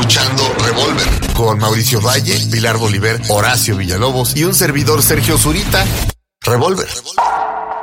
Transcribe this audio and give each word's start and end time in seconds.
escuchando 0.00 0.54
Revolver 0.64 1.06
con 1.34 1.58
Mauricio 1.58 2.00
Valle, 2.00 2.38
Pilar 2.50 2.78
Bolívar, 2.78 3.20
Horacio 3.28 3.76
Villalobos 3.76 4.34
y 4.34 4.44
un 4.44 4.54
servidor 4.54 5.02
Sergio 5.02 5.36
Zurita. 5.36 5.84
Revolver. 6.40 6.88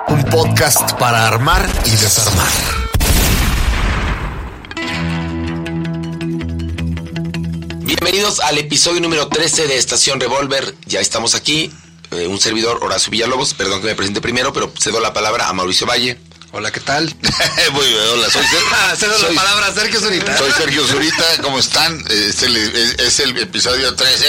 Un 0.08 0.24
podcast 0.24 0.94
para 0.94 1.28
armar 1.28 1.70
y 1.86 1.92
desarmar. 1.92 2.48
Bienvenidos 7.82 8.40
al 8.40 8.58
episodio 8.58 9.00
número 9.00 9.28
13 9.28 9.68
de 9.68 9.78
Estación 9.78 10.20
Revolver. 10.20 10.74
Ya 10.88 11.00
estamos 11.02 11.36
aquí. 11.36 11.72
Eh, 12.10 12.26
un 12.26 12.40
servidor, 12.40 12.80
Horacio 12.82 13.12
Villalobos. 13.12 13.54
Perdón 13.54 13.82
que 13.82 13.88
me 13.88 13.96
presente 13.96 14.22
primero, 14.22 14.52
pero 14.54 14.74
cedo 14.80 15.00
la 15.00 15.14
palabra 15.14 15.50
a 15.50 15.54
Mauricio 15.54 15.86
Valle. 15.86 16.18
Hola, 16.58 16.72
¿qué 16.72 16.80
tal? 16.80 17.04
Muy 17.74 17.86
bien, 17.86 18.00
hola, 18.14 18.32
soy 18.32 18.42
Sergio. 18.42 18.68
Ah, 18.74 18.94
cedo 18.98 19.14
la 19.20 19.28
palabra 19.42 19.72
Sergio 19.76 20.00
Zurita. 20.00 20.36
Soy 20.40 20.52
Sergio 20.54 20.84
Zurita, 20.88 21.24
¿cómo 21.44 21.60
están? 21.60 22.04
Es 22.10 22.42
el, 22.42 22.58
es- 22.58 22.96
es 22.98 23.20
el 23.20 23.38
episodio 23.38 23.94
13. 23.94 24.26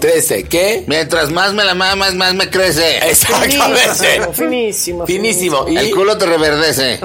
13, 0.00 0.42
¿qué? 0.44 0.82
Mientras 0.88 1.30
más 1.30 1.54
me 1.54 1.62
la 1.64 1.76
mamas, 1.76 2.16
más 2.16 2.34
me 2.34 2.50
crece. 2.50 2.98
Exactamente. 3.08 4.26
Finísimo, 4.32 5.06
Finísimo. 5.06 5.68
Y 5.68 5.76
El 5.76 5.94
culo 5.94 6.18
te 6.18 6.26
reverdece. 6.26 6.98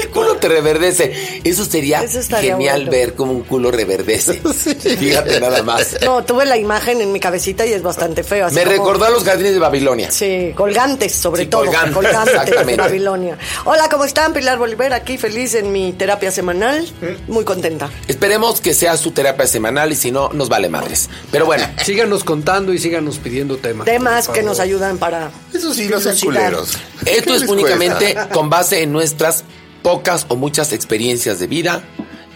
el 0.00 0.08
culo 0.10 0.36
te 0.36 0.48
reverdece. 0.48 1.40
Eso 1.42 1.64
sería 1.64 2.02
Eso 2.04 2.20
genial 2.36 2.82
bueno. 2.86 2.90
ver 2.92 3.14
como 3.14 3.32
un 3.32 3.42
culo 3.42 3.72
reverdece. 3.72 4.40
Fíjate 4.40 5.40
nada 5.40 5.64
más. 5.64 5.96
No, 6.02 6.24
tuve 6.24 6.46
la 6.46 6.56
imagen 6.56 7.00
en 7.00 7.10
mi 7.10 7.18
cabecita 7.18 7.66
y 7.66 7.72
es 7.72 7.82
bastante 7.82 8.22
feo. 8.22 8.46
así 8.46 8.54
Me 8.54 8.62
como- 8.62 8.72
recordó 8.76 9.06
a 9.06 9.10
los 9.10 9.24
jardines 9.24 9.54
de 9.54 9.58
Babilonia. 9.58 10.12
Sí, 10.12 10.52
colgantes 10.54 11.12
sobre 11.12 11.42
Sí, 11.42 11.48
todo. 11.48 11.64
colgantes, 11.64 11.94
Colgantes, 11.94 12.19
de 12.26 12.32
exactamente. 12.32 12.76
Babilonia. 12.82 13.38
Hola, 13.64 13.88
¿cómo 13.88 14.04
están? 14.04 14.32
Pilar 14.32 14.58
Bolívar 14.58 14.92
aquí, 14.92 15.18
feliz 15.18 15.54
en 15.54 15.72
mi 15.72 15.92
terapia 15.92 16.30
semanal. 16.30 16.86
Muy 17.28 17.44
contenta. 17.44 17.90
Esperemos 18.08 18.60
que 18.60 18.74
sea 18.74 18.96
su 18.96 19.10
terapia 19.12 19.46
semanal 19.46 19.92
y 19.92 19.96
si 19.96 20.10
no, 20.10 20.30
nos 20.32 20.48
vale 20.48 20.68
madres. 20.68 21.08
Pero 21.30 21.46
bueno, 21.46 21.66
Síganos 21.84 22.24
contando 22.24 22.72
y 22.72 22.78
síganos 22.78 23.18
pidiendo 23.18 23.56
temas. 23.56 23.84
Temas 23.84 24.28
que 24.28 24.42
nos 24.42 24.60
ayudan 24.60 24.98
para. 24.98 25.30
Eso 25.52 25.74
sí, 25.74 25.88
no 25.88 26.00
sean 26.00 26.16
culeros. 26.18 26.78
esto 27.04 27.32
¿Qué 27.32 27.44
es 27.44 27.48
únicamente 27.48 28.14
cuesta? 28.14 28.28
con 28.28 28.50
base 28.50 28.82
en 28.82 28.92
nuestras 28.92 29.44
pocas 29.82 30.26
o 30.28 30.36
muchas 30.36 30.72
experiencias 30.72 31.38
de 31.38 31.46
vida, 31.46 31.82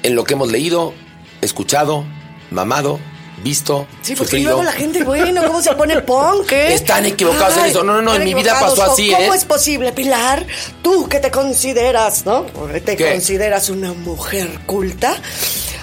en 0.03 0.15
lo 0.15 0.25
que 0.25 0.35
hemos 0.35 0.51
leído, 0.51 0.95
escuchado, 1.41 2.05
mamado, 2.51 2.99
visto, 3.45 3.87
Sí, 4.03 4.17
porque 4.17 4.31
sufrido. 4.33 4.51
luego 4.51 4.65
la 4.65 4.73
gente, 4.73 5.05
bueno, 5.05 5.45
¿cómo 5.47 5.63
se 5.63 5.73
pone 5.75 6.01
punk, 6.01 6.51
eh? 6.51 6.75
Están 6.75 7.07
equivocados 7.07 7.57
en 7.59 7.67
eso. 7.67 7.85
No, 7.85 7.93
no, 7.95 8.03
no, 8.03 8.15
en 8.17 8.25
mi 8.25 8.35
vida 8.35 8.59
pasó 8.59 8.83
¿O 8.83 8.93
así, 8.93 9.11
¿Cómo 9.13 9.33
¿eh? 9.33 9.37
es 9.37 9.45
posible, 9.45 9.93
Pilar? 9.93 10.45
Tú 10.83 11.09
que 11.09 11.21
te 11.21 11.31
consideras, 11.31 12.27
¿no? 12.27 12.47
Te 12.85 12.97
¿Qué? 12.97 13.13
consideras 13.13 13.69
una 13.69 13.93
mujer 13.93 14.49
culta. 14.67 15.15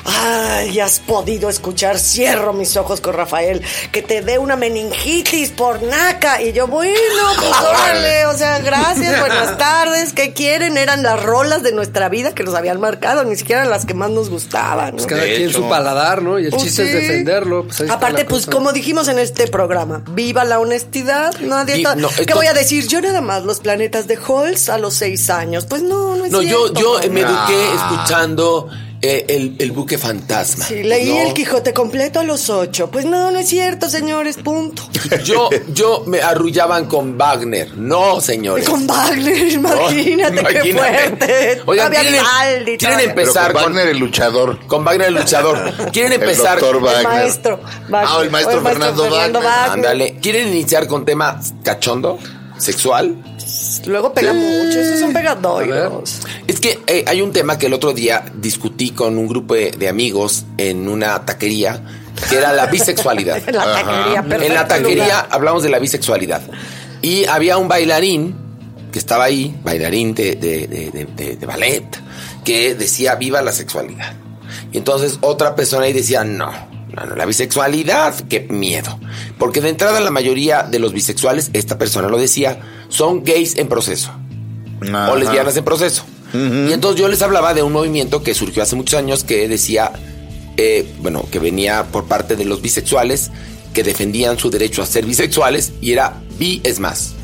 Ay, 0.06 0.80
has 0.80 1.00
podido 1.00 1.50
escuchar, 1.50 2.00
cierro 2.00 2.54
mis 2.54 2.76
ojos 2.78 3.02
con 3.02 3.14
Rafael, 3.14 3.62
que 3.92 4.02
te 4.02 4.22
dé 4.22 4.40
una 4.40 4.56
meningitis 4.56 5.50
por 5.52 5.82
naca. 5.84 6.42
Y 6.42 6.54
yo, 6.54 6.68
bueno, 6.68 6.96
pues 7.38 7.52
órale, 7.70 8.26
o 8.26 8.38
sea, 8.38 8.60
gracias, 8.60 9.20
buenas 9.20 9.58
tardes. 9.58 10.14
¿Qué 10.14 10.34
quieren? 10.34 10.78
Eran 10.78 11.04
las 11.04 11.22
rolas 11.22 11.62
de 11.64 11.72
nuestra 11.72 12.10
vida 12.10 12.34
que 12.34 12.44
nos 12.44 12.56
habían 12.56 12.80
marcado, 12.80 13.24
ni 13.24 13.36
siquiera 13.36 13.66
las 13.66 13.86
que 13.86 13.94
más 13.94 14.10
nos 14.10 14.30
gustaban. 14.30 14.92
¿no? 14.92 14.96
Pues 14.98 15.06
cada 15.08 15.22
De 15.24 15.36
quien 15.36 15.50
hecho. 15.50 15.60
su 15.60 15.70
paladar, 15.70 16.22
¿no? 16.22 16.40
Y 16.40 16.46
el 16.46 16.50
Pues 16.52 16.64
chiste 16.64 16.84
es 16.84 16.94
defenderlo. 16.94 17.66
pues 17.66 17.90
Aparte, 17.90 18.26
pues 18.26 18.46
cosa. 18.46 18.58
como 18.58 18.74
dijimos 18.74 19.08
en 19.08 19.20
este 19.20 19.48
programa, 19.48 20.04
viva 20.12 20.44
la 20.44 20.60
honestidad, 20.60 21.34
nadie 21.42 21.76
Vi- 21.76 21.84
no, 21.98 22.10
¿Qué 22.10 22.34
voy 22.34 22.48
a 22.48 22.54
decir? 22.54 22.88
Yo 22.88 23.02
nada 23.02 23.22
más 23.22 23.44
los 23.44 23.60
planetas 23.60 24.08
de 24.08 24.18
Halls 24.18 24.70
a 24.70 24.78
los 24.78 24.96
seis 24.96 25.30
años. 25.30 25.66
Pues 25.68 25.84
no, 25.84 26.16
no 26.16 26.26
es 26.26 26.32
No, 26.32 26.42
yo, 26.42 26.68
cierto. 26.68 26.80
yo 26.82 27.00
eh, 27.02 27.10
me 27.10 27.22
eduqué 27.22 27.74
escuchando 27.76 28.68
eh, 29.02 29.26
el, 29.30 29.56
el 29.58 29.72
buque 29.72 29.98
fantasma. 29.98 30.66
Sí, 30.66 30.84
leí 30.84 31.10
No, 31.10 31.22
el 31.22 31.34
Quijote 31.34 31.74
completo 31.74 32.20
a 32.20 32.24
los 32.24 32.50
ocho. 32.50 32.92
Pues 32.92 33.06
no, 33.06 33.32
no 33.32 33.40
es 33.40 33.48
cierto, 33.50 33.90
señores, 33.90 34.38
punto. 34.38 34.84
Yo, 35.24 35.50
yo 35.74 36.04
me 36.06 36.22
arrullaban 36.22 36.86
con 36.86 37.18
Wagner. 37.18 37.76
No, 37.78 38.22
señores. 38.22 38.68
Con 38.70 38.86
Wagner, 38.88 39.48
imagínate, 39.48 40.42
No, 40.44 40.50
qué 40.50 40.74
fuerte. 40.74 41.62
Oigan, 41.66 41.92
¿quieren, 41.92 42.14
Vivaldi, 42.14 42.78
quieren 42.78 43.00
empezar 43.10 43.54
con 43.54 43.64
con, 43.64 43.74
Wagner 43.74 43.88
el 43.90 43.98
luchador. 43.98 44.60
con 44.68 44.86
Wagner 44.86 45.08
el 45.08 45.16
luchador? 45.16 45.74
¿Quieren 45.92 46.14
El 46.14 46.22
empezar? 46.22 46.60
El 46.60 46.78
Wagner. 46.78 47.04
maestro 47.04 47.60
Wagner. 47.90 48.10
Ah, 48.12 48.20
el 48.22 48.30
maestro 48.30 48.60
O 48.60 48.62
Fernando 48.62 49.10
Wagner. 49.10 49.48
Ándale. 49.72 50.18
¿Quieren 50.22 50.48
iniciar 50.50 50.88
con 50.88 51.06
tema 51.06 51.40
cachondo? 51.64 52.20
¿Sexual? 52.62 53.16
Luego 53.86 54.14
pega 54.14 54.34
mucho, 54.34 54.80
esos 54.80 55.00
son 55.00 55.14
pegadoiros. 55.14 56.20
Es 56.48 56.60
que 56.60 56.80
eh, 56.88 57.04
hay 57.08 57.22
un 57.22 57.32
tema 57.32 57.58
que 57.58 57.66
el 57.66 57.74
otro 57.74 57.92
día 57.94 58.24
discutí 58.36 58.92
con 58.92 59.18
un 59.18 59.28
grupo 59.28 59.56
de, 59.56 59.72
de 59.72 59.90
amigos 59.90 60.46
en 60.58 60.88
una 60.88 61.26
taquería, 61.26 61.82
que 62.30 62.38
era 62.38 62.54
la 62.54 62.68
bisexualidad. 62.68 63.42
En 63.48 63.56
la 63.56 63.74
taquería, 63.74 64.46
en 64.48 64.54
la 64.54 64.68
taquería 64.68 65.04
lugar. 65.06 65.28
hablamos 65.32 65.64
de 65.64 65.70
la 65.70 65.80
bisexualidad. 65.80 66.42
Y 67.02 67.26
había 67.26 67.58
un 67.58 67.68
bailarín 67.68 68.36
que 68.92 69.00
estaba 69.00 69.24
ahí, 69.24 69.58
bailarín 69.64 70.14
de, 70.14 70.36
de- 70.36 70.68
de- 70.68 70.92
de- 70.92 71.06
de- 71.06 71.36
de 71.38 71.46
ballet, 71.48 71.86
que 72.46 72.76
decía 72.76 73.16
viva 73.16 73.42
la 73.42 73.52
sexualidad. 73.54 74.14
Y 74.72 74.78
entonces 74.78 75.18
otra 75.22 75.56
persona 75.56 75.86
ahí 75.86 75.94
decía 75.94 76.24
no. 76.24 76.52
No, 76.96 77.16
la 77.16 77.26
bisexualidad, 77.26 78.16
qué 78.28 78.42
miedo. 78.50 79.00
Porque 79.38 79.62
de 79.62 79.70
entrada 79.70 80.00
la 80.00 80.12
mayoría 80.12 80.64
de 80.64 80.80
los 80.80 80.94
bisexuales, 80.94 81.50
esta 81.54 81.78
persona 81.78 82.10
lo 82.10 82.18
decía, 82.18 82.60
son 82.90 83.24
gays 83.24 83.58
en 83.58 83.68
proceso 83.68 84.12
Ajá. 84.82 85.12
o 85.12 85.16
lesbianas 85.16 85.56
en 85.58 85.64
proceso. 85.64 86.04
Y 86.34 86.72
entonces 86.72 87.00
yo 87.00 87.10
les 87.10 87.22
hablaba 87.22 87.54
de 87.54 87.62
un 87.62 87.74
movimiento 87.74 88.24
que 88.24 88.34
surgió 88.34 88.64
hace 88.64 88.78
muchos 88.78 88.98
años 88.98 89.26
que 89.26 89.50
decía, 89.50 89.92
eh, 90.56 90.90
bueno, 91.02 91.26
que 91.30 91.40
venía 91.40 91.88
por 91.92 92.06
parte 92.06 92.38
de 92.38 92.46
los 92.46 92.62
bisexuales 92.62 93.32
que 93.74 93.84
defendían 93.84 94.38
su 94.38 94.50
derecho 94.50 94.82
a 94.82 94.86
ser 94.86 95.06
bisexuales 95.06 95.74
y 95.82 95.92
era 95.92 96.22
bi 96.38 96.62
es 96.64 96.80
más. 96.80 97.16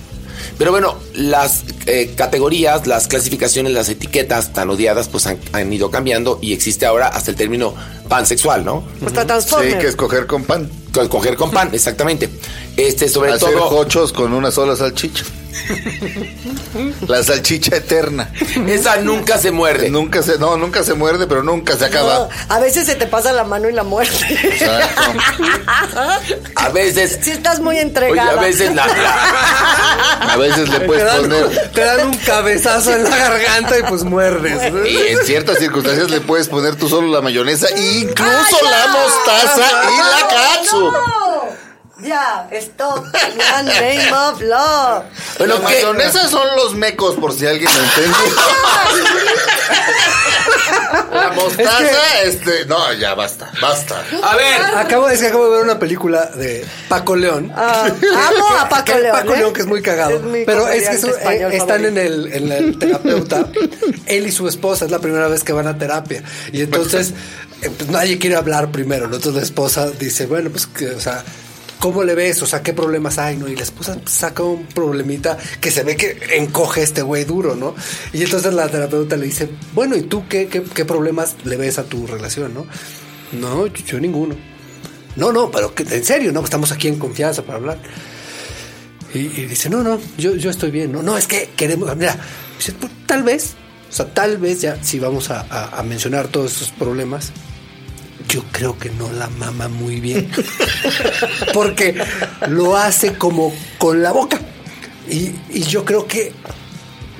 Pero 0.57 0.72
bueno, 0.72 0.95
las 1.13 1.63
eh, 1.85 2.13
categorías, 2.16 2.88
las 2.88 3.07
clasificaciones, 3.07 3.73
las 3.73 3.90
etiquetas 3.90 4.53
tan 4.53 4.69
odiadas 4.69 5.07
pues 5.07 5.28
han, 5.28 5.38
han 5.53 5.72
ido 5.72 5.91
cambiando 5.91 6.40
y 6.41 6.53
existe 6.53 6.85
ahora 6.85 7.07
hasta 7.09 7.29
el 7.31 7.38
término 7.38 7.75
pansexual, 8.09 8.66
¿no? 8.66 8.84
Hasta 9.06 9.25
Sí, 9.72 9.78
que 9.79 9.88
escoger 9.88 10.25
con 10.25 10.44
pan. 10.45 10.69
Co- 10.91 11.07
Coger 11.09 11.35
con 11.35 11.51
pan, 11.51 11.69
exactamente. 11.73 12.29
Este, 12.77 13.09
sobre 13.09 13.33
Hacer 13.33 13.51
todo... 13.53 13.69
cochos 13.69 14.13
con 14.13 14.33
una 14.33 14.51
sola 14.51 14.75
salchicha. 14.75 15.25
La 17.07 17.23
salchicha 17.23 17.75
eterna. 17.77 18.29
Esa 18.67 18.97
nunca 18.97 19.39
se 19.39 19.49
muerde. 19.49 19.89
Nunca 19.89 20.21
se, 20.21 20.38
no, 20.38 20.55
nunca 20.57 20.83
se 20.83 20.93
muerde, 20.93 21.25
pero 21.25 21.41
nunca 21.41 21.75
se 21.75 21.85
acaba. 21.85 22.13
No, 22.19 22.29
a 22.55 22.59
veces 22.59 22.85
se 22.85 22.93
te 22.95 23.07
pasa 23.07 23.31
la 23.33 23.43
mano 23.43 23.67
y 23.67 23.73
la 23.73 23.81
muerte. 23.83 24.15
A 26.55 26.69
veces... 26.69 27.17
Si 27.21 27.31
estás 27.31 27.59
muy 27.59 27.75
Oye, 27.77 27.81
entregada. 27.81 28.31
a 28.31 28.35
veces 28.41 28.73
la- 28.75 28.85
la, 28.85 30.33
A 30.33 30.38
veces 30.38 30.69
le 30.69 30.79
Te 30.79 30.85
puedes 30.85 31.03
dan, 31.05 31.21
poner. 31.21 31.71
te 31.73 31.81
dan 31.81 32.07
un 32.07 32.17
cabezazo 32.17 32.94
en 32.94 33.03
la 33.03 33.17
garganta 33.17 33.79
y 33.79 33.83
pues 33.83 34.03
muerdes. 34.03 34.73
Y 34.89 34.97
en 35.13 35.25
ciertas 35.25 35.57
circunstancias 35.57 36.09
le 36.11 36.21
puedes 36.21 36.47
poner 36.47 36.75
tú 36.75 36.88
solo 36.88 37.07
la 37.07 37.21
mayonesa, 37.21 37.67
e 37.69 37.99
incluso 37.99 38.57
¡Ah, 38.63 38.69
la 38.69 38.88
mostaza 38.94 39.65
y 39.91 39.97
la 39.97 40.27
katsu. 40.27 40.91
¡No! 40.91 41.26
Ya, 41.99 42.47
stop. 42.61 43.05
In 43.05 43.37
the 43.37 43.63
name 43.81 44.13
of 44.13 44.39
love. 44.41 45.03
Bueno, 45.39 45.57
mayonesa 45.59 46.27
son 46.27 46.47
los 46.55 46.75
mecos, 46.75 47.15
por 47.15 47.33
si 47.33 47.47
alguien 47.47 47.69
no 47.73 47.83
entiende. 47.83 48.17
La 51.11 51.29
mostaza, 51.31 52.21
este. 52.23 52.65
No, 52.65 52.93
ya 52.93 53.13
basta, 53.15 53.51
basta. 53.61 54.03
A 54.23 54.35
ver, 54.35 54.61
Acabo, 54.75 55.09
es 55.09 55.19
que 55.19 55.27
acabo 55.27 55.45
de 55.45 55.51
ver 55.57 55.61
una 55.63 55.79
película 55.79 56.25
de 56.27 56.65
Paco 56.87 57.15
León. 57.15 57.51
Ah, 57.55 57.85
amo 57.87 58.47
a 58.59 58.69
Paco 58.83 58.93
León. 58.97 59.11
Paco 59.17 59.33
¿eh? 59.33 59.37
León, 59.37 59.53
que 59.53 59.61
es 59.61 59.67
muy 59.67 59.81
cagado. 59.81 60.11
Es 60.35 60.45
pero 60.45 60.67
es 60.67 60.89
que 60.89 60.97
su- 60.99 61.07
eh, 61.09 61.49
están 61.53 61.85
en 61.85 61.97
el, 61.97 62.31
en 62.31 62.51
el 62.51 62.77
terapeuta. 62.79 63.47
él 64.05 64.27
y 64.27 64.31
su 64.31 64.47
esposa 64.47 64.85
es 64.85 64.91
la 64.91 64.99
primera 64.99 65.27
vez 65.27 65.43
que 65.43 65.53
van 65.53 65.67
a 65.67 65.77
terapia. 65.77 66.23
Y 66.51 66.61
entonces, 66.61 67.13
eh, 67.61 67.71
pues 67.75 67.89
nadie 67.89 68.19
quiere 68.19 68.35
hablar 68.35 68.71
primero. 68.71 69.07
¿no? 69.07 69.15
Entonces 69.15 69.41
la 69.41 69.45
esposa 69.45 69.89
dice, 69.89 70.25
bueno, 70.27 70.50
pues, 70.51 70.67
que, 70.67 70.89
o 70.91 71.00
sea. 71.00 71.23
¿Cómo 71.79 72.03
le 72.03 72.15
ves? 72.15 72.41
O 72.41 72.47
sea, 72.47 72.63
¿qué 72.63 72.74
problemas 72.74 73.18
hay? 73.19 73.38
¿no? 73.38 73.47
Y 73.47 73.56
la 73.56 73.62
esposa 73.63 73.97
saca 74.06 74.41
un 74.44 74.65
problemita 74.65 75.38
que 75.62 75.69
se 75.69 75.83
ve 75.83 75.95
que 75.95 76.18
encoge 76.38 76.81
este 76.81 77.01
güey 77.03 77.24
duro, 77.24 77.56
¿no? 77.56 77.75
Y 78.13 78.24
entonces 78.24 78.53
la 78.53 78.68
terapeuta 78.68 79.15
le 79.15 79.25
dice, 79.27 79.47
bueno, 79.74 79.95
¿y 79.95 80.01
tú 80.01 80.24
qué, 80.27 80.47
qué, 80.47 80.63
qué 80.63 80.85
problemas 80.85 81.35
le 81.44 81.56
ves 81.56 81.77
a 81.77 81.83
tu 81.83 82.07
relación, 82.07 82.53
no? 82.53 82.65
No, 83.33 83.68
yo, 83.68 84.00
ninguno. 84.00 84.35
No, 85.15 85.31
no, 85.31 85.51
pero 85.51 85.74
en 85.77 86.03
serio, 86.06 86.31
¿no? 86.31 86.44
Estamos 86.44 86.71
aquí 86.71 86.88
en 86.88 86.97
confianza 86.97 87.44
para 87.44 87.57
hablar. 87.57 87.79
Y, 89.13 89.19
dice, 89.45 89.69
no, 89.69 89.83
no, 89.83 90.00
yo, 90.18 90.35
yo 90.35 90.50
estoy 90.50 90.69
bien. 90.71 90.91
No, 90.91 91.01
no, 91.03 91.18
es 91.18 91.27
que 91.27 91.50
queremos, 91.56 91.95
mira, 91.95 92.18
dice, 92.57 92.74
pues, 92.74 92.91
tal 93.06 93.24
vez, 93.24 93.53
o 93.89 93.94
sea, 93.94 94.13
tal 94.13 94.38
vez 94.38 94.62
ya, 94.62 94.77
si 94.83 95.00
vamos 95.00 95.29
a, 95.31 95.41
a- 95.50 95.79
a 95.79 95.83
mencionar 95.83 96.27
todos 96.27 96.56
esos 96.56 96.71
problemas, 96.71 97.31
yo 98.27 98.44
creo 98.51 98.77
que 98.77 98.89
no 98.89 99.12
la 99.12 99.27
mama 99.29 99.68
muy 99.68 100.00
bien. 100.00 100.29
Porque 101.53 101.95
lo 102.47 102.77
hace 102.77 103.18
como 103.18 103.53
con 103.77 104.01
la 104.01 104.12
boca. 104.12 104.39
Y, 105.09 105.31
y 105.50 105.62
yo 105.62 105.85
creo 105.85 106.07
que 106.07 106.33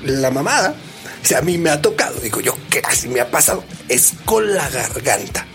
la 0.04 0.30
mamada, 0.30 0.74
o 1.22 1.26
sea, 1.26 1.38
a 1.38 1.42
mí 1.42 1.58
me 1.58 1.70
ha 1.70 1.80
tocado, 1.80 2.14
digo 2.20 2.40
yo, 2.40 2.54
que 2.70 2.80
así 2.84 3.08
me 3.08 3.20
ha 3.20 3.30
pasado, 3.30 3.64
es 3.88 4.12
con 4.24 4.54
la 4.54 4.68
garganta. 4.70 5.46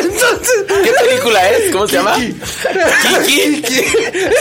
Entonces, 0.00 0.64
¿Qué 0.68 0.92
película 1.06 1.50
es? 1.50 1.72
¿Cómo 1.72 1.86
se 1.86 1.96
llama? 1.96 2.16
Kiki. 2.16 3.62
Kiki. 3.62 3.84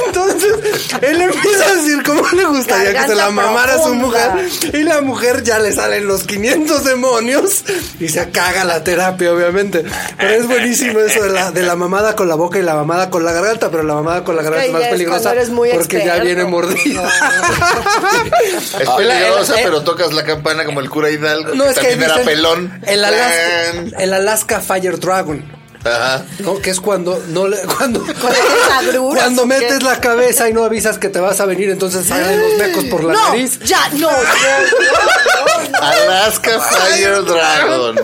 Entonces, 0.08 0.54
él 1.02 1.22
empieza 1.22 1.66
a 1.66 1.76
decir 1.76 2.04
cómo 2.04 2.24
le 2.36 2.46
gustaría 2.46 2.94
que 2.94 3.08
se 3.08 3.16
la 3.16 3.30
mamara 3.30 3.76
a 3.76 3.80
su 3.84 3.94
mujer. 3.96 4.32
Y 4.74 4.84
la 4.84 5.02
mujer 5.02 5.44
ya 5.44 5.60
le 5.60 5.72
salen 5.72 6.08
los 6.08 6.24
500 6.24 6.84
demonios 6.84 7.64
y 8.00 8.10
se 8.10 8.30
caga 8.32 8.64
la 8.66 8.84
terapia, 8.84 9.34
obviamente. 9.34 9.84
Pero 10.18 10.30
es 10.32 10.48
buenísimo 10.48 11.00
eso 11.00 11.24
de 11.24 11.30
la, 11.32 11.52
de 11.52 11.64
la 11.64 11.76
mamada 11.76 12.16
con 12.16 12.28
la 12.28 12.36
boca 12.36 12.60
y 12.60 12.62
la 12.64 12.76
mamada 12.76 13.10
con 13.10 13.24
la 13.26 13.32
garganta, 13.32 13.70
pero 13.72 13.84
la 13.84 13.96
mamada 13.96 14.24
con 14.24 14.36
la 14.36 14.44
garganta 14.44 14.66
es 14.68 14.74
más 14.74 14.84
peligrosa 14.88 15.22
cuando 15.22 15.40
eres 15.42 15.50
muy 15.50 15.70
porque 15.72 16.04
ya 16.06 16.16
viene 16.20 16.44
mordida. 16.46 17.10
Es 18.80 18.88
Ah, 18.88 18.96
peligrosa, 18.98 19.56
eh, 19.56 19.60
eh. 19.60 19.62
pero 19.64 19.84
tocas 20.04 20.16
la 20.16 20.24
campana 20.24 20.66
como 20.66 20.80
el 20.80 20.90
cura 20.90 21.10
Hidalgo. 21.10 21.56
No, 21.56 21.66
es 21.66 21.78
que 21.80 21.94
era 21.94 22.16
pelón. 22.24 22.80
El 22.86 23.04
Alaska, 23.04 23.72
Plan. 23.72 23.94
el 24.00 24.14
Alaska 24.14 24.60
Fire 24.62 25.00
Dragon. 25.00 25.44
Ajá. 25.86 26.24
¿no? 26.40 26.60
Que 26.60 26.70
es 26.70 26.80
cuando 26.80 27.22
no 27.30 27.48
le, 27.48 27.58
cuando, 27.78 28.00
Cuando 28.22 28.30
tienes 28.30 28.90
agruras, 28.90 29.24
cuando 29.24 29.44
¿o 29.44 29.48
qué? 29.48 29.60
metes 29.60 29.84
la 29.84 30.00
cabeza 30.00 30.48
y 30.48 30.54
no 30.54 30.64
avisas 30.64 30.98
que 30.98 31.10
te 31.10 31.20
vas 31.20 31.42
a 31.42 31.46
venir, 31.46 31.70
entonces 31.70 32.06
salen 32.08 32.40
los 32.42 32.58
mecos 32.58 32.86
por 32.86 33.04
la 33.04 33.14
no, 33.14 33.30
nariz. 33.30 33.60
ya, 33.60 33.90
no. 33.94 34.10
Alaska 35.82 36.60
Fire 36.60 37.24
Dragon. 37.26 37.96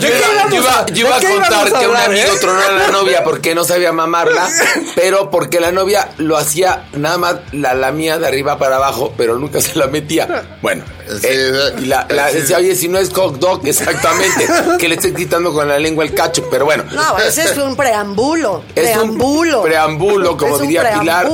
Yo 0.00 0.08
iba, 0.08 0.48
yo 0.50 0.56
iba- 0.56 0.86
yo 0.86 1.06
iba 1.06 1.18
¿De 1.20 1.26
a 1.26 1.30
contar 1.30 1.66
a 1.66 1.78
que 1.80 1.86
un 1.88 1.96
amigo 1.96 2.32
eh? 2.32 2.38
tronó 2.40 2.60
a 2.60 2.72
la 2.72 2.88
novia 2.92 3.22
porque 3.24 3.54
no 3.54 3.64
sabía 3.64 3.92
mamarla, 3.92 4.48
pero 4.94 5.30
porque 5.30 5.60
la 5.60 5.70
novia 5.72 6.08
lo 6.18 6.36
hacía 6.36 6.86
nada 6.94 7.18
más 7.18 7.36
la 7.52 7.74
lamía 7.74 8.18
de 8.18 8.26
arriba 8.26 8.58
para 8.58 8.76
abajo, 8.76 9.12
pero 9.16 9.38
nunca 9.38 9.60
se 9.60 9.78
la 9.78 9.86
metía. 9.86 10.56
Bueno, 10.62 10.84
Sí, 11.08 11.26
eh, 11.28 11.52
y 11.80 11.86
la, 11.86 12.06
la- 12.08 12.30
sí. 12.30 12.36
decía, 12.38 12.58
oye, 12.58 12.74
si 12.76 12.88
no 12.88 12.98
es 12.98 13.12
hot 13.12 13.36
dog, 13.38 13.66
exactamente, 13.66 14.46
que 14.78 14.88
le 14.88 14.94
estés 14.94 15.12
quitando 15.14 15.52
con 15.52 15.66
la 15.68 15.78
lengua 15.78 16.04
el 16.04 16.14
cacho, 16.14 16.48
pero 16.50 16.64
bueno. 16.64 16.84
No, 16.92 17.18
ese 17.18 17.44
es 17.44 17.56
un 17.58 17.76
preámbulo. 17.76 18.62
Es 18.74 18.82
preámbulo. 18.90 19.58
un 19.58 19.64
preámbulo, 19.64 20.36
como 20.36 20.54
Es 20.56 20.60
un 20.62 20.68
diría. 20.68 21.00
Pilar, 21.00 21.26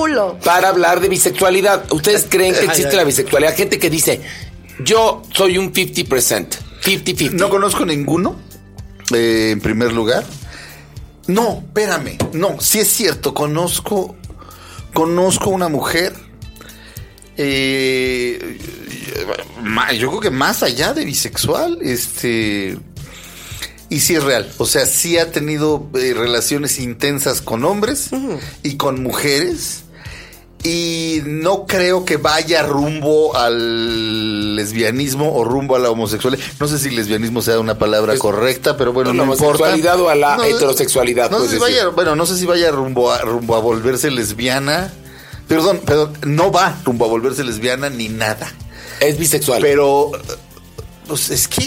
para 0.45 0.69
hablar 0.69 1.01
de 1.01 1.09
bisexualidad. 1.09 1.85
¿Ustedes 1.93 2.27
creen 2.29 2.55
que 2.55 2.65
existe 2.65 2.97
la 2.97 3.05
bisexualidad? 3.05 3.55
Gente 3.55 3.79
que 3.79 3.91
dice, 3.91 4.21
yo 4.81 5.23
soy 5.33 5.59
un 5.59 5.73
50%, 5.73 6.47
50-50. 6.87 7.33
No 7.33 7.49
conozco 7.51 7.85
ninguno, 7.85 8.37
eh, 9.13 9.51
en 9.53 9.61
primer 9.61 9.93
lugar. 9.93 10.25
No, 11.27 11.65
espérame. 11.67 12.17
No, 12.33 12.61
sí 12.61 12.79
es 12.79 12.89
cierto. 12.89 13.35
Conozco, 13.35 14.15
conozco 14.95 15.51
una 15.51 15.69
mujer. 15.69 16.15
eh, 17.37 18.59
yo 19.99 20.09
creo 20.09 20.21
que 20.21 20.31
más 20.31 20.63
allá 20.63 20.95
de 20.95 21.05
bisexual, 21.05 21.79
este. 21.83 22.79
Y 23.89 24.01
sí 24.01 24.15
es 24.15 24.25
real. 24.25 24.51
O 24.59 24.67
sea, 24.67 24.85
sí 24.87 25.17
ha 25.19 25.31
tenido 25.31 25.89
eh, 25.95 26.13
relaciones 26.15 26.79
intensas 26.79 27.41
con 27.41 27.65
hombres 27.65 28.11
y 28.63 28.77
con 28.77 29.03
mujeres. 29.03 29.83
Y 30.65 31.21
no 31.25 31.67
creo 31.67 32.05
que 32.05 32.17
vaya 32.17 32.63
rumbo 32.65 33.37
al 33.37 34.57
lesbianismo 34.57 35.33
o 35.37 35.45
rumbo 35.45 35.77
a 35.77 35.79
la 35.79 35.91
homosexualidad. 35.91 36.45
No 36.59 36.67
sé 36.67 36.79
si 36.79 36.91
lesbianismo 36.91 37.41
sea 37.43 37.61
una 37.61 37.79
palabra 37.79 38.13
Pues, 38.13 38.21
correcta, 38.21 38.77
pero 38.77 38.93
bueno, 38.93 39.13
no 39.13 39.23
importa. 39.25 39.45
homosexualidad 39.45 40.01
o 40.01 40.09
a 40.09 40.15
la 40.17 40.37
No, 40.39 40.45
heterosexualidad, 40.45 41.31
No 41.31 41.39
sé 41.39 41.45
puedes 41.47 41.53
si 41.55 41.59
vaya, 41.61 41.89
bueno, 41.89 42.17
no 42.17 42.27
sé 42.27 42.37
si 42.37 42.47
vaya 42.47 42.71
rumbo 42.73 43.13
a, 43.13 43.19
rumbo 43.21 43.55
a 43.55 43.61
volverse 43.61 44.11
lesbiana. 44.11 44.93
Perdón, 45.47 45.81
perdón, 45.87 46.15
no 46.25 46.51
va 46.51 46.77
rumbo 46.85 47.05
a 47.05 47.09
volverse 47.09 47.45
lesbiana 47.45 47.89
ni 47.89 48.09
nada. 48.09 48.53
Es 48.99 49.19
bisexual. 49.19 49.63
Pero, 49.63 50.11
pues 51.07 51.31
es 51.31 51.47
que 51.47 51.63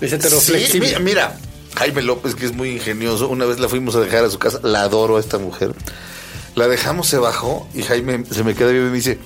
Es 0.00 0.10
Sí, 0.10 0.16
heteroflexible. 0.16 0.88
mira, 0.88 0.98
mira, 0.98 1.38
Jaime 1.76 2.02
López, 2.02 2.34
que 2.34 2.44
es 2.44 2.52
muy 2.52 2.70
ingenioso, 2.72 3.28
una 3.28 3.46
vez 3.46 3.58
la 3.60 3.68
fuimos 3.70 3.96
a 3.96 4.00
dejar 4.00 4.24
a 4.26 4.30
su 4.30 4.38
casa, 4.38 4.60
la 4.62 4.82
adoro 4.82 5.16
a 5.16 5.20
esta 5.20 5.38
mujer. 5.38 5.72
La 6.54 6.68
dejamos, 6.68 7.08
se 7.08 7.18
bajó 7.18 7.68
y 7.74 7.82
Jaime 7.82 8.24
se 8.30 8.44
me 8.44 8.54
queda 8.54 8.68
viendo 8.70 8.88
y 8.88 8.90
me 8.90 8.96
dice, 8.96 9.18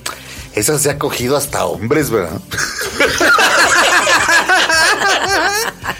esa 0.55 0.79
se 0.79 0.89
ha 0.89 0.97
cogido 0.97 1.37
hasta 1.37 1.65
hombres, 1.65 2.09
¿verdad? 2.09 2.39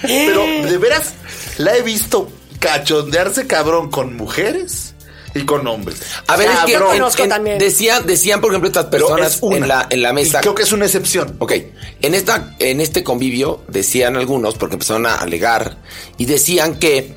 Pero 0.02 0.42
de 0.70 0.78
veras, 0.78 1.14
la 1.58 1.76
he 1.76 1.82
visto 1.82 2.32
cachondearse 2.60 3.48
cabrón 3.48 3.90
con 3.92 4.16
mujeres 4.16 4.94
y 5.36 5.42
con 5.42 5.68
hombres. 5.68 6.00
A 6.28 6.36
ver, 6.38 6.50
es 6.50 6.58
que 6.66 6.74
Cabrón. 6.74 6.92
en- 6.96 7.00
Conozco 7.00 7.24
en- 7.24 7.30
también. 7.30 7.58
decían, 7.60 8.06
decían, 8.08 8.42
por 8.42 8.52
ejemplo, 8.52 8.68
estas 8.68 8.86
personas 8.86 9.36
es 9.36 9.40
una. 9.42 9.58
en 9.58 9.68
la, 9.68 9.88
en 9.90 10.02
la 10.02 10.14
mesa. 10.14 10.40
Y 10.40 10.42
creo 10.42 10.56
que 10.56 10.64
es 10.64 10.72
una 10.72 10.86
excepción. 10.86 11.36
Ok, 11.40 11.54
en, 12.02 12.16
esta, 12.16 12.56
en 12.60 12.82
este 12.82 13.04
convivio 13.04 13.62
decían 13.68 14.16
algunos, 14.16 14.56
porque 14.56 14.76
empezaron 14.76 15.06
a 15.06 15.16
alegar, 15.16 15.78
y 16.18 16.26
decían 16.26 16.76
que 16.80 17.14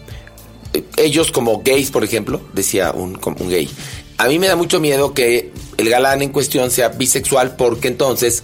eh, 0.75 0.85
ellos 0.97 1.31
como 1.33 1.63
gays, 1.63 1.91
por 1.91 2.05
ejemplo, 2.05 2.43
decía 2.53 2.93
un, 2.93 3.19
un 3.25 3.49
gay, 3.49 3.71
a 4.19 4.29
mí 4.29 4.39
me 4.39 4.47
da 4.49 4.57
mucho 4.57 4.81
miedo 4.81 5.15
que 5.15 5.53
el 5.79 5.89
galán 5.91 6.23
en 6.23 6.31
cuestión 6.31 6.71
sea 6.71 6.89
bisexual 6.91 7.57
porque 7.57 7.89
entonces 7.89 8.43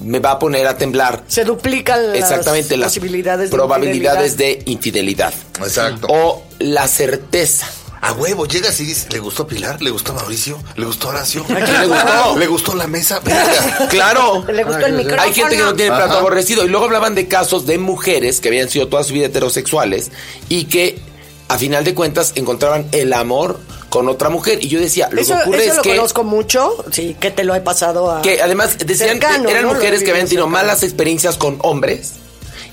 me 0.00 0.20
va 0.20 0.32
a 0.32 0.38
poner 0.38 0.66
a 0.66 0.76
temblar 0.78 1.24
Se 1.28 1.44
duplican 1.44 2.08
las 2.08 2.18
exactamente 2.18 2.76
las 2.76 2.88
posibilidades 2.92 3.50
de 3.50 3.56
probabilidades 3.56 4.32
infidelidad. 4.32 4.64
de 4.64 4.70
infidelidad. 4.70 5.34
Exacto. 5.60 6.06
O 6.10 6.42
la 6.60 6.86
certeza. 6.86 7.66
A 8.00 8.12
huevo, 8.12 8.46
llegas 8.46 8.78
y 8.78 8.84
dices, 8.84 9.08
¿le 9.12 9.18
gustó 9.18 9.48
Pilar? 9.48 9.82
¿Le 9.82 9.90
gustó 9.90 10.14
Mauricio? 10.14 10.56
¿Le 10.76 10.86
gustó 10.86 11.08
Horacio? 11.08 11.44
quién 11.44 11.58
le 11.80 11.86
gustó? 11.88 12.38
¿Le 12.38 12.46
gustó 12.46 12.74
la 12.76 12.86
mesa? 12.86 13.20
Claro. 13.90 14.44
Le 14.46 14.62
gustó 14.62 14.86
el 14.86 14.92
micrófono. 14.92 15.22
Hay 15.22 15.34
gente 15.34 15.56
que 15.56 15.62
no 15.62 15.74
tiene 15.74 15.90
plato 15.90 16.12
Ajá. 16.12 16.18
aborrecido. 16.20 16.64
Y 16.64 16.68
luego 16.68 16.84
hablaban 16.86 17.16
de 17.16 17.26
casos 17.26 17.66
de 17.66 17.78
mujeres 17.78 18.40
que 18.40 18.48
habían 18.48 18.68
sido 18.68 18.86
toda 18.86 19.02
su 19.02 19.14
vida 19.14 19.26
heterosexuales 19.26 20.12
y 20.48 20.66
que 20.66 21.00
a 21.48 21.58
final 21.58 21.82
de 21.82 21.94
cuentas 21.94 22.32
encontraban 22.36 22.86
el 22.92 23.12
amor 23.12 23.58
con 23.88 24.08
otra 24.08 24.28
mujer. 24.28 24.62
Y 24.62 24.68
yo 24.68 24.80
decía, 24.80 25.08
lo 25.10 25.20
Eso, 25.20 25.34
que 25.34 25.42
ocurre 25.42 25.62
eso 25.62 25.70
es 25.70 25.76
lo 25.76 25.82
que, 25.82 25.96
conozco 25.96 26.24
mucho, 26.24 26.84
sí, 26.92 27.16
que 27.18 27.30
te 27.30 27.44
lo 27.44 27.54
he 27.54 27.60
pasado 27.60 28.10
a... 28.10 28.22
que 28.22 28.42
además 28.42 28.76
decían 28.78 29.10
Cercano, 29.10 29.46
que 29.46 29.52
eran 29.52 29.66
mujeres 29.66 30.02
que 30.02 30.10
habían 30.10 30.26
tenido 30.26 30.46
cercano. 30.46 30.66
malas 30.66 30.82
experiencias 30.82 31.36
con 31.36 31.58
hombres 31.62 32.14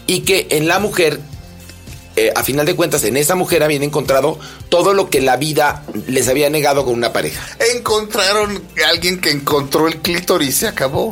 y 0.08 0.22
que 0.22 0.48
en 0.52 0.68
la 0.68 0.80
mujer, 0.80 1.20
eh, 2.16 2.32
a 2.36 2.44
final 2.44 2.66
de 2.66 2.76
cuentas, 2.76 3.04
en 3.04 3.18
esa 3.18 3.36
mujer 3.36 3.64
habían 3.64 3.84
encontrado 3.84 4.40
todo 4.70 4.94
lo 4.94 5.10
que 5.10 5.22
la 5.22 5.38
vida 5.38 5.84
les 6.08 6.28
había 6.28 6.50
negado 6.50 6.86
con 6.86 6.94
una 6.94 7.14
pareja. 7.14 7.42
Encontraron 7.76 8.62
a 8.86 8.90
alguien 8.90 9.20
que 9.20 9.32
encontró 9.32 9.88
el 9.88 10.02
clítoris 10.02 10.50
y 10.50 10.52
se 10.52 10.68
acabó. 10.68 11.12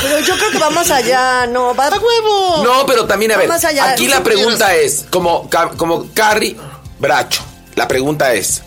Pero 0.00 0.18
yo 0.20 0.34
creo 0.36 0.50
que 0.50 0.58
va 0.58 0.70
más 0.70 0.90
allá, 0.90 1.46
no, 1.46 1.74
va... 1.74 1.90
huevo! 1.90 2.64
No, 2.64 2.86
pero 2.86 3.06
también, 3.06 3.32
a 3.32 3.36
ver, 3.36 3.48
Más 3.48 3.64
allá. 3.64 3.90
aquí 3.90 4.08
la 4.08 4.22
pregunta 4.22 4.74
es, 4.74 5.04
como, 5.10 5.48
como 5.76 6.06
Carrie 6.14 6.56
Bracho, 6.98 7.42
la 7.74 7.86
pregunta 7.86 8.32
es, 8.32 8.62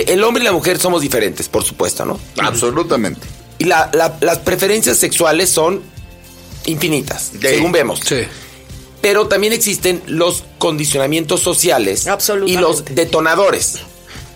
el 0.00 0.22
hombre 0.24 0.42
y 0.42 0.46
la 0.46 0.52
mujer 0.52 0.78
somos 0.78 1.00
diferentes, 1.02 1.48
por 1.48 1.64
supuesto, 1.64 2.04
¿no? 2.04 2.18
Absolutamente. 2.38 3.26
Y 3.58 3.64
la- 3.64 3.90
la- 3.92 4.16
las 4.20 4.38
preferencias 4.38 4.96
sexuales 4.98 5.50
son 5.50 5.82
infinitas, 6.66 7.30
Sí. 7.32 7.38
según 7.40 7.72
vemos. 7.72 8.00
Sí. 8.04 8.16
Pero 9.00 9.26
también 9.26 9.52
existen 9.52 10.00
los 10.06 10.44
condicionamientos 10.58 11.40
sociales 11.40 12.06
y 12.46 12.56
los 12.56 12.84
detonadores 12.84 13.78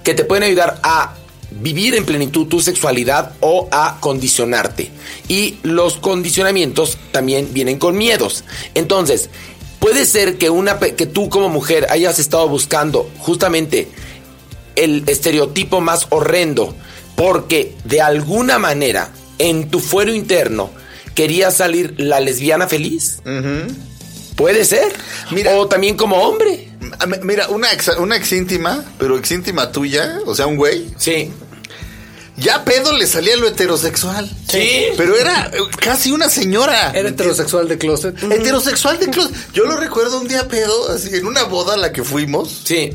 que 0.02 0.14
te 0.14 0.24
pueden 0.24 0.42
ayudar 0.44 0.80
a 0.82 1.14
vivir 1.52 1.94
en 1.94 2.04
plenitud 2.04 2.46
tu 2.48 2.60
sexualidad 2.60 3.32
o 3.40 3.68
a 3.70 3.98
condicionarte. 4.00 4.90
Y 5.28 5.58
los 5.62 5.96
condicionamientos 5.96 6.98
también 7.12 7.48
vienen 7.54 7.78
con 7.78 7.96
miedos. 7.96 8.42
Entonces, 8.74 9.30
puede 9.78 10.04
ser 10.06 10.36
que 10.36 10.50
una 10.50 10.80
pe- 10.80 10.96
que 10.96 11.06
tú 11.06 11.28
como 11.28 11.48
mujer 11.48 11.86
hayas 11.90 12.18
estado 12.18 12.48
buscando 12.48 13.08
justamente 13.18 13.88
el 14.76 15.04
estereotipo 15.06 15.80
más 15.80 16.06
horrendo 16.10 16.74
porque 17.16 17.74
de 17.84 18.00
alguna 18.02 18.58
manera 18.58 19.10
en 19.38 19.68
tu 19.70 19.80
fuero 19.80 20.12
interno 20.14 20.70
querías 21.14 21.56
salir 21.56 21.94
la 21.98 22.20
lesbiana 22.20 22.68
feliz. 22.68 23.18
Puede 24.36 24.64
ser. 24.66 24.92
Mira. 25.30 25.56
o 25.56 25.66
también 25.66 25.96
como 25.96 26.16
hombre. 26.16 26.68
Mi- 27.08 27.18
Mira, 27.22 27.48
una 27.48 27.72
ex, 27.72 27.88
una 27.98 28.16
ex 28.16 28.32
íntima, 28.32 28.84
pero 28.98 29.16
ex 29.18 29.30
íntima 29.32 29.72
tuya, 29.72 30.18
o 30.26 30.34
sea, 30.34 30.46
un 30.46 30.56
güey, 30.56 30.86
Sí. 30.98 31.30
ya 32.36 32.64
pedo 32.64 32.92
le 32.92 33.06
salía 33.06 33.34
lo 33.36 33.48
heterosexual. 33.48 34.30
Sí. 34.48 34.88
Pero 34.96 35.16
era 35.16 35.50
eh, 35.54 35.58
casi 35.80 36.12
una 36.12 36.28
señora. 36.28 36.90
Era 36.94 37.08
heterosexual 37.08 37.66
de 37.66 37.78
closet. 37.78 38.22
Heterosexual 38.22 38.98
de 39.00 39.08
closet. 39.08 39.34
Yo 39.54 39.64
lo 39.64 39.76
recuerdo 39.78 40.20
un 40.20 40.28
día 40.28 40.46
pedo, 40.48 40.90
así, 40.92 41.08
en 41.16 41.26
una 41.26 41.44
boda 41.44 41.74
a 41.74 41.76
la 41.78 41.92
que 41.92 42.04
fuimos. 42.04 42.60
Sí. 42.64 42.90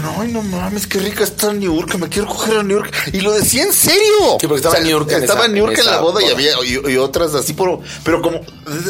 No, 0.00 0.20
ay, 0.22 0.32
no 0.32 0.42
mames, 0.42 0.86
qué 0.86 0.98
rica 0.98 1.24
está 1.24 1.52
New 1.52 1.74
York, 1.76 1.94
me 1.96 2.08
quiero 2.08 2.26
coger 2.28 2.58
a 2.58 2.62
New 2.62 2.78
York. 2.78 2.92
Y 3.12 3.20
lo 3.20 3.32
decía 3.32 3.64
en 3.64 3.72
serio. 3.72 4.38
Sí, 4.40 4.46
porque 4.46 4.56
estaba 4.66 4.78
New 4.80 4.90
York 4.90 5.10
en 5.12 5.22
Estaba 5.22 5.40
esa- 5.40 5.48
New 5.48 5.64
York 5.66 5.74
en 5.78 5.80
en, 5.80 5.86
la 5.86 6.00
boda, 6.00 6.22
y 6.22 6.30
había 6.30 6.52
y, 6.64 6.92
y 6.92 6.96
otras 6.96 7.34
así, 7.34 7.52
por, 7.52 7.80
pero 8.02 8.22
como, 8.22 8.40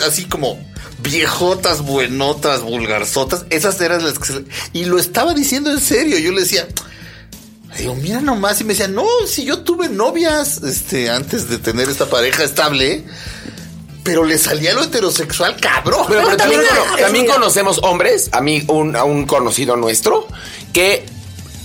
así 0.07 0.27
como 0.27 0.59
viejotas, 1.03 1.81
buenotas, 1.83 2.63
vulgarzotas. 2.63 3.45
Esas 3.51 3.81
eran 3.81 4.05
las 4.05 4.19
que 4.19 4.27
se- 4.27 4.45
Y 4.73 4.85
lo 4.85 4.99
estaba 4.99 5.35
diciendo 5.35 5.71
en 5.71 5.81
serio. 5.81 6.19
Yo 6.19 6.31
le 6.33 6.43
decía, 6.43 6.67
digo, 7.79 7.95
mira 7.97 8.21
nomás. 8.21 8.61
Y 8.61 8.65
me 8.65 8.75
decía, 8.75 8.89
no, 8.89 9.05
si 9.27 9.45
yo 9.45 9.61
tuve 9.61 9.89
novias, 9.89 10.63
este, 10.63 11.11
antes 11.11 11.49
de 11.49 11.59
tener 11.59 11.89
esta 11.89 12.07
pareja 12.07 12.45
estable. 12.45 13.05
Pero 14.05 14.23
le 14.23 14.39
salía 14.39 14.73
lo 14.75 14.85
heterosexual, 14.85 15.57
cabrón. 15.57 16.05
Pero, 16.09 16.23
pero 16.25 16.37
también, 16.37 16.61
también 17.01 17.27
cono- 17.27 17.39
conocemos 17.41 17.81
hombres, 17.83 18.29
a 18.33 18.41
mí, 18.41 18.63
un, 18.69 18.95
a 18.95 19.03
un 19.03 19.27
conocido 19.27 19.77
nuestro, 19.77 20.29
que 20.73 21.05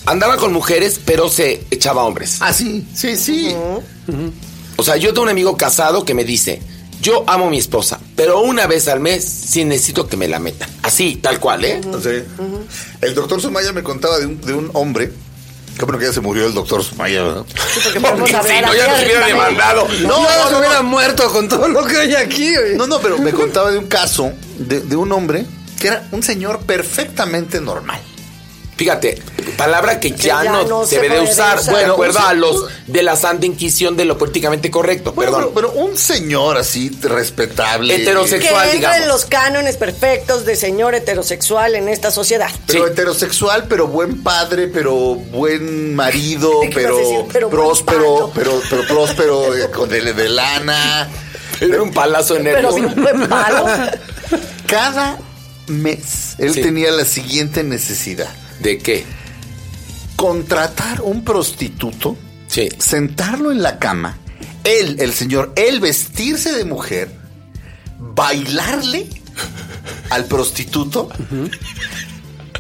andaba 0.08 0.38
con 0.38 0.51
mujeres, 0.51 1.00
pero 1.05 1.29
se 1.29 1.65
echaba 1.69 2.03
hombres. 2.03 2.38
Ah, 2.39 2.51
sí, 2.53 2.88
sí, 2.96 3.15
sí. 3.17 3.53
O 4.77 4.84
sea, 4.84 4.96
yo 4.96 5.10
tengo 5.10 5.24
un 5.24 5.29
amigo 5.29 5.55
casado 5.58 6.05
que 6.05 6.13
me 6.13 6.24
dice, 6.24 6.62
yo 7.01 7.24
amo 7.27 7.48
a 7.48 7.50
mi 7.50 7.58
esposa, 7.60 8.00
pero 8.15 8.39
una 8.41 8.65
vez 8.67 8.88
al 8.88 9.00
mes 9.01 9.24
sí 9.24 9.65
necesito 9.65 10.08
que 10.08 10.15
me 10.17 10.27
la 10.27 10.39
metan. 10.39 10.69
Así, 10.81 11.17
tal 11.17 11.39
cual, 11.39 11.65
¿eh? 11.65 11.81
Sea, 12.01 12.24
El 13.01 13.13
doctor 13.15 13.41
Sumaya 13.41 13.74
me 13.74 13.84
contaba 13.84 14.17
de 14.17 14.25
un, 14.25 14.41
de 14.41 14.53
un 14.53 14.72
hombre. 14.74 15.12
Qué 15.79 15.86
bueno 15.86 15.98
que 15.98 16.07
ya 16.07 16.12
se 16.12 16.19
murió 16.19 16.45
el 16.45 16.53
doctor 16.53 16.83
Sumaya, 16.83 17.24
¿verdad? 17.24 17.45
Porque 17.83 18.01
podemos 18.01 18.19
Porque 18.19 18.36
hablar 18.36 18.53
si 18.53 18.65
no, 18.65 18.75
ya 18.75 18.88
nos 18.89 19.01
hubiera 19.01 19.25
demandado. 19.27 19.88
No, 20.01 20.24
no, 20.24 20.50
se 20.50 20.55
hubiera 20.57 20.81
muerto 20.81 21.31
con 21.31 21.48
todo 21.48 21.69
lo 21.69 21.86
que 21.86 21.95
hay 21.95 22.15
aquí. 22.15 22.53
güey. 22.53 22.75
No, 22.75 22.86
no, 22.86 23.00
pero 23.00 23.17
me 23.17 23.31
contaba 23.31 23.71
de 23.71 23.77
un 23.77 23.88
caso 23.88 24.33
de, 24.57 24.81
de 24.81 24.95
un 24.98 25.09
hombre 25.13 25.45
que 25.79 25.88
era 25.88 26.05
un 26.12 26.21
señor 26.21 26.59
perfectamente 26.65 27.62
normal. 27.62 28.01
Fíjate, 28.79 29.21
palabra 29.57 30.00
que 30.00 30.12
ya, 30.12 30.41
ya 30.41 30.51
no, 30.53 30.63
no 30.63 30.86
se 30.88 31.01
debe 31.01 31.15
de 31.15 31.21
usar, 31.24 31.57
usar. 31.59 31.65
de 31.65 31.71
Bueno, 31.71 31.93
acuerdo 31.95 32.19
un- 32.19 32.25
a 32.25 32.33
los 32.33 32.65
de 32.88 33.03
la 33.03 33.17
Santa 33.17 33.45
Inquisición 33.45 33.98
de 33.98 34.05
lo 34.05 34.17
políticamente 34.17 34.71
correcto, 34.71 35.12
Bueno, 35.12 35.33
perdón. 35.33 35.51
pero, 35.53 35.71
pero 35.74 35.83
un 35.83 35.98
señor 35.98 36.55
así 36.55 36.89
respetable. 37.01 37.93
Heterosexual. 37.95 38.69
Que 38.71 38.77
digamos. 38.77 38.98
en 39.01 39.07
los 39.09 39.25
cánones 39.25 39.75
perfectos 39.75 40.45
de 40.45 40.55
señor 40.55 40.95
heterosexual 40.95 41.75
en 41.75 41.89
esta 41.89 42.09
sociedad. 42.09 42.50
Pero 42.67 42.86
Sí. 42.86 42.91
heterosexual, 42.93 43.65
pero 43.67 43.88
buen 43.89 44.24
padre, 44.24 44.69
pero 44.69 44.93
buen 45.15 45.93
marido, 45.93 46.59
¿Qué 46.62 46.69
pero, 46.74 46.98
decir? 46.98 47.50
Próspero, 47.50 48.31
pero, 48.33 48.62
pero 48.69 48.88
próspero 48.88 49.55
eh, 49.57 49.69
con 49.71 49.89
de, 49.89 50.00
de 50.13 50.29
lana. 50.29 51.09
Era 51.59 51.81
un 51.83 51.91
palazo 51.91 52.38
en 52.38 52.45
Pero 52.45 52.71
sin 52.71 52.86
un 52.86 52.95
buen 52.95 53.27
palo. 53.27 53.65
Cada 54.67 55.17
mes 55.67 56.36
él 56.38 56.53
Sí. 56.53 56.62
tenía 56.62 56.91
la 56.91 57.03
siguiente 57.03 57.62
necesidad. 57.65 58.29
¿De 58.59 58.77
qué? 58.77 59.05
Contratar 60.15 61.01
un 61.01 61.23
prostituto, 61.23 62.17
Sí. 62.47 62.69
sentarlo 62.77 63.51
en 63.51 63.61
la 63.61 63.79
cama, 63.79 64.17
él, 64.63 64.97
el 64.99 65.13
señor, 65.13 65.53
él 65.55 65.79
vestirse 65.79 66.51
de 66.53 66.65
mujer, 66.65 67.09
bailarle 67.99 69.07
al 70.09 70.25
prostituto 70.25 71.09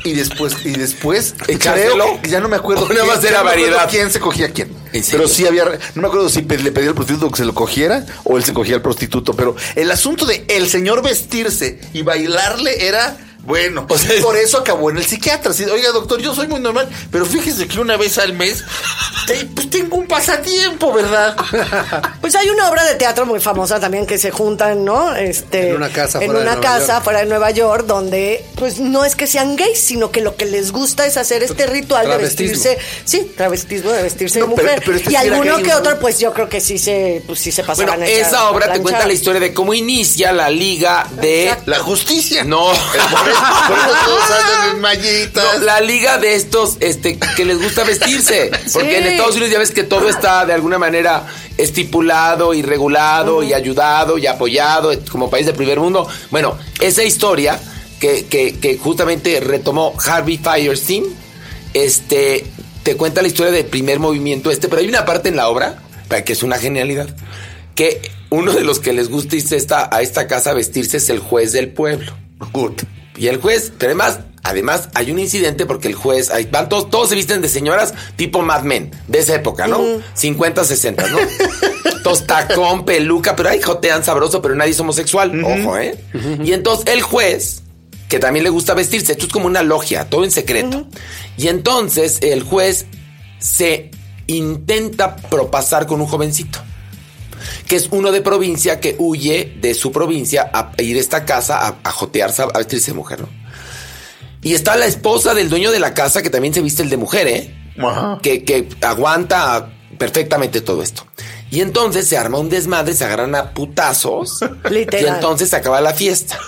y 0.05 0.13
después 0.13 0.55
y 0.63 0.69
después 0.71 1.35
creo 1.37 2.21
que 2.21 2.29
ya 2.29 2.39
no 2.39 2.47
me 2.47 2.55
acuerdo 2.55 2.85
¿O 2.85 2.93
nada 2.93 3.05
más 3.05 3.21
era 3.21 3.31
ya 3.31 3.37
no 3.39 3.43
variedad? 3.45 3.89
quién 3.89 4.09
se 4.09 4.19
cogía 4.21 4.45
a 4.47 4.49
quién 4.51 4.71
pero 5.11 5.27
sí 5.27 5.45
había 5.45 5.65
no 5.95 6.01
me 6.01 6.07
acuerdo 6.07 6.29
si 6.29 6.41
le 6.43 6.71
pedía 6.71 6.89
al 6.89 6.95
prostituto 6.95 7.29
que 7.29 7.37
se 7.37 7.43
lo 7.45 7.53
cogiera 7.53 8.05
o 8.23 8.37
él 8.37 8.43
se 8.45 8.53
cogía 8.53 8.75
al 8.75 8.81
prostituto 8.81 9.33
pero 9.33 9.57
el 9.75 9.91
asunto 9.91 10.25
de 10.25 10.45
el 10.47 10.69
señor 10.69 11.03
vestirse 11.03 11.81
y 11.91 12.03
bailarle 12.03 12.87
era 12.87 13.17
bueno, 13.43 13.85
O 13.89 13.97
sea, 13.97 14.21
por 14.21 14.35
eso 14.37 14.57
acabó 14.59 14.89
en 14.89 14.97
el 14.97 15.05
psiquiatra. 15.05 15.51
Así, 15.51 15.63
Oiga, 15.65 15.91
doctor, 15.91 16.21
yo 16.21 16.35
soy 16.35 16.47
muy 16.47 16.59
normal, 16.59 16.89
pero 17.11 17.25
fíjese 17.25 17.67
que 17.67 17.79
una 17.79 17.97
vez 17.97 18.17
al 18.17 18.33
mes 18.33 18.63
pues 19.55 19.69
tengo 19.69 19.97
un 19.97 20.07
pasatiempo, 20.07 20.91
¿verdad? 20.93 21.35
Pues 22.21 22.35
hay 22.35 22.49
una 22.49 22.69
obra 22.69 22.83
de 22.83 22.95
teatro 22.95 23.25
muy 23.25 23.39
famosa 23.39 23.79
también 23.79 24.05
que 24.05 24.17
se 24.17 24.29
juntan, 24.29 24.83
¿no? 24.85 25.15
Este, 25.15 25.69
En 25.69 25.75
una 25.77 25.89
casa 25.89 26.19
en 26.19 26.25
fuera 26.25 26.39
de 26.41 26.45
una 26.45 26.55
Nueva 26.55 26.61
casa 26.77 26.87
York. 26.93 27.03
fuera 27.03 27.19
de 27.19 27.25
Nueva 27.25 27.51
York, 27.51 27.85
donde 27.87 28.45
pues 28.55 28.79
no 28.79 29.05
es 29.05 29.15
que 29.15 29.25
sean 29.25 29.55
gays, 29.55 29.79
sino 29.79 30.11
que 30.11 30.21
lo 30.21 30.35
que 30.35 30.45
les 30.45 30.71
gusta 30.71 31.05
es 31.05 31.17
hacer 31.17 31.41
este 31.43 31.65
ritual 31.65 32.07
de 32.09 32.17
vestirse, 32.17 32.77
sí, 33.05 33.31
travestismo 33.35 33.91
de 33.91 34.03
vestirse 34.03 34.39
No, 34.39 34.45
de 34.47 34.49
mujer. 34.51 34.81
pero 34.85 34.97
este 34.97 35.11
y 35.13 35.15
alguno 35.15 35.55
gay, 35.55 35.63
que 35.63 35.69
¿no? 35.71 35.77
otro, 35.77 35.99
pues 35.99 36.19
yo 36.19 36.33
creo 36.33 36.49
que 36.49 36.59
sí 36.61 36.77
se, 36.77 37.23
pues 37.25 37.39
sí 37.39 37.51
se 37.51 37.63
Bueno, 37.63 37.77
pasaban 37.85 38.03
echar 38.03 38.27
esa 38.27 38.49
obra 38.49 38.71
te 38.73 38.81
cuenta 38.81 39.07
la 39.07 39.13
historia 39.13 39.39
de 39.39 39.53
cómo 39.53 39.73
inicia 39.73 40.31
la 40.33 40.49
liga 40.49 41.07
de... 41.21 41.43
Exacto. 41.45 41.71
La 41.71 41.79
justicia. 41.79 42.43
No. 42.43 42.65
Por 42.69 43.29
eso, 43.29 43.39
por 43.67 43.77
eso 43.77 43.87
todos 44.05 44.21
andan 44.31 44.75
en 44.75 44.81
mallitas. 44.81 45.43
No, 45.59 45.59
la 45.65 45.81
liga 45.81 46.17
de 46.17 46.35
estos 46.35 46.77
este, 46.79 47.17
que 47.35 47.45
les 47.45 47.61
gusta 47.61 47.83
vestirse. 47.83 48.51
Porque 48.73 48.89
Sí. 48.89 48.95
en 48.95 49.05
Estados 49.19 49.35
Unidos 49.35 49.51
ya 49.53 49.59
ves 49.59 49.71
que 49.71 49.83
todo 49.83 50.09
está 50.09 50.45
de 50.45 50.53
alguna 50.53 50.77
manera 50.79 51.27
estipulado 51.57 52.53
y 52.53 52.61
regulado 52.61 53.43
y 53.43 53.53
ayudado 53.53 54.17
y 54.17 54.27
apoyado 54.27 54.91
eh, 54.91 54.99
como 55.11 55.29
país 55.29 55.45
del 55.45 55.55
primer 55.55 55.79
mundo. 55.79 56.07
Bueno, 56.31 56.57
esa 56.81 57.03
historia 57.03 57.59
que, 57.99 58.25
que- 58.25 58.57
que 58.59 58.77
justamente 58.77 59.39
retomó 59.39 59.93
Harvey 60.05 60.37
Firestein, 60.37 61.03
este, 61.73 62.45
te 62.83 62.95
cuenta 62.95 63.21
la 63.21 63.27
historia 63.27 63.51
del 63.51 63.65
primer 63.65 63.99
movimiento 63.99 64.51
este, 64.51 64.67
pero 64.67 64.81
hay 64.81 64.87
una 64.87 65.05
parte 65.05 65.29
en 65.29 65.35
la 65.35 65.49
obra, 65.49 65.79
que 66.25 66.33
es 66.33 66.41
una 66.43 66.57
genialidad, 66.57 67.07
que 67.75 68.01
uno 68.29 68.51
de 68.53 68.63
los 68.63 68.79
que 68.79 68.93
les 68.93 69.09
gusta 69.09 69.35
irse 69.35 69.55
esta, 69.57 69.89
a 69.91 70.01
esta 70.01 70.27
casa 70.27 70.53
vestirse 70.53 70.97
es 70.97 71.09
el 71.09 71.19
juez 71.19 71.51
del 71.51 71.69
pueblo. 71.69 72.13
Gut. 72.51 72.83
Y 73.17 73.27
el 73.27 73.37
juez, 73.37 73.71
pero 73.77 73.89
además, 73.91 74.19
además 74.43 74.89
hay 74.93 75.11
un 75.11 75.19
incidente 75.19 75.65
porque 75.65 75.87
el 75.87 75.95
juez, 75.95 76.31
van 76.51 76.69
todos, 76.69 76.89
todos 76.89 77.09
se 77.09 77.15
visten 77.15 77.41
de 77.41 77.49
señoras 77.49 77.93
tipo 78.15 78.41
Mad 78.41 78.63
Men, 78.63 78.91
de 79.07 79.19
esa 79.19 79.35
época, 79.35 79.67
¿no? 79.67 79.79
50, 80.13 80.63
60, 80.63 81.07
¿no? 81.07 81.17
Tostacón, 82.03 82.85
peluca, 82.85 83.35
pero 83.35 83.49
ahí 83.49 83.61
jotean 83.61 84.03
sabroso, 84.03 84.41
pero 84.41 84.55
nadie 84.55 84.71
es 84.71 84.79
homosexual, 84.79 85.43
ojo, 85.43 85.77
¿eh? 85.77 85.97
Y 86.43 86.53
entonces 86.53 86.87
el 86.87 87.01
juez, 87.01 87.61
que 88.07 88.19
también 88.19 88.43
le 88.43 88.49
gusta 88.49 88.73
vestirse, 88.73 89.13
esto 89.13 89.25
es 89.25 89.31
como 89.31 89.47
una 89.47 89.63
logia, 89.63 90.09
todo 90.09 90.23
en 90.23 90.31
secreto. 90.31 90.87
Y 91.37 91.47
entonces 91.47 92.19
el 92.21 92.43
juez 92.43 92.85
se 93.39 93.91
intenta 94.27 95.15
propasar 95.15 95.87
con 95.87 96.01
un 96.01 96.07
jovencito 96.07 96.59
que 97.67 97.75
es 97.75 97.87
uno 97.91 98.11
de 98.11 98.21
provincia 98.21 98.79
que 98.79 98.95
huye 98.97 99.53
de 99.61 99.73
su 99.73 99.91
provincia 99.91 100.49
a 100.53 100.71
ir 100.81 100.97
a 100.97 100.99
esta 100.99 101.25
casa 101.25 101.65
a, 101.65 101.79
a 101.83 101.91
jotearse, 101.91 102.41
a 102.41 102.57
vestirse 102.57 102.91
de 102.91 102.97
mujer, 102.97 103.21
¿no? 103.21 103.38
Y 104.41 104.53
está 104.53 104.77
la 104.77 104.85
esposa 104.85 105.33
del 105.33 105.49
dueño 105.49 105.71
de 105.71 105.79
la 105.79 105.93
casa 105.93 106.21
que 106.21 106.29
también 106.29 106.53
se 106.53 106.61
viste 106.61 106.83
el 106.83 106.89
de 106.89 106.97
mujer, 106.97 107.27
¿eh? 107.27 107.55
Ajá. 107.77 108.19
Que, 108.21 108.43
que 108.43 108.67
aguanta 108.81 109.69
perfectamente 109.97 110.61
todo 110.61 110.81
esto. 110.81 111.05
Y 111.51 111.61
entonces 111.61 112.07
se 112.07 112.17
arma 112.17 112.37
un 112.37 112.49
desmadre, 112.49 112.93
se 112.93 113.05
agarran 113.05 113.35
a 113.35 113.53
putazos. 113.53 114.39
Literal. 114.69 115.05
Y 115.05 115.07
entonces 115.07 115.49
se 115.49 115.55
acaba 115.55 115.81
la 115.81 115.93
fiesta. 115.93 116.39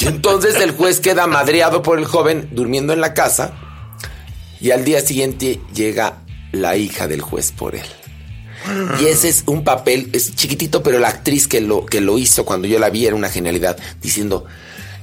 Y 0.00 0.06
entonces 0.06 0.56
el 0.56 0.72
juez 0.72 1.00
queda 1.00 1.26
madreado 1.26 1.82
por 1.82 1.98
el 1.98 2.04
joven 2.04 2.48
durmiendo 2.52 2.92
en 2.92 3.00
la 3.00 3.14
casa. 3.14 3.52
Y 4.60 4.70
al 4.70 4.84
día 4.84 5.00
siguiente 5.00 5.60
llega 5.74 6.18
la 6.52 6.76
hija 6.76 7.06
del 7.06 7.20
juez 7.20 7.52
por 7.52 7.74
él. 7.74 7.86
Y 9.00 9.06
ese 9.06 9.28
es 9.28 9.44
un 9.46 9.62
papel, 9.62 10.08
es 10.12 10.34
chiquitito, 10.34 10.82
pero 10.82 10.98
la 10.98 11.08
actriz 11.08 11.46
que 11.46 11.60
lo, 11.60 11.84
que 11.84 12.00
lo 12.00 12.16
hizo 12.16 12.46
cuando 12.46 12.66
yo 12.66 12.78
la 12.78 12.88
vi 12.88 13.06
era 13.06 13.14
una 13.14 13.28
genialidad, 13.28 13.76
diciendo, 14.00 14.46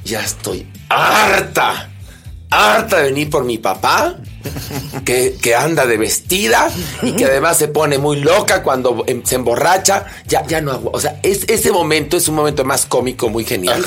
ya 0.04 0.22
estoy 0.22 0.68
harta, 0.90 1.90
harta 2.51 2.98
de 2.98 3.03
venir 3.05 3.29
por 3.29 3.43
mi 3.46 3.58
papá, 3.58 4.15
que, 5.05 5.38
que 5.41 5.55
anda 5.55 5.86
de 5.86 5.98
vestida 5.98 6.70
y 7.01 7.13
que 7.13 7.25
además 7.25 7.58
se 7.58 7.67
pone 7.70 7.98
muy 7.98 8.20
loca 8.20 8.62
cuando 8.62 9.03
em- 9.08 9.24
se 9.24 9.36
emborracha, 9.36 10.05
ya, 10.27 10.46
ya 10.46 10.62
no 10.62 10.72
hago, 10.72 10.91
o 10.93 11.00
sea, 11.00 11.20
es, 11.24 11.46
ese 11.48 11.72
momento 11.72 12.17
es 12.17 12.27
un 12.27 12.36
momento 12.36 12.63
más 12.65 12.86
cómico, 12.86 13.29
muy 13.29 13.46
genial, 13.46 13.84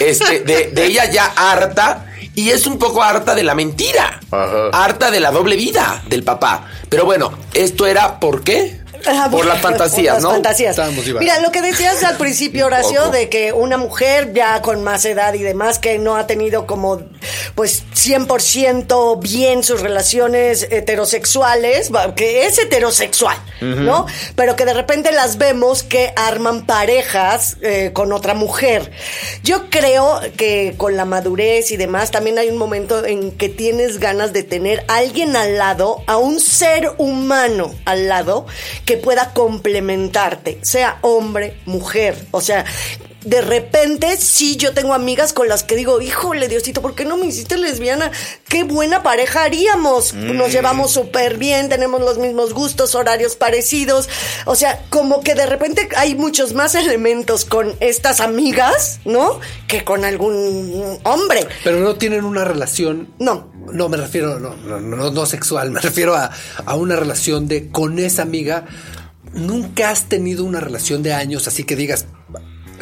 este, 0.00 0.40
de, 0.40 0.70
de 0.72 0.86
ella 0.86 1.10
ya 1.10 1.26
harta. 1.36 2.04
Y 2.34 2.50
es 2.50 2.68
un 2.68 2.78
poco 2.78 3.02
harta 3.02 3.34
de 3.34 3.42
la 3.42 3.56
mentira, 3.56 4.20
Ajá. 4.30 4.68
harta 4.72 5.10
de 5.10 5.18
la 5.18 5.32
doble 5.32 5.56
vida 5.56 6.04
del 6.08 6.22
papá. 6.22 6.68
Pero 6.88 7.04
bueno, 7.04 7.32
esto 7.52 7.84
era 7.84 8.20
¿por 8.20 8.44
qué? 8.44 8.80
Ah, 9.10 9.28
Por 9.30 9.46
las 9.46 9.60
por 9.60 9.70
fantasías, 9.70 10.14
las 10.16 10.22
¿no? 10.22 10.30
fantasías. 10.32 10.78
Mira, 11.18 11.40
lo 11.40 11.50
que 11.50 11.62
decías 11.62 12.04
al 12.04 12.16
principio, 12.16 12.66
Horacio, 12.66 13.10
de 13.10 13.28
que 13.28 13.52
una 13.52 13.78
mujer 13.78 14.32
ya 14.34 14.60
con 14.60 14.84
más 14.84 15.04
edad 15.06 15.32
y 15.34 15.42
demás, 15.42 15.78
que 15.78 15.98
no 15.98 16.16
ha 16.16 16.26
tenido 16.26 16.66
como, 16.66 17.00
pues, 17.54 17.84
100% 17.94 19.18
bien 19.20 19.64
sus 19.64 19.80
relaciones 19.80 20.66
heterosexuales, 20.70 21.90
que 22.16 22.46
es 22.46 22.58
heterosexual, 22.58 23.36
¿no? 23.60 24.06
Pero 24.36 24.56
que 24.56 24.64
de 24.64 24.74
repente 24.74 25.10
las 25.12 25.38
vemos 25.38 25.82
que 25.82 26.12
arman 26.16 26.66
parejas 26.66 27.56
eh, 27.62 27.90
con 27.94 28.12
otra 28.12 28.34
mujer. 28.34 28.90
Yo 29.42 29.70
creo 29.70 30.20
que 30.36 30.74
con 30.76 30.96
la 30.96 31.04
madurez 31.06 31.70
y 31.70 31.76
demás, 31.76 32.10
también 32.10 32.38
hay 32.38 32.48
un 32.50 32.58
momento 32.58 33.04
en 33.06 33.32
que 33.32 33.48
tienes 33.48 33.98
ganas 33.98 34.32
de 34.32 34.42
tener 34.42 34.84
a 34.88 34.96
alguien 34.96 35.34
al 35.34 35.56
lado, 35.56 36.02
a 36.06 36.18
un 36.18 36.40
ser 36.40 36.92
humano 36.98 37.74
al 37.84 38.08
lado, 38.08 38.46
que 38.84 38.97
pueda 38.98 39.32
complementarte, 39.32 40.58
sea 40.62 40.98
hombre, 41.02 41.56
mujer. 41.66 42.26
O 42.30 42.40
sea, 42.40 42.64
de 43.24 43.40
repente 43.40 44.16
sí 44.16 44.56
yo 44.56 44.72
tengo 44.72 44.94
amigas 44.94 45.32
con 45.32 45.48
las 45.48 45.64
que 45.64 45.76
digo, 45.76 46.00
híjole 46.00 46.48
Diosito, 46.48 46.80
¿por 46.80 46.94
qué 46.94 47.04
no 47.04 47.16
me 47.16 47.26
hiciste 47.26 47.56
lesbiana? 47.56 48.10
Qué 48.48 48.62
buena 48.62 49.02
pareja 49.02 49.44
haríamos. 49.44 50.14
Nos 50.14 50.52
llevamos 50.52 50.92
súper 50.92 51.36
bien, 51.36 51.68
tenemos 51.68 52.00
los 52.00 52.18
mismos 52.18 52.54
gustos, 52.54 52.94
horarios 52.94 53.36
parecidos. 53.36 54.08
O 54.46 54.54
sea, 54.54 54.82
como 54.88 55.20
que 55.20 55.34
de 55.34 55.46
repente 55.46 55.88
hay 55.96 56.14
muchos 56.14 56.54
más 56.54 56.74
elementos 56.74 57.44
con 57.44 57.74
estas 57.80 58.20
amigas, 58.20 59.00
¿no? 59.04 59.40
Que 59.66 59.84
con 59.84 60.04
algún 60.04 60.98
hombre. 61.04 61.46
Pero 61.64 61.80
no 61.80 61.96
tienen 61.96 62.24
una 62.24 62.44
relación. 62.44 63.08
No. 63.18 63.57
No, 63.72 63.88
me 63.88 63.96
refiero, 63.96 64.38
no, 64.38 64.54
no, 64.56 64.80
no, 64.80 65.10
no 65.10 65.26
sexual, 65.26 65.70
me 65.70 65.80
refiero 65.80 66.14
a, 66.14 66.30
a 66.64 66.76
una 66.76 66.96
relación 66.96 67.48
de 67.48 67.68
con 67.68 67.98
esa 67.98 68.22
amiga. 68.22 68.66
Nunca 69.34 69.90
has 69.90 70.08
tenido 70.08 70.44
una 70.44 70.60
relación 70.60 71.02
de 71.02 71.12
años, 71.12 71.46
así 71.48 71.64
que 71.64 71.76
digas, 71.76 72.06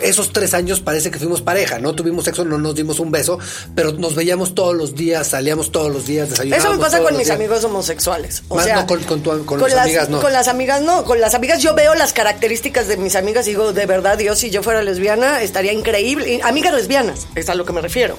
esos 0.03 0.33
tres 0.33 0.55
años 0.55 0.81
parece 0.81 1.11
que 1.11 1.19
fuimos 1.19 1.41
pareja, 1.43 1.79
no 1.79 1.95
tuvimos 1.95 2.25
sexo, 2.25 2.45
no 2.45 2.59
nos 2.59 2.75
dimos 2.75 3.01
un 3.01 3.11
beso, 3.11 3.39
pero 3.75 3.93
nos 3.93 4.15
veíamos 4.15 4.55
todos 4.55 4.75
los 4.75 4.95
días, 4.95 5.27
salíamos 5.29 5.73
todos 5.73 5.93
los 5.93 6.07
días, 6.07 6.31
desayunábamos. 6.31 6.65
Eso 6.71 6.77
me 6.79 6.83
pasa 6.85 7.03
con 7.03 7.17
mis 7.17 7.27
días. 7.27 7.37
amigos 7.37 7.65
homosexuales. 7.65 8.43
O 8.49 8.57
Más 8.57 8.65
sea, 8.65 8.77
no 8.77 8.87
con- 8.87 9.03
con 9.05 9.21
tu- 9.23 9.45
con 9.47 9.61
las 9.61 9.73
las 9.73 9.85
amigas, 9.85 10.09
no. 10.09 10.21
Con 10.21 10.33
las 10.33 10.49
amigas 10.49 10.81
no. 10.83 11.05
Con 11.05 11.21
las 11.21 11.35
amigas 11.35 11.63
yo 11.63 11.75
veo 11.75 11.95
las 11.95 12.13
características 12.13 12.89
de 12.89 12.97
mis 12.97 13.17
amigas 13.17 13.47
y 13.47 13.51
digo, 13.51 13.73
de 13.73 13.87
verdad, 13.87 14.19
Dios, 14.19 14.39
si 14.39 14.51
yo 14.51 14.63
fuera 14.63 14.83
lesbiana, 14.83 15.43
estaría 15.43 15.73
increíble. 15.73 16.41
Amigas 16.45 16.75
lesbianas, 16.75 17.27
es 17.35 17.49
a 17.49 17.55
lo 17.55 17.65
que 17.65 17.73
me 17.73 17.81
refiero. 17.81 18.17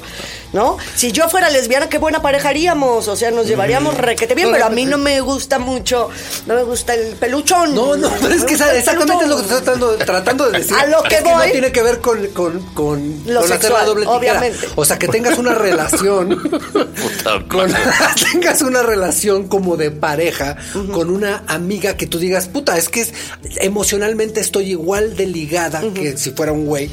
¿No? 0.53 0.77
Si 0.95 1.11
yo 1.11 1.27
fuera 1.29 1.49
lesbiana, 1.49 1.89
qué 1.89 1.97
buena 1.97 2.21
pareja 2.21 2.49
haríamos. 2.49 3.07
O 3.07 3.15
sea, 3.15 3.31
nos 3.31 3.47
llevaríamos 3.47 3.95
Mm. 3.95 3.97
requete 3.99 4.33
bien, 4.35 4.49
pero 4.51 4.65
a 4.65 4.69
mí 4.69 4.85
no 4.85 4.97
me 4.97 5.19
gusta 5.21 5.59
mucho, 5.59 6.09
no 6.45 6.55
me 6.55 6.63
gusta 6.63 6.93
el 6.93 7.15
peluchón. 7.15 7.75
No, 7.75 7.95
no, 7.97 8.09
pero 8.21 8.33
es 8.33 8.43
que 8.45 8.53
exactamente 8.53 9.23
es 9.23 9.29
lo 9.29 9.35
que 9.37 9.41
estoy 9.43 9.61
tratando, 9.61 9.95
tratando 9.97 10.49
de 10.49 10.59
decir. 10.59 10.75
A 10.77 10.85
lo 10.87 11.03
que 11.03 11.15
Es 11.15 11.23
voy- 11.23 11.33
no 11.33 11.43
tiene 11.67 11.71
que 11.71 11.81
ver 11.81 12.01
con, 12.01 12.27
con, 12.27 12.61
con, 12.73 13.23
Lo 13.25 13.41
con 13.41 13.51
hacer 13.51 13.71
la 13.71 13.83
doble 13.83 14.05
tijera. 14.05 14.17
obviamente. 14.17 14.67
O 14.75 14.85
sea, 14.85 14.97
que 14.97 15.07
tengas 15.07 15.37
una 15.37 15.53
relación. 15.53 16.39
con, 17.49 17.71
tengas 18.31 18.61
una 18.61 18.83
relación 18.83 19.47
como 19.47 19.77
de 19.77 19.91
pareja 19.91 20.57
con 20.91 21.09
una 21.09 21.43
amiga 21.47 21.97
que 21.97 22.07
tú 22.07 22.19
digas, 22.19 22.47
puta, 22.47 22.77
es 22.77 22.89
que 22.89 23.01
es, 23.01 23.13
emocionalmente 23.57 24.39
estoy 24.39 24.71
igual 24.71 25.15
de 25.15 25.27
ligada 25.27 25.81
que 25.93 26.17
si 26.17 26.31
fuera 26.31 26.51
un 26.51 26.65
güey. 26.65 26.89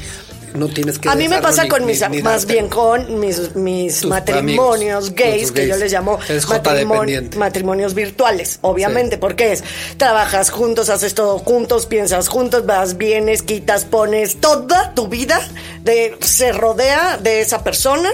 No 0.55 0.67
tienes 0.67 0.99
que 0.99 1.09
A 1.09 1.15
mí 1.15 1.27
me 1.27 1.41
pasa 1.41 1.63
ni- 1.63 1.69
con 1.69 1.85
mis, 1.85 2.09
ni 2.09 2.21
más 2.21 2.45
bien 2.45 2.67
con 2.69 3.19
mis, 3.19 3.55
mis 3.55 4.01
Tus 4.01 4.09
matrimonios 4.09 5.07
amigos, 5.09 5.15
gays, 5.15 5.51
que 5.51 5.61
gays. 5.61 5.69
yo 5.71 5.77
les 5.77 5.91
llamo 5.91 6.19
Eres 6.27 6.47
matrimo- 6.47 6.93
J-dependiente. 6.95 7.37
matrimonios 7.37 7.93
virtuales, 7.93 8.59
obviamente, 8.61 9.17
porque 9.17 9.51
es, 9.51 9.63
trabajas 9.97 10.49
juntos, 10.49 10.89
haces 10.89 11.13
todo 11.15 11.39
juntos, 11.39 11.85
piensas 11.85 12.27
juntos, 12.27 12.65
vas, 12.65 12.97
vienes, 12.97 13.41
quitas, 13.43 13.85
pones, 13.85 14.37
toda 14.39 14.93
tu 14.93 15.07
vida 15.07 15.39
de, 15.83 16.17
se 16.21 16.51
rodea 16.51 17.17
de 17.21 17.41
esa 17.41 17.63
persona 17.63 18.09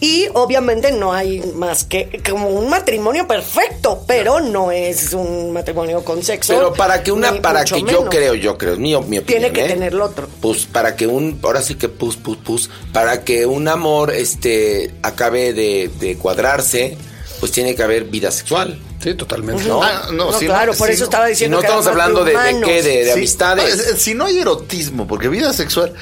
y 0.00 0.26
obviamente 0.34 0.92
no 0.92 1.12
hay 1.12 1.40
más 1.54 1.84
que 1.84 2.20
como 2.28 2.48
un 2.48 2.68
matrimonio 2.68 3.26
perfecto, 3.28 4.02
pero 4.06 4.40
no 4.40 4.72
es 4.72 5.12
un 5.12 5.52
matrimonio 5.52 6.04
con 6.04 6.22
sexo. 6.22 6.54
Pero 6.54 6.72
para 6.72 7.02
que 7.02 7.12
una, 7.12 7.40
para 7.40 7.64
que 7.64 7.82
yo 7.82 8.04
creo, 8.06 8.34
yo 8.34 8.58
creo, 8.58 8.76
mi, 8.76 8.90
mi 8.90 8.96
opinión. 8.96 9.24
Tiene 9.24 9.52
que 9.52 9.64
¿eh? 9.64 9.68
tener 9.68 9.94
lo 9.94 10.06
otro. 10.06 10.28
Pues 10.40 10.66
para 10.66 10.96
que 10.96 11.06
un, 11.06 11.38
ahora 11.42 11.62
sí 11.62 11.74
que 11.82 11.88
pus, 11.88 12.16
pus, 12.16 12.36
pus, 12.38 12.70
para 12.92 13.24
que 13.24 13.44
un 13.44 13.66
amor 13.68 14.12
este 14.12 14.94
acabe 15.02 15.52
de, 15.52 15.90
de 16.00 16.16
cuadrarse, 16.16 16.96
pues 17.40 17.50
tiene 17.52 17.74
que 17.74 17.82
haber 17.82 18.04
vida 18.04 18.30
sexual. 18.30 18.78
Sí, 19.02 19.14
totalmente. 19.14 19.64
¿no? 19.64 19.82
Ah, 19.82 20.06
no, 20.12 20.30
No, 20.30 20.38
si 20.38 20.46
claro, 20.46 20.72
por 20.74 20.86
si 20.86 20.94
eso 20.94 21.04
estaba 21.04 21.24
Si 21.26 21.30
diciendo 21.32 21.56
no 21.56 21.60
que 21.60 21.66
estamos 21.66 21.86
hablando 21.88 22.24
de, 22.24 22.34
qué, 22.64 22.82
de, 22.82 22.92
de 22.98 23.04
Sí, 23.06 23.10
amistades. 23.10 23.64
no, 23.76 23.82
es- 23.82 23.88
es- 23.96 24.00
si 24.00 24.14
no 24.14 24.26
hay 24.26 24.38
erotismo, 24.38 25.08
porque 25.08 25.28
vida 25.28 25.52
sexual, 25.52 25.92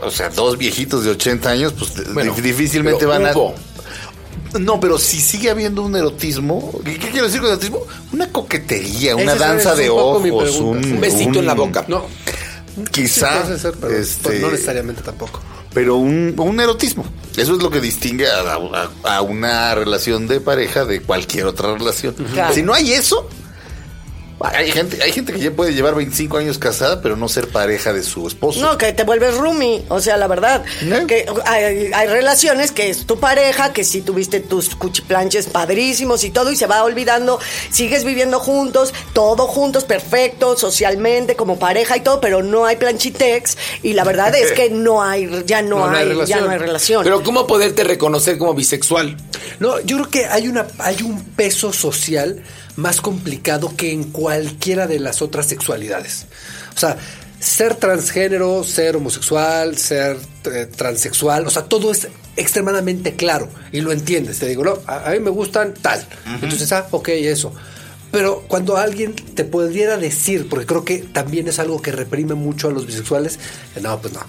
o 0.00 0.10
sea, 0.12 0.28
dos 0.30 0.56
viejitos 0.56 1.02
de 1.04 1.10
80 1.10 1.50
años, 1.50 1.74
pues 1.76 2.14
Bueno, 2.14 2.32
difícilmente 2.40 3.04
van 3.04 3.26
a. 3.26 3.32
hubo. 3.32 3.54
No, 4.58 4.80
pero 4.80 4.98
si 4.98 5.20
sigue 5.20 5.48
habiendo 5.50 5.82
un 5.82 5.94
erotismo, 5.94 6.72
¿qué, 6.84 6.98
qué 6.98 7.08
quiero 7.10 7.26
decir 7.26 7.40
con 7.40 7.50
erotismo? 7.50 7.80
Una 8.12 8.28
coquetería, 8.32 9.14
una 9.14 9.34
danza 9.36 9.72
es 9.72 9.78
de 9.78 9.90
un 9.90 9.98
ojos. 10.00 10.58
Un 10.60 11.00
besito 11.00 11.38
en 11.40 11.46
la 11.46 11.54
boca. 11.54 11.84
No, 11.88 12.06
Quizá, 12.84 13.42
puede 13.42 13.58
ser, 13.58 13.74
pero 13.80 13.94
este, 13.96 14.22
pues, 14.28 14.40
no 14.40 14.50
necesariamente 14.50 15.02
tampoco. 15.02 15.40
pero 15.74 15.96
un, 15.96 16.34
un 16.38 16.60
erotismo. 16.60 17.04
Eso 17.36 17.54
es 17.56 17.62
lo 17.62 17.70
que 17.70 17.80
distingue 17.80 18.26
a, 18.28 18.54
a- 18.54 19.16
a 19.16 19.22
una 19.22 19.74
relación 19.74 20.26
de 20.26 20.40
pareja 20.40 20.84
de 20.84 21.00
cualquier 21.02 21.46
otra 21.46 21.72
relación. 21.74 22.14
Claro. 22.32 22.52
Si 22.54 22.62
no 22.62 22.74
hay 22.74 22.92
eso, 22.92 23.28
hay 24.42 24.70
gente, 24.70 25.02
hay 25.02 25.12
gente 25.12 25.32
que 25.32 25.40
ya 25.40 25.50
puede 25.50 25.74
llevar 25.74 25.94
25 25.94 26.38
años 26.38 26.58
casada, 26.58 27.02
pero 27.02 27.16
no 27.16 27.28
ser 27.28 27.48
pareja 27.48 27.92
de 27.92 28.02
su 28.02 28.26
esposo. 28.26 28.60
No, 28.60 28.78
que 28.78 28.92
te 28.92 29.04
vuelves 29.04 29.36
roomie, 29.36 29.84
o 29.88 30.00
sea, 30.00 30.16
la 30.16 30.26
verdad, 30.28 30.64
¿Eh? 30.82 31.04
que 31.06 31.26
hay, 31.46 31.90
hay 31.92 32.08
relaciones 32.08 32.72
que 32.72 32.90
es 32.90 33.06
tu 33.06 33.18
pareja, 33.18 33.72
que 33.72 33.84
si 33.84 34.00
tuviste 34.00 34.40
tus 34.40 34.74
cuchiplanches 34.74 35.46
padrísimos 35.46 36.24
y 36.24 36.30
todo, 36.30 36.50
y 36.50 36.56
se 36.56 36.66
va 36.66 36.82
olvidando, 36.84 37.38
sigues 37.70 38.04
viviendo 38.04 38.40
juntos, 38.40 38.94
todo 39.12 39.46
juntos, 39.46 39.84
perfecto, 39.84 40.56
socialmente, 40.56 41.36
como 41.36 41.58
pareja 41.58 41.96
y 41.96 42.00
todo, 42.00 42.20
pero 42.20 42.42
no 42.42 42.64
hay 42.66 42.76
planchitex, 42.76 43.56
y 43.82 43.92
la 43.92 44.04
verdad 44.04 44.34
es 44.34 44.52
que 44.52 44.70
no 44.70 45.02
hay, 45.02 45.44
ya 45.46 45.62
no, 45.62 45.70
No, 45.80 45.90
no 45.90 45.96
hay 45.96 46.02
hay, 46.02 46.08
ya 46.08 46.14
relación. 46.14 46.44
no 46.44 46.50
hay 46.50 46.58
relación. 46.58 47.04
Pero 47.04 47.22
¿cómo 47.22 47.46
poderte 47.46 47.84
reconocer 47.84 48.38
como 48.38 48.54
bisexual? 48.54 49.16
No, 49.58 49.80
yo 49.80 49.96
creo 49.96 50.10
que 50.10 50.26
hay 50.26 50.48
una 50.48 50.66
hay 50.78 51.02
un 51.02 51.22
peso 51.24 51.72
social 51.72 52.42
más 52.80 53.00
complicado 53.00 53.74
que 53.76 53.92
en 53.92 54.04
cualquiera 54.04 54.86
de 54.86 54.98
las 54.98 55.22
otras 55.22 55.46
sexualidades. 55.46 56.26
O 56.74 56.78
sea, 56.78 56.96
ser 57.38 57.74
transgénero, 57.74 58.64
ser 58.64 58.96
homosexual, 58.96 59.76
ser 59.76 60.18
eh, 60.44 60.66
transexual, 60.66 61.46
o 61.46 61.50
sea, 61.50 61.64
todo 61.64 61.90
es 61.90 62.08
extremadamente 62.36 63.16
claro 63.16 63.48
y 63.72 63.80
lo 63.80 63.92
entiendes. 63.92 64.38
Te 64.38 64.48
digo, 64.48 64.64
no, 64.64 64.78
a, 64.86 65.08
a 65.08 65.10
mí 65.12 65.20
me 65.20 65.30
gustan 65.30 65.74
tal. 65.74 66.06
Entonces, 66.42 66.72
ah, 66.72 66.86
ok, 66.90 67.08
eso. 67.08 67.52
Pero 68.10 68.44
cuando 68.48 68.76
alguien 68.76 69.14
te 69.14 69.44
pudiera 69.44 69.96
decir, 69.96 70.48
porque 70.48 70.66
creo 70.66 70.84
que 70.84 70.98
también 70.98 71.46
es 71.48 71.58
algo 71.58 71.80
que 71.80 71.92
reprime 71.92 72.34
mucho 72.34 72.68
a 72.68 72.72
los 72.72 72.86
bisexuales, 72.86 73.38
no, 73.80 74.00
pues 74.00 74.12
no. 74.12 74.20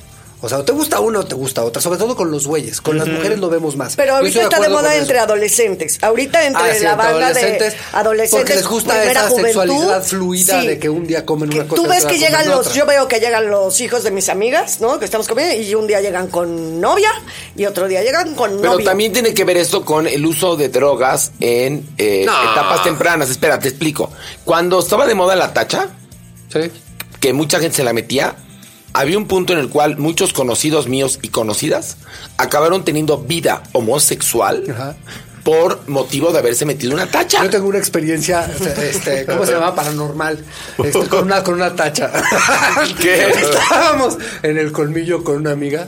O 0.44 0.50
sea, 0.50 0.58
o 0.58 0.64
te 0.64 0.72
gusta 0.72 1.00
uno 1.00 1.20
o 1.20 1.24
te 1.24 1.36
gusta 1.36 1.64
otra, 1.64 1.82
sobre 1.84 2.00
todo 2.00 2.16
con 2.16 2.32
los 2.32 2.48
güeyes. 2.48 2.82
Con 2.82 2.98
las 2.98 3.08
mujeres 3.08 3.38
lo 3.38 3.48
vemos 3.50 3.76
más. 3.76 3.96
Pero 3.96 4.16
ahorita 4.16 4.42
está 4.42 4.60
de 4.60 4.70
moda 4.70 4.96
entre 4.96 5.18
eso. 5.18 5.24
adolescentes. 5.26 6.00
Ahorita 6.02 6.46
entre 6.48 6.64
Ah, 6.64 6.74
sí, 6.76 6.84
la 6.84 6.92
entre 6.94 7.06
banda 7.06 7.28
adolescentes, 7.28 7.74
de 7.74 7.80
adolescentes. 7.94 8.40
porque 8.40 8.56
les 8.56 8.68
gusta 8.68 9.04
esa 9.04 9.28
juventud, 9.30 9.46
sexualidad 9.62 10.04
fluida 10.04 10.62
de 10.64 10.80
que 10.80 10.90
un 10.90 11.06
día 11.06 11.26
comen 11.28 11.54
una 11.54 11.68
cosa 11.68 11.82
Tú 11.84 11.88
ves 11.88 12.06
que 12.06 12.18
llegan 12.18 12.50
los, 12.50 12.62
otra. 12.62 12.74
yo 12.74 12.86
veo 12.88 13.08
que 13.08 13.20
llegan 13.20 13.52
los 13.52 13.80
hijos 13.82 14.04
de 14.04 14.10
mis 14.10 14.30
amigas, 14.30 14.82
¿no? 14.82 14.98
Que 14.98 15.06
estamos 15.06 15.28
comiendo 15.28 15.56
y 15.62 15.76
un 15.76 15.86
día 15.86 16.02
llegan 16.02 16.28
con 16.28 16.82
novia 16.82 17.12
y 17.56 17.66
otro 17.66 17.88
día 17.88 18.02
llegan 18.02 18.34
con 18.34 18.58
Pero 18.58 18.72
novio. 18.74 18.86
también 18.86 19.14
tiene 19.14 19.36
que 19.36 19.44
ver 19.44 19.58
esto 19.58 19.86
con 19.86 20.08
el 20.08 20.26
uso 20.26 20.56
de 20.56 20.70
drogas 20.70 21.34
en 21.40 21.88
eh, 22.00 22.24
No. 22.26 22.34
etapas 22.52 22.82
tempranas. 22.84 23.30
Espera, 23.30 23.60
te 23.60 23.68
explico. 23.68 24.10
Cuando 24.44 24.80
estaba 24.80 25.06
de 25.06 25.14
moda 25.14 25.36
la 25.36 25.54
tacha, 25.54 25.90
Sí. 26.52 26.72
que 27.20 27.32
mucha 27.32 27.60
gente 27.60 27.78
se 27.78 27.84
la 27.84 27.94
metía, 27.94 28.36
había 28.94 29.18
un 29.18 29.28
punto 29.28 29.54
en 29.54 29.60
el 29.60 29.70
cual 29.70 29.98
muchos 29.98 30.34
conocidos 30.34 30.88
míos 30.88 31.20
y 31.22 31.30
conocidas 31.30 31.98
acabaron 32.38 32.84
teniendo 32.84 33.18
vida 33.18 33.64
homosexual 33.74 34.64
Ajá. 34.70 34.96
por 35.44 35.88
motivo 35.88 36.32
de 36.32 36.40
haberse 36.40 36.66
metido 36.66 36.94
una 36.94 37.08
tacha. 37.08 37.44
Yo 37.44 37.50
tengo 37.50 37.68
una 37.68 37.78
experiencia, 37.78 38.46
este, 38.82 39.26
¿cómo 39.26 39.46
se 39.46 39.54
llama? 39.54 39.74
Paranormal. 39.76 40.44
Este, 40.84 41.08
con 41.08 41.26
una, 41.26 41.44
con 41.44 41.56
una 41.56 41.76
tacha. 41.76 42.12
¿Qué? 43.02 43.28
Estábamos 43.30 44.18
en 44.44 44.58
el 44.58 44.72
colmillo 44.72 45.24
con 45.24 45.38
una 45.38 45.52
amiga. 45.52 45.88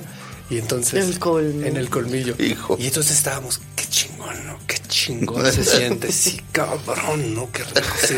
Y 0.54 0.60
entonces. 0.60 1.06
El 1.06 1.18
colmillo. 1.20 1.66
En 1.68 1.78
el 1.78 1.90
colmillo. 1.90 2.36
Hijo. 2.38 2.78
Y 2.80 2.86
entonces 2.88 3.18
estábamos, 3.18 3.60
qué 3.76 3.86
chingón, 3.88 4.46
¿no? 4.46 4.60
Qué 4.68 4.78
chingón 4.88 5.52
se 5.52 5.64
siente. 5.64 6.12
Sí, 6.12 6.40
cabrón, 6.52 7.34
¿no? 7.34 7.52
Qué 7.52 7.64
rico. 7.64 7.82
sí. 8.08 8.18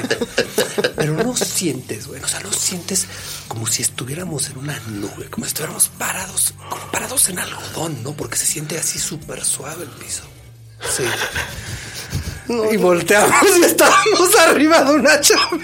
Pero 0.98 1.14
no 1.14 1.36
sientes, 1.36 2.08
güey. 2.08 2.22
O 2.22 2.28
sea, 2.28 2.42
no 2.42 2.52
sientes 2.52 3.06
como 3.48 3.68
si 3.68 3.82
estuviéramos 3.84 4.50
en 4.50 4.58
una 4.58 4.78
nube, 4.88 5.30
como 5.30 5.46
si 5.46 5.50
estuviéramos 5.50 5.88
parados, 5.98 6.54
como 6.70 6.92
parados 6.92 7.30
en 7.30 7.40
algodón, 7.40 8.04
¿no? 8.04 8.12
Porque 8.14 8.36
se 8.38 8.46
siente 8.46 8.78
así 8.78 9.00
súper 9.00 9.44
suave 9.46 9.84
el 9.84 9.90
piso. 9.92 10.24
Sí. 10.98 11.04
y 12.72 12.78
volteamos 12.78 13.58
y 13.60 13.64
estábamos 13.64 14.36
arriba 14.48 14.84
de 14.84 14.94
una 14.96 15.20
chamarra. 15.22 15.58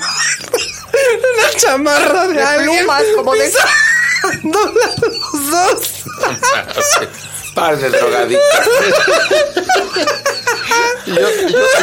Una 0.91 1.57
chamarra 1.59 2.27
de, 2.27 2.33
De 2.35 2.63
plumas, 2.63 3.03
como 3.15 3.33
de- 3.33 3.51
pisándola 4.31 4.87
los 5.01 5.51
dos. 5.51 5.79
Par 7.55 7.77
de 7.77 7.89
drogadictos. 7.89 8.41
Yo, 11.05 11.15
yo, 11.15 11.25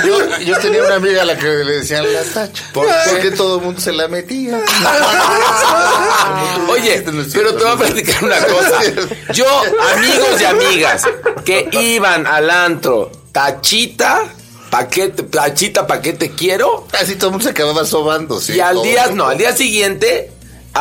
yo- 0.06 0.38
yo 0.38 0.58
tenía 0.60 0.82
una 0.84 0.94
amiga 0.94 1.22
a 1.22 1.24
la 1.26 1.36
que 1.36 1.46
le 1.46 1.72
decían 1.80 2.10
la 2.10 2.22
tacha. 2.22 2.62
¿Por- 2.72 2.86
Porque 3.10 3.30
todo 3.32 3.58
el 3.58 3.64
mundo 3.64 3.78
se 3.80 3.92
la 3.92 4.08
metía. 4.08 4.58
Oye, 6.70 7.04
pero 7.32 7.54
te 7.54 7.64
voy 7.64 7.72
a 7.72 7.76
platicar 7.76 8.24
una 8.24 8.38
cosa. 8.46 8.80
Yo, 9.34 9.44
amigos 9.94 10.40
y 10.40 10.44
amigas 10.44 11.02
que 11.44 11.68
iban 11.72 12.26
al 12.26 12.48
antro, 12.48 13.10
tachita, 13.32 14.22
paquete, 14.70 15.24
tachita, 15.24 15.86
paquete 15.86 16.30
quiero, 16.32 16.86
Así 16.98 17.16
todo 17.16 17.26
el 17.28 17.32
mundo 17.32 17.44
se 17.44 17.50
acababa 17.50 17.84
sobando. 17.84 18.40
sí. 18.40 18.54
y 18.54 18.60
al 18.60 18.80
día, 18.82 19.08
no, 19.08 19.26
al 19.28 19.36
día 19.36 19.54
siguiente, 19.54 20.30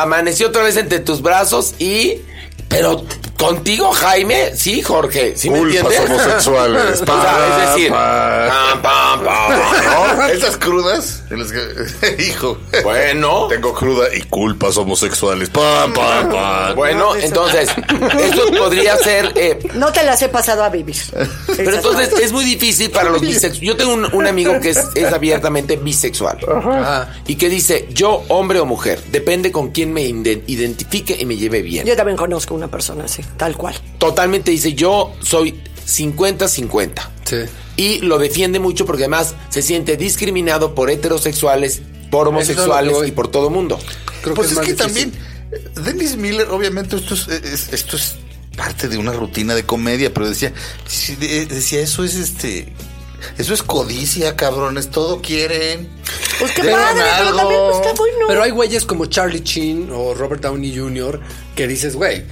amaneció 0.02 0.48
otra 0.48 0.62
vez 0.62 0.76
entre 0.76 1.00
tus 1.00 1.22
brazos 1.22 1.74
y, 1.78 2.20
pero 2.68 3.04
Contigo, 3.38 3.92
Jaime, 3.92 4.56
sí, 4.56 4.82
Jorge, 4.82 5.34
¿sí 5.36 5.48
me 5.48 5.60
Culpas 5.60 5.76
entiendes? 5.84 6.10
homosexuales. 6.10 7.02
O 7.02 7.06
sea, 7.06 7.62
es 7.62 7.68
decir, 7.74 7.90
Pa, 7.90 8.48
pam, 8.82 8.82
pam, 8.82 9.24
pam, 9.24 10.16
¿no? 10.18 10.26
Esas 10.26 10.56
crudas, 10.56 11.22
en 11.30 11.38
las 11.38 11.52
que- 11.52 12.16
hijo, 12.28 12.58
Bueno, 12.82 13.46
tengo 13.48 13.72
cruda 13.74 14.08
y 14.14 14.22
culpas 14.22 14.76
homosexuales. 14.76 15.50
Pam, 15.50 15.92
pam, 15.92 16.28
pam. 16.30 16.74
bueno, 16.76 17.14
entonces, 17.14 17.70
esto 18.20 18.42
podría 18.58 18.96
ser 18.96 19.32
eh, 19.36 19.58
No 19.74 19.92
te 19.92 20.02
las 20.02 20.20
he 20.22 20.28
pasado 20.28 20.64
a 20.64 20.68
vivir. 20.68 20.96
Pero 21.56 21.74
entonces 21.76 22.10
es 22.20 22.32
muy 22.32 22.44
difícil 22.44 22.90
para 22.90 23.08
los 23.10 23.20
bisexuales. 23.20 23.60
Yo 23.60 23.76
tengo 23.76 23.94
un, 23.94 24.12
un 24.14 24.26
amigo 24.26 24.58
que 24.60 24.70
es, 24.70 24.80
es 24.96 25.12
abiertamente 25.12 25.76
bisexual. 25.76 26.38
Ajá. 26.56 27.14
Y 27.26 27.36
que 27.36 27.48
dice, 27.48 27.86
yo, 27.92 28.24
hombre 28.28 28.58
o 28.60 28.66
mujer, 28.66 29.00
depende 29.12 29.52
con 29.52 29.70
quién 29.70 29.92
me 29.92 30.02
identifique 30.02 31.16
y 31.18 31.24
me 31.24 31.36
lleve 31.36 31.62
bien. 31.62 31.86
Yo 31.86 31.94
también 31.96 32.16
conozco 32.16 32.54
una 32.54 32.68
persona 32.68 33.04
así, 33.04 33.22
tal 33.36 33.56
cual. 33.56 33.74
Totalmente 33.98 34.50
dice, 34.50 34.74
yo 34.74 35.14
soy 35.20 35.60
50-50. 35.86 36.92
Sí. 37.24 37.36
Y 37.76 37.98
lo 38.00 38.18
defiende 38.18 38.58
mucho 38.58 38.86
porque 38.86 39.04
además 39.04 39.34
se 39.50 39.62
siente 39.62 39.96
discriminado 39.96 40.74
por 40.74 40.90
heterosexuales, 40.90 41.82
por 42.10 42.26
es 42.26 42.28
homosexuales 42.28 42.96
y 43.06 43.12
por 43.12 43.28
todo 43.28 43.50
mundo. 43.50 43.78
Creo 44.22 44.34
pues 44.34 44.48
que 44.48 44.52
es, 44.52 44.56
más 44.58 44.66
que 44.66 44.72
difícil. 44.74 45.12
también, 45.12 45.84
Dennis 45.84 46.16
Miller, 46.16 46.48
obviamente, 46.50 46.96
esto 46.96 47.14
es, 47.14 47.28
es- 47.28 47.72
esto 47.72 47.96
es 47.96 48.16
parte 48.56 48.88
de 48.88 48.98
una 48.98 49.12
rutina 49.12 49.54
de 49.54 49.64
comedia, 49.64 50.12
pero 50.12 50.28
decía, 50.28 50.52
decía, 51.20 51.80
eso 51.80 52.04
es 52.04 52.16
este. 52.16 52.72
Eso 53.36 53.52
es 53.52 53.62
codicia, 53.64 54.36
cabrones, 54.36 54.90
todo 54.90 55.20
quieren. 55.20 55.88
Pues 56.38 56.52
qué 56.52 56.62
padre, 56.62 57.02
pero 57.18 57.34
también 57.36 57.60
pues, 57.68 57.76
está 57.76 57.92
bueno. 57.94 58.18
Pero 58.28 58.42
hay 58.44 58.50
güeyes 58.52 58.84
como 58.84 59.06
Charlie 59.06 59.42
Chin 59.42 59.90
o 59.92 60.14
Robert 60.14 60.40
Downey 60.42 60.76
Jr. 60.76 61.20
que 61.56 61.66
dices, 61.66 61.96
güey, 61.96 62.24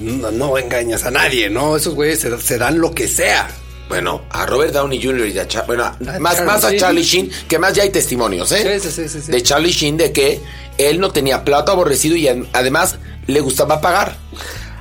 no, 0.00 0.30
no 0.30 0.58
engañas 0.58 1.04
a 1.04 1.10
nadie, 1.10 1.48
¿no? 1.50 1.76
Esos 1.76 1.94
güeyes 1.94 2.20
se, 2.20 2.38
se 2.40 2.58
dan 2.58 2.78
lo 2.78 2.92
que 2.92 3.08
sea. 3.08 3.48
Bueno, 3.88 4.22
a 4.30 4.46
Robert 4.46 4.72
Downey 4.72 5.00
Jr. 5.02 5.28
y 5.28 5.38
a 5.38 5.46
Cha- 5.46 5.62
bueno, 5.62 5.84
A 5.84 5.96
más, 6.18 6.34
Charlie 6.36 6.46
más 6.46 6.64
a. 6.64 6.76
Charlie 6.76 7.02
Sheen, 7.04 7.30
que 7.48 7.58
más 7.58 7.72
ya 7.72 7.84
hay 7.84 7.90
testimonios, 7.90 8.50
¿eh? 8.52 8.80
Sí, 8.80 8.90
sí, 8.90 9.08
sí. 9.08 9.30
De 9.30 9.42
Charlie 9.42 9.70
Sheen 9.70 9.96
de 9.96 10.10
que 10.12 10.40
él 10.76 10.98
no 10.98 11.10
tenía 11.12 11.44
plato 11.44 11.70
aborrecido 11.70 12.16
y 12.16 12.26
ad- 12.26 12.46
además 12.52 12.96
le 13.28 13.40
gustaba 13.40 13.80
pagar. 13.80 14.16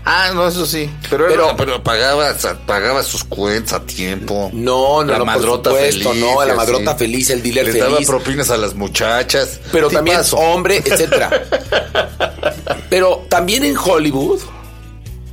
Ah, 0.08 0.32
no, 0.36 0.48
eso 0.48 0.66
sí. 0.68 0.88
Pero, 1.10 1.26
Pero- 1.28 1.44
pero, 1.46 1.56
pero 1.58 1.84
pagaba, 1.84 2.36
pagaba 2.68 3.02
sus 3.04 3.24
cuentas 3.24 3.74
a 3.74 3.86
tiempo. 3.86 4.50
No, 4.54 5.04
no, 5.04 5.12
La 5.14 5.18
no, 5.20 5.26
por 5.26 5.26
madrota 5.26 5.70
supuesto, 5.72 6.10
feliz, 6.12 6.24
no, 6.24 6.46
la 6.46 6.54
madrota 6.56 6.96
feliz, 6.96 7.30
el 7.32 7.42
dealer 7.44 7.76
daba 7.78 7.94
feliz. 7.96 8.08
propinas 8.08 8.50
a 8.52 8.58
las 8.58 8.74
muchachas. 8.76 9.60
pero 9.72 9.88
también 9.90 10.18
Tipazo. 10.18 10.38
hombre, 10.38 10.78
etcétera. 10.78 11.30
pero 12.90 13.26
también 13.30 13.64
en 13.64 13.76
Hollywood 13.78 14.40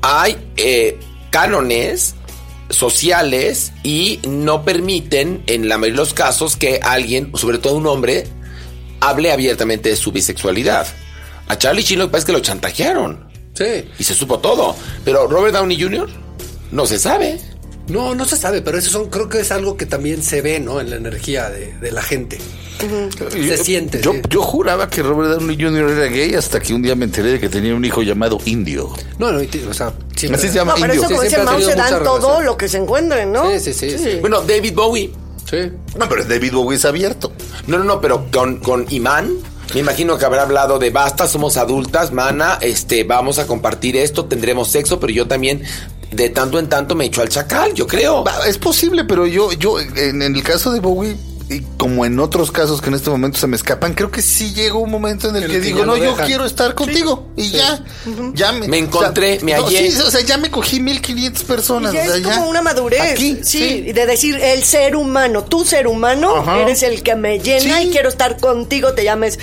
hay 0.03 0.37
eh, 0.57 0.99
cánones 1.31 2.15
sociales 2.71 3.73
y 3.83 4.21
no 4.27 4.65
permiten, 4.65 5.43
en 5.47 5.69
la 5.69 5.79
mayoría 5.79 5.95
de 5.95 6.05
los 6.05 6.15
casos, 6.15 6.57
que 6.57 6.81
alguien, 6.83 7.33
sobre 7.37 7.59
todo 7.59 7.75
un 7.77 7.87
hombre, 7.87 8.27
hable 9.01 9.33
abiertamente 9.33 9.89
de 9.91 9.97
su 9.97 10.13
bisexualidad. 10.13 10.87
A 11.49 11.59
Charlie 11.59 11.83
Sheen 11.83 11.99
lo 12.01 12.07
que 12.07 12.13
pasa 12.13 12.21
es 12.21 12.25
que 12.27 12.33
lo 12.33 12.41
chantajearon 12.41 13.31
Sí. 13.55 13.85
y 13.99 14.05
se 14.05 14.15
supo 14.15 14.39
todo. 14.39 14.75
Pero 15.05 15.27
Robert 15.27 15.55
Downey 15.55 15.81
Jr. 15.81 16.09
no 16.71 16.87
se 16.87 16.99
sabe. 16.99 17.39
No, 17.89 18.15
no 18.15 18.25
se 18.25 18.37
sabe, 18.37 18.63
pero 18.63 18.79
eso 18.79 18.91
son, 18.91 19.11
creo 19.11 19.29
que 19.29 19.41
es 19.41 19.51
algo 19.53 19.77
que 19.77 19.87
también 19.87 20.23
se 20.23 20.41
ve, 20.41 20.61
¿no? 20.61 20.81
En 20.81 20.91
la 20.91 20.97
energía 20.97 21.51
de, 21.51 21.75
de 21.79 21.91
la 21.93 22.03
gente. 22.03 22.39
Se 23.31 23.47
Yo- 23.47 23.57
siente. 23.63 24.01
Yo, 24.01 24.13
sí. 24.13 24.23
yo 24.29 24.43
juraba 24.43 24.89
que 24.91 25.03
Robert 25.03 25.39
Downey 25.39 25.57
Jr. 25.61 25.91
era 25.91 26.07
gay 26.07 26.35
hasta 26.35 26.59
que 26.61 26.75
un 26.75 26.83
día 26.83 26.95
me 26.97 27.05
enteré 27.05 27.33
de 27.33 27.41
que 27.41 27.49
tenía 27.49 27.75
un 27.75 27.85
hijo 27.85 28.03
llamado 28.03 28.39
Indio. 28.45 28.91
No, 29.19 29.31
no, 29.31 29.39
o 29.41 29.75
sea, 29.75 29.93
siempre. 30.17 30.39
Así 30.39 30.49
se 30.49 30.55
llama 30.55 30.75
No, 30.75 30.81
pero 30.81 30.95
Indio. 30.95 31.07
eso 31.09 31.17
como 31.17 31.29
Sí, 31.31 31.37
Mao, 31.45 31.61
se 31.61 31.75
dan 31.77 32.03
todo 32.03 32.19
relación. 32.19 32.45
lo 32.47 32.57
que 32.57 32.69
se 32.69 32.79
encuentren, 32.79 33.31
¿no? 33.33 33.51
Sí, 33.53 33.61
sí, 33.61 33.73
sí, 33.75 33.99
sí. 33.99 34.19
Bueno, 34.21 34.41
David 34.43 34.75
Bowie. 34.75 35.13
Sí. 35.49 35.59
No, 35.99 36.09
pero 36.09 36.25
David 36.25 36.53
Bowie 36.53 36.77
es 36.77 36.85
abierto. 36.85 37.33
No, 37.67 37.79
no, 37.79 37.85
no, 37.85 38.01
pero 38.01 38.27
con, 38.33 38.57
con 38.59 38.87
Imán, 38.91 39.31
me 39.75 39.81
imagino 39.81 40.19
que 40.19 40.25
habrá 40.25 40.43
hablado 40.43 40.79
de 40.79 40.91
basta, 40.91 41.29
somos 41.29 41.57
adultas, 41.57 42.11
mana, 42.13 42.59
este, 42.63 43.05
vamos 43.05 43.39
a 43.39 43.47
compartir 43.47 43.97
esto, 43.97 44.25
tendremos 44.25 44.69
sexo, 44.71 44.99
pero 44.99 45.13
yo 45.13 45.29
también 45.29 45.63
de 46.13 46.29
tanto 46.31 46.59
en 46.59 46.69
tanto 46.69 46.95
me 46.95 47.07
echo 47.07 47.23
al 47.23 47.29
chacal, 47.29 47.73
yo 47.75 47.87
creo. 47.87 48.25
Va, 48.25 48.47
Es 48.47 48.59
posible, 48.59 49.05
pero 49.05 49.27
yo, 49.27 49.53
yo, 49.53 49.81
en, 49.81 50.23
en 50.23 50.35
el 50.37 50.43
caso 50.43 50.73
de 50.73 50.81
Bowie, 50.81 51.17
y 51.51 51.61
como 51.77 52.07
en 52.07 52.19
otros 52.19 52.51
casos 52.51 52.81
que 52.81 52.89
en 52.89 52.95
este 52.95 53.11
momento 53.11 53.37
se 53.39 53.47
me 53.47 53.57
escapan, 53.57 53.93
creo 53.93 54.11
que 54.11 54.23
sí 54.23 54.55
llegó 54.55 54.79
un 54.79 54.91
momento 54.91 55.29
en 55.29 55.37
el 55.37 55.51
que 55.51 55.61
digo, 55.61 55.85
no, 55.85 55.97
yo 55.99 56.17
quiero 56.17 56.47
estar 56.47 56.75
contigo. 56.75 57.29
Y 57.37 57.51
ya, 57.51 57.85
ya 58.33 58.53
me... 58.53 58.69
Me 58.69 58.79
encontré, 58.79 59.39
me 59.43 59.55
no, 59.55 59.65
hallé. 59.67 59.91
sí, 59.91 60.01
o 60.01 60.11
sea, 60.11 60.21
ya 60.23 60.39
me 60.39 60.51
cogí 60.51 60.81
1500 60.81 61.43
Y 61.43 61.45
personas. 61.45 61.93
ya 61.93 62.01
o 62.01 62.05
sea, 62.07 62.17
es 62.17 62.23
ya. 62.23 62.35
como 62.37 62.49
una 62.49 62.63
madurez. 62.63 63.01
Aquí, 63.13 63.41
sí, 63.43 63.93
de 63.93 64.07
decir, 64.07 64.37
el 64.37 64.63
ser 64.65 64.97
humano, 64.97 65.45
tu 65.45 65.65
ser 65.65 65.89
humano, 65.89 66.37
Ajá. 66.37 66.61
eres 66.61 66.83
el 66.85 67.03
que 67.03 67.17
me 67.17 67.39
llena 67.41 67.79
Sí. 67.81 67.89
y 67.89 67.91
quiero 67.91 68.09
estar 68.09 68.39
contigo, 68.39 68.95
te 68.95 69.05
llames 69.05 69.39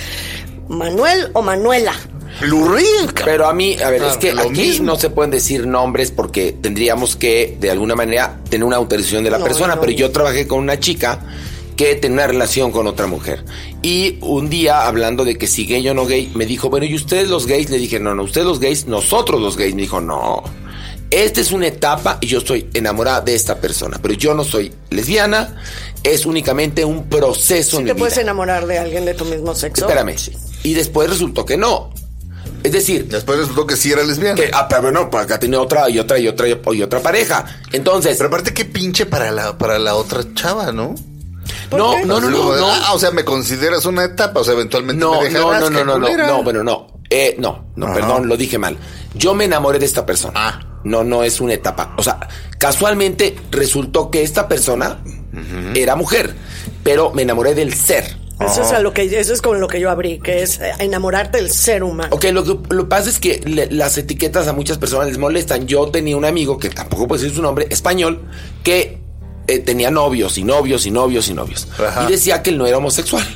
Manuel 0.68 1.30
o 1.34 1.42
Manuela. 1.42 1.92
Pero 3.24 3.46
a 3.48 3.52
mí, 3.54 3.76
a 3.82 3.90
ver, 3.90 4.02
es 4.02 4.16
que 4.16 4.32
lo 4.32 4.42
aquí 4.42 4.50
mismo. 4.62 4.86
no 4.86 4.96
se 4.96 5.10
pueden 5.10 5.30
decir 5.30 5.66
nombres 5.66 6.10
porque 6.10 6.52
tendríamos 6.52 7.16
que, 7.16 7.56
de 7.60 7.70
alguna 7.70 7.94
manera, 7.94 8.40
tener 8.48 8.64
una 8.64 8.76
autorización 8.76 9.24
de 9.24 9.30
la 9.30 9.38
No, 9.38 9.44
persona. 9.44 9.74
no. 9.74 9.80
Pero 9.80 9.92
yo 9.92 10.10
trabajé 10.10 10.46
con 10.46 10.58
una 10.60 10.78
chica 10.80 11.20
que 11.76 11.94
tenía 11.94 12.14
una 12.16 12.26
relación 12.26 12.72
con 12.72 12.86
otra 12.86 13.06
mujer. 13.06 13.44
Y 13.82 14.18
un 14.20 14.50
día, 14.50 14.86
hablando 14.86 15.24
de 15.24 15.36
que 15.38 15.46
si 15.46 15.66
gay 15.66 15.86
o 15.88 15.94
no 15.94 16.06
gay, 16.06 16.30
me 16.34 16.44
dijo, 16.46 16.68
bueno, 16.70 16.86
¿y 16.86 16.94
ustedes 16.94 17.28
los 17.28 17.46
gays? 17.46 17.70
Le 17.70 17.78
dije, 17.78 17.98
no, 18.00 18.14
no, 18.14 18.22
ustedes 18.24 18.46
los 18.46 18.60
gays, 18.60 18.86
nosotros 18.86 19.40
los 19.40 19.56
gays. 19.56 19.74
Me 19.74 19.82
dijo, 19.82 20.00
no. 20.00 20.42
Esta 21.10 21.40
es 21.40 21.50
una 21.50 21.66
etapa 21.66 22.18
y 22.20 22.26
yo 22.28 22.38
estoy 22.38 22.68
enamorada 22.72 23.20
de 23.22 23.34
esta 23.34 23.60
persona, 23.60 23.98
pero 24.00 24.14
yo 24.14 24.32
no 24.32 24.44
soy 24.44 24.72
lesbiana, 24.90 25.56
es 26.04 26.24
únicamente 26.24 26.84
un 26.84 27.08
proceso 27.08 27.72
Si 27.72 27.76
en 27.78 27.86
te 27.88 27.94
mi 27.94 27.98
puedes 27.98 28.14
vida. 28.14 28.22
enamorar 28.22 28.64
de 28.66 28.78
alguien 28.78 29.04
de 29.04 29.14
tu 29.14 29.24
mismo 29.24 29.52
sexo. 29.56 29.88
Espérame. 29.88 30.14
Y 30.62 30.74
después 30.74 31.10
resultó 31.10 31.44
que 31.44 31.56
no. 31.56 31.90
Es 32.62 32.72
decir, 32.72 33.06
Después 33.08 33.38
resultó 33.38 33.66
que 33.66 33.76
sí 33.76 33.90
era 33.92 34.02
lesbiana. 34.02 34.34
que, 34.34 34.50
ah, 34.52 34.66
pero 34.68 34.82
bueno, 34.82 35.08
acá 35.12 35.38
tiene 35.38 35.56
otra 35.56 35.88
y 35.88 35.98
otra 35.98 36.18
y 36.18 36.28
otra 36.28 36.46
y 36.48 36.82
otra 36.82 37.00
pareja. 37.00 37.44
Entonces, 37.72 38.16
Pero 38.16 38.28
aparte, 38.28 38.52
qué 38.54 38.64
pinche 38.64 39.06
para 39.06 39.30
la, 39.30 39.56
para 39.56 39.78
la 39.78 39.94
otra 39.94 40.22
chava, 40.34 40.70
¿no? 40.72 40.94
no, 41.76 41.92
qué? 41.96 42.04
no, 42.04 42.20
no, 42.20 42.30
no, 42.30 42.56
no. 42.56 42.66
Ah, 42.66 42.92
o 42.94 42.98
sea, 42.98 43.10
me 43.12 43.24
consideras 43.24 43.84
una 43.86 44.04
etapa, 44.04 44.40
o 44.40 44.44
sea, 44.44 44.54
eventualmente 44.54 45.00
No, 45.04 45.22
me 45.22 45.30
no, 45.30 45.50
dejarás. 45.50 45.60
no, 45.62 45.70
no, 45.70 45.84
no, 45.84 45.98
no, 45.98 46.06
culera. 46.06 46.26
no, 46.26 46.42
bueno, 46.42 46.62
no. 46.62 46.86
Eh, 47.08 47.34
no, 47.38 47.72
no, 47.76 47.86
Ajá. 47.86 47.94
perdón, 47.94 48.28
lo 48.28 48.36
dije 48.36 48.56
mal. 48.58 48.76
Yo 49.14 49.34
me 49.34 49.44
enamoré 49.46 49.78
de 49.78 49.86
esta 49.86 50.06
persona. 50.06 50.32
Ah. 50.36 50.60
No, 50.84 51.02
no 51.04 51.24
es 51.24 51.40
una 51.40 51.54
etapa. 51.54 51.94
O 51.98 52.02
sea, 52.02 52.20
casualmente 52.58 53.36
resultó 53.50 54.10
que 54.10 54.22
esta 54.22 54.48
persona 54.48 55.00
era 55.74 55.96
mujer, 55.96 56.34
pero 56.82 57.10
me 57.12 57.22
enamoré 57.22 57.54
del 57.54 57.74
ser. 57.74 58.16
Eso 58.40 58.62
es, 58.62 58.72
a 58.72 58.80
lo 58.80 58.92
que, 58.94 59.02
eso 59.04 59.32
es 59.34 59.42
con 59.42 59.60
lo 59.60 59.68
que 59.68 59.80
yo 59.80 59.90
abrí, 59.90 60.18
que 60.18 60.42
es 60.42 60.60
eh, 60.60 60.72
enamorarte 60.78 61.38
del 61.38 61.50
ser 61.50 61.82
humano. 61.84 62.08
Ok, 62.14 62.24
lo 62.32 62.42
que 62.42 62.74
lo 62.74 62.84
que 62.84 62.88
pasa 62.88 63.10
es 63.10 63.18
que 63.18 63.40
le- 63.44 63.70
las 63.70 63.98
etiquetas 63.98 64.48
a 64.48 64.52
muchas 64.52 64.78
personas 64.78 65.08
les 65.08 65.18
molestan. 65.18 65.66
Yo 65.66 65.88
tenía 65.90 66.16
un 66.16 66.24
amigo, 66.24 66.58
que 66.58 66.70
tampoco 66.70 67.06
puedo 67.06 67.20
decir 67.22 67.34
su 67.36 67.42
nombre, 67.42 67.66
español, 67.70 68.22
que 68.64 68.98
eh, 69.46 69.58
tenía 69.58 69.90
novios 69.90 70.38
y 70.38 70.44
novios 70.44 70.86
y 70.86 70.90
novios 70.90 71.28
y 71.28 71.34
novios. 71.34 71.68
Ajá. 71.78 72.06
Y 72.08 72.12
decía 72.12 72.42
que 72.42 72.50
él 72.50 72.58
no 72.58 72.66
era 72.66 72.78
homosexual. 72.78 73.26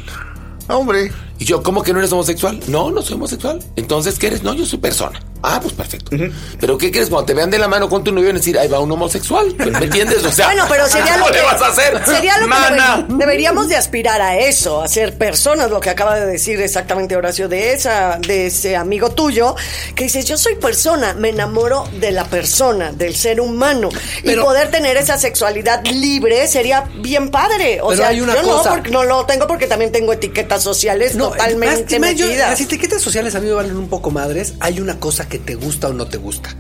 Ah, 0.69 0.77
Hombre. 0.77 1.13
Y 1.39 1.45
yo, 1.45 1.63
¿cómo 1.63 1.83
que 1.83 1.93
no 1.93 1.99
eres 1.99 2.13
homosexual? 2.13 2.59
No, 2.69 2.91
no 2.91 3.03
soy 3.03 3.17
homosexual. 3.17 3.59
Entonces, 3.77 4.19
¿qué 4.19 4.29
eres? 4.29 4.43
No, 4.43 4.55
yo 4.55 4.65
soy 4.65 4.79
persona. 4.79 5.21
Ah, 5.47 5.61
pues 5.61 5.75
perfecto. 5.75 6.17
Pero 6.59 6.79
¿qué 6.79 6.91
crees? 6.91 7.09
Cuando 7.11 7.27
te 7.27 7.35
vean 7.35 7.51
de 7.51 7.59
la 7.59 7.69
mano 7.69 7.89
con 7.89 8.03
tu 8.03 8.11
novio, 8.13 8.29
van 8.29 8.37
a 8.37 8.39
decir, 8.39 8.59
ahí 8.59 8.67
va 8.69 8.81
un 8.81 8.91
homosexual. 8.91 9.55
¿Me 9.59 9.65
entiendes? 9.85 10.25
O 10.25 10.33
sea, 10.33 10.47
Bueno, 10.47 10.65
pero 10.69 10.87
sería 10.89 11.17
lo 11.19 11.25
¿cómo 11.25 11.33
que 11.35 11.39
le 11.41 11.45
vas 11.45 11.61
a 11.63 11.67
hacer? 11.69 12.03
Sería 12.07 12.37
lo 12.39 12.45
que 12.45 12.49
Mana. 12.49 12.97
debe- 13.09 13.19
deberíamos 13.19 13.69
de 13.69 13.77
aspirar 13.77 14.21
a 14.23 14.39
eso, 14.39 14.81
a 14.83 14.89
ser 14.89 15.19
personas, 15.19 15.71
lo 15.71 15.81
que 15.81 15.91
acaba 15.91 16.17
de 16.17 16.27
decir 16.27 16.61
exactamente 16.61 17.15
Horacio 17.17 17.49
de 17.49 17.73
esa 17.73 18.19
de 18.19 18.47
ese 18.47 18.77
amigo 18.77 19.11
tuyo, 19.11 19.55
que 19.95 20.05
dices, 20.05 20.25
"Yo 20.25 20.39
soy 20.39 20.55
persona, 20.57 21.15
me 21.15 21.29
enamoro 21.31 21.85
de 22.01 22.11
la 22.13 22.25
persona, 22.25 22.93
del 22.93 23.15
ser 23.15 23.41
humano." 23.41 23.91
Pero- 24.25 24.43
y 24.43 24.45
poder 24.45 24.71
tener 24.71 24.97
esa 24.97 25.19
sexualidad 25.19 25.85
libre 25.85 26.49
sería 26.49 26.89
bien 26.97 27.31
padre. 27.31 27.81
O 27.83 27.89
Pero 27.89 27.99
sea, 28.01 28.09
hay 28.09 28.21
una 28.21 28.35
yo 28.35 28.43
cosa. 28.43 28.71
no 28.71 28.75
porque 28.77 28.91
no 28.91 29.05
lo 29.05 29.27
tengo 29.27 29.47
porque 29.47 29.67
también 29.67 29.93
tengo 29.93 30.13
etiquetas 30.13 30.63
sociales 30.63 31.17
totalmente 31.17 31.99
más- 32.01 32.15
yo- 32.15 32.27
metidas. 32.27 32.51
las 32.51 32.61
etiquetas 32.61 33.03
sociales 33.03 33.35
a 33.35 33.41
mí 33.41 33.47
me 33.49 33.53
valen 33.55 33.77
un 33.77 33.89
poco 33.89 34.11
madres. 34.11 34.55
Hay 34.61 34.81
una 34.81 34.99
cosa 34.99 35.29
que 35.29 35.34
te 35.39 35.55
gusta 35.55 35.89
o 35.89 35.93
no 35.93 36.07
te 36.07 36.17
gusta. 36.19 36.51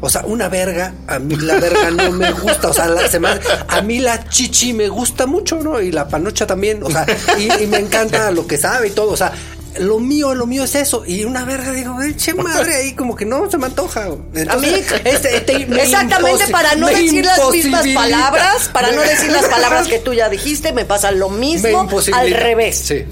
O 0.00 0.10
sea, 0.10 0.22
una 0.26 0.48
verga, 0.48 0.92
a 1.06 1.18
mí 1.18 1.34
la 1.36 1.54
verga 1.58 1.90
no 1.90 2.10
me 2.12 2.30
gusta. 2.32 2.68
O 2.68 2.74
sea, 2.74 2.86
la- 2.88 3.08
se 3.08 3.18
me- 3.20 3.28
a 3.68 3.80
mí 3.82 4.00
la 4.00 4.28
chichi 4.28 4.72
me 4.74 4.88
gusta 4.88 5.24
mucho, 5.26 5.56
¿no? 5.60 5.80
Y 5.80 5.92
la 5.92 6.08
panocha 6.08 6.46
también. 6.46 6.82
O 6.82 6.90
sea, 6.90 7.06
y, 7.38 7.62
y 7.62 7.66
me 7.66 7.78
encanta 7.78 8.30
lo 8.30 8.46
que 8.46 8.58
sabe 8.58 8.88
y 8.88 8.90
todo. 8.90 9.12
O 9.12 9.16
sea, 9.16 9.32
lo 9.80 9.98
mío, 9.98 10.34
lo 10.34 10.46
mío 10.46 10.64
es 10.64 10.74
eso. 10.74 11.04
Y 11.06 11.24
una 11.24 11.44
verga, 11.44 11.72
digo, 11.72 11.96
"Ay, 11.98 12.14
che 12.14 12.34
madre, 12.34 12.74
ahí 12.76 12.92
como 12.92 13.16
que 13.16 13.24
no 13.24 13.50
se 13.50 13.56
me 13.56 13.66
antoja. 13.66 14.04
Entonces, 14.34 14.48
A 14.48 14.56
mí, 14.56 14.68
este- 14.68 15.34
este 15.36 15.66
me 15.66 15.82
exactamente 15.82 16.44
para 16.52 16.74
no 16.76 16.86
decir 16.86 17.24
las 17.24 17.38
mismas 17.50 17.82
palabras, 17.94 18.68
para 18.72 18.92
no 18.92 19.00
decir 19.00 19.32
las 19.32 19.46
palabras 19.46 19.88
que 19.88 19.98
tú 20.00 20.12
ya 20.12 20.28
dijiste, 20.28 20.72
me 20.74 20.84
pasa 20.84 21.10
lo 21.12 21.30
mismo 21.30 21.88
al 22.12 22.30
revés. 22.34 22.76
Sí. 22.86 23.04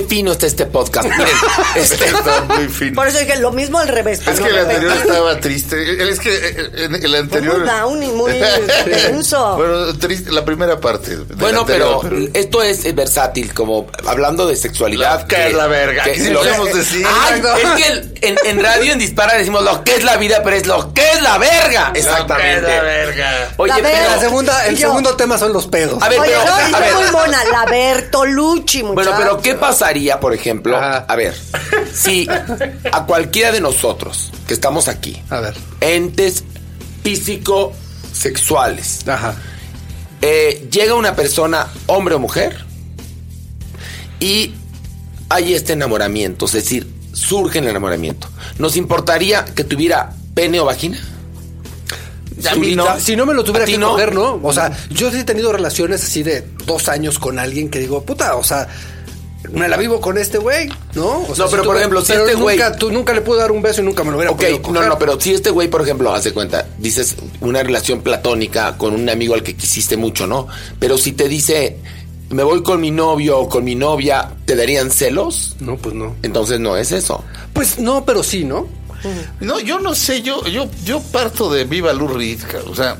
Qué 0.00 0.06
fino 0.08 0.32
está 0.32 0.46
este 0.46 0.66
podcast. 0.66 1.08
Miren, 1.08 1.26
este, 1.76 2.04
Está 2.06 2.42
muy 2.42 2.68
fino. 2.68 2.94
Por 2.94 3.08
eso 3.08 3.18
dije 3.18 3.36
lo 3.36 3.52
mismo 3.52 3.78
al 3.78 3.88
revés. 3.88 4.20
Es 4.26 4.40
que 4.40 4.48
el 4.48 4.58
anterior 4.58 4.92
repetir. 4.92 5.10
estaba 5.12 5.40
triste. 5.40 6.10
Es 6.10 6.20
que 6.20 6.34
eh, 6.34 6.70
en 6.84 6.94
el 6.94 7.14
anterior. 7.14 7.58
Muy 7.58 7.66
down 7.68 8.02
y 8.02 8.06
muy 8.08 8.32
denso. 8.86 9.56
bueno, 9.56 9.96
triste, 9.98 10.30
la 10.32 10.44
primera 10.44 10.78
parte. 10.80 11.16
Bueno, 11.36 11.60
anterior, 11.60 12.00
pero 12.02 12.16
esto 12.34 12.62
es 12.62 12.84
eh, 12.84 12.92
versátil, 12.92 13.52
como 13.54 13.86
hablando 14.06 14.46
de 14.46 14.56
sexualidad. 14.56 15.20
La- 15.20 15.26
que 15.26 15.46
es 15.48 15.54
la 15.54 15.66
verga, 15.66 16.04
que 16.04 16.14
sí 16.20 16.30
podemos 16.30 16.72
decir. 16.72 17.06
Ay, 17.08 17.42
es 17.62 17.70
que 17.82 17.92
el- 17.92 18.18
en, 18.22 18.36
en 18.44 18.62
radio 18.64 18.92
en 18.92 18.98
Dispara 18.98 19.34
decimos 19.36 19.62
lo 19.62 19.84
que 19.84 19.94
es 19.96 20.04
la 20.04 20.16
vida, 20.16 20.42
pero 20.42 20.56
es 20.56 20.66
lo 20.66 20.92
que 20.92 21.02
es 21.12 21.22
la 21.22 21.38
verga. 21.38 21.92
Exactamente. 21.94 22.62
la 22.68 22.82
verga. 22.82 23.52
Oye, 23.56 23.72
La 23.72 23.78
pero-. 23.78 24.10
La 24.10 24.20
segunda, 24.20 24.66
el 24.66 24.76
Yo- 24.76 24.88
segundo 24.88 25.16
tema 25.16 25.38
son 25.38 25.52
los 25.52 25.66
pedos. 25.66 26.02
A 26.02 26.08
ver, 26.08 26.20
Oye, 26.20 26.32
pero, 26.32 26.44
no, 26.70 26.76
a 26.76 26.80
ver. 26.80 26.94
muy 26.94 27.10
mona, 27.12 27.44
la 27.50 27.64
Bertolucci, 27.66 28.82
Bueno, 28.82 28.94
muchacho. 29.10 29.16
pero 29.18 29.40
¿qué 29.42 29.54
pasaría, 29.86 30.18
por 30.20 30.34
ejemplo? 30.34 30.76
Ajá. 30.76 31.04
A 31.08 31.16
ver, 31.16 31.34
si 31.94 32.26
a 32.92 33.06
cualquiera 33.06 33.52
de 33.52 33.60
nosotros 33.60 34.32
que 34.48 34.54
estamos 34.54 34.88
aquí, 34.88 35.22
A 35.30 35.38
ver. 35.40 35.54
entes 35.80 36.42
físico-sexuales, 37.04 39.06
Ajá. 39.08 39.34
eh, 40.22 40.66
llega 40.70 40.94
una 40.94 41.14
persona, 41.14 41.68
hombre 41.86 42.14
o 42.16 42.18
mujer, 42.18 42.64
y 44.18 44.54
hay 45.28 45.54
este 45.54 45.74
enamoramiento, 45.74 46.46
es 46.46 46.52
decir, 46.52 46.92
surge 47.12 47.58
el 47.60 47.68
enamoramiento. 47.68 48.28
¿Nos 48.58 48.76
importaría 48.76 49.44
que 49.44 49.62
tuviera 49.64 50.12
pene 50.34 50.58
o 50.60 50.64
vagina? 50.64 50.98
A 52.50 52.54
mí 52.56 52.74
no. 52.76 52.98
Si 53.00 53.16
no 53.16 53.24
me 53.24 53.32
lo 53.34 53.42
tuviera 53.44 53.64
¿a 53.64 53.66
ti 53.66 53.72
que 53.72 53.78
no? 53.78 53.92
coger, 53.92 54.14
¿no? 54.14 54.38
O 54.42 54.52
sea, 54.52 54.70
yo 54.90 55.10
sí 55.10 55.18
he 55.20 55.24
tenido 55.24 55.52
relaciones 55.52 56.02
así 56.04 56.22
de 56.22 56.42
dos 56.66 56.88
años 56.90 57.18
con 57.18 57.38
alguien 57.38 57.70
que 57.70 57.78
digo, 57.78 58.02
puta, 58.04 58.36
o 58.36 58.44
sea, 58.44 58.68
me 59.52 59.68
la 59.68 59.76
vivo 59.76 60.00
con 60.00 60.18
este 60.18 60.38
güey, 60.38 60.68
¿no? 60.94 61.20
O 61.28 61.34
sea, 61.34 61.44
No, 61.44 61.50
pero 61.50 61.62
tú- 61.62 61.68
por 61.68 61.76
ejemplo, 61.76 62.00
si 62.00 62.12
pero 62.12 62.26
este 62.26 62.36
güey- 62.38 62.54
nunca, 62.56 62.76
Tú 62.76 62.90
nunca 62.90 63.12
le 63.12 63.20
pude 63.20 63.38
dar 63.38 63.52
un 63.52 63.62
beso 63.62 63.80
y 63.80 63.84
nunca 63.84 64.02
me 64.02 64.10
lo 64.10 64.16
hubiera 64.16 64.32
Ok, 64.32 64.38
podido 64.38 64.56
no, 64.58 64.62
coger. 64.62 64.88
no, 64.88 64.98
pero 64.98 65.20
si 65.20 65.34
este 65.34 65.50
güey, 65.50 65.68
por 65.68 65.82
ejemplo, 65.82 66.12
hace 66.12 66.32
cuenta, 66.32 66.66
dices 66.78 67.14
una 67.40 67.62
relación 67.62 68.00
platónica 68.00 68.76
con 68.76 68.94
un 68.94 69.08
amigo 69.08 69.34
al 69.34 69.42
que 69.42 69.54
quisiste 69.54 69.96
mucho, 69.96 70.26
¿no? 70.26 70.48
Pero 70.80 70.98
si 70.98 71.12
te 71.12 71.28
dice, 71.28 71.76
me 72.30 72.42
voy 72.42 72.62
con 72.64 72.80
mi 72.80 72.90
novio 72.90 73.38
o 73.38 73.48
con 73.48 73.62
mi 73.62 73.74
novia, 73.76 74.30
¿te 74.46 74.56
darían 74.56 74.90
celos? 74.90 75.54
No, 75.60 75.76
pues 75.76 75.94
no. 75.94 76.16
Entonces 76.22 76.58
no 76.58 76.76
es 76.76 76.90
eso. 76.90 77.22
Pues 77.52 77.78
no, 77.78 78.04
pero 78.04 78.22
sí, 78.24 78.42
¿no? 78.44 78.66
No, 79.40 79.60
yo 79.60 79.78
no 79.78 79.94
sé, 79.94 80.22
yo, 80.22 80.44
yo, 80.48 80.66
yo 80.84 81.00
parto 81.00 81.48
de 81.52 81.62
Viva 81.64 81.92
Lou 81.92 82.08
Reed, 82.08 82.40
o 82.68 82.74
sea, 82.74 82.96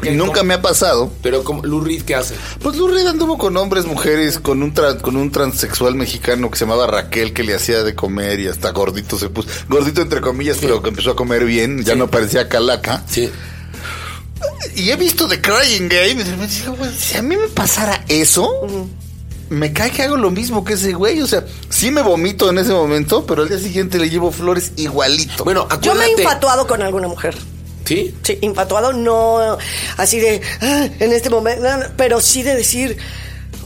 qué? 0.00 0.10
nunca 0.12 0.42
me 0.42 0.54
ha 0.54 0.62
pasado. 0.62 1.10
Pero 1.22 1.44
como 1.44 1.64
Lou 1.64 1.80
Reed, 1.80 2.02
¿qué 2.02 2.14
hace? 2.14 2.34
Pues 2.62 2.76
Lou 2.76 2.88
Reed 2.88 3.06
anduvo 3.06 3.38
con 3.38 3.56
hombres, 3.56 3.86
mujeres, 3.86 4.38
con 4.38 4.62
un 4.62 4.74
tra- 4.74 5.00
con 5.00 5.16
un 5.16 5.30
transexual 5.30 5.94
mexicano 5.94 6.50
que 6.50 6.58
se 6.58 6.64
llamaba 6.64 6.86
Raquel, 6.86 7.32
que 7.32 7.42
le 7.44 7.54
hacía 7.54 7.82
de 7.82 7.94
comer 7.94 8.40
y 8.40 8.48
hasta 8.48 8.70
gordito 8.70 9.18
se 9.18 9.28
puso, 9.28 9.48
gordito 9.68 10.02
entre 10.02 10.20
comillas, 10.20 10.58
pero 10.60 10.82
que 10.82 10.90
empezó 10.90 11.10
a 11.12 11.16
comer 11.16 11.44
bien, 11.44 11.82
ya 11.84 11.94
Sí. 11.94 11.98
no 11.98 12.08
parecía 12.10 12.48
calaca. 12.48 13.02
Sí. 13.08 13.30
Y 14.76 14.90
he 14.90 14.96
visto 14.96 15.26
The 15.26 15.40
Crying 15.40 15.88
Game 15.88 16.20
y 16.20 16.24
repente 16.24 16.54
digo, 16.54 16.74
güey, 16.76 16.90
si 16.96 17.16
a 17.16 17.22
mí 17.22 17.36
me 17.36 17.48
pasara 17.48 18.04
eso, 18.08 18.48
me 19.50 19.72
cae 19.72 19.90
que 19.90 20.02
hago 20.02 20.16
lo 20.16 20.30
mismo 20.30 20.64
que 20.64 20.74
ese 20.74 20.92
güey. 20.92 21.20
O 21.22 21.26
sea, 21.26 21.44
sí 21.70 21.90
me 21.90 22.02
vomito 22.02 22.48
en 22.50 22.58
ese 22.58 22.72
momento, 22.72 23.26
pero 23.26 23.42
al 23.42 23.48
día 23.48 23.58
siguiente 23.58 23.98
le 23.98 24.10
llevo 24.10 24.30
flores 24.30 24.72
igualito. 24.76 25.42
Bueno, 25.44 25.66
Yo 25.80 25.94
me 25.94 26.00
he 26.00 26.04
acuérdate. 26.04 26.22
infatuado 26.22 26.66
con 26.66 26.82
alguna 26.82 27.08
mujer. 27.08 27.36
¿Sí? 27.88 28.14
Sí, 28.22 28.36
infatuado 28.42 28.92
no 28.92 29.56
así 29.96 30.20
de 30.20 30.42
"Ah, 30.60 30.86
en 31.00 31.10
este 31.10 31.30
momento, 31.30 31.62
no, 31.62 31.78
no", 31.78 31.86
pero 31.96 32.20
sí 32.20 32.42
de 32.42 32.54
decir, 32.54 32.98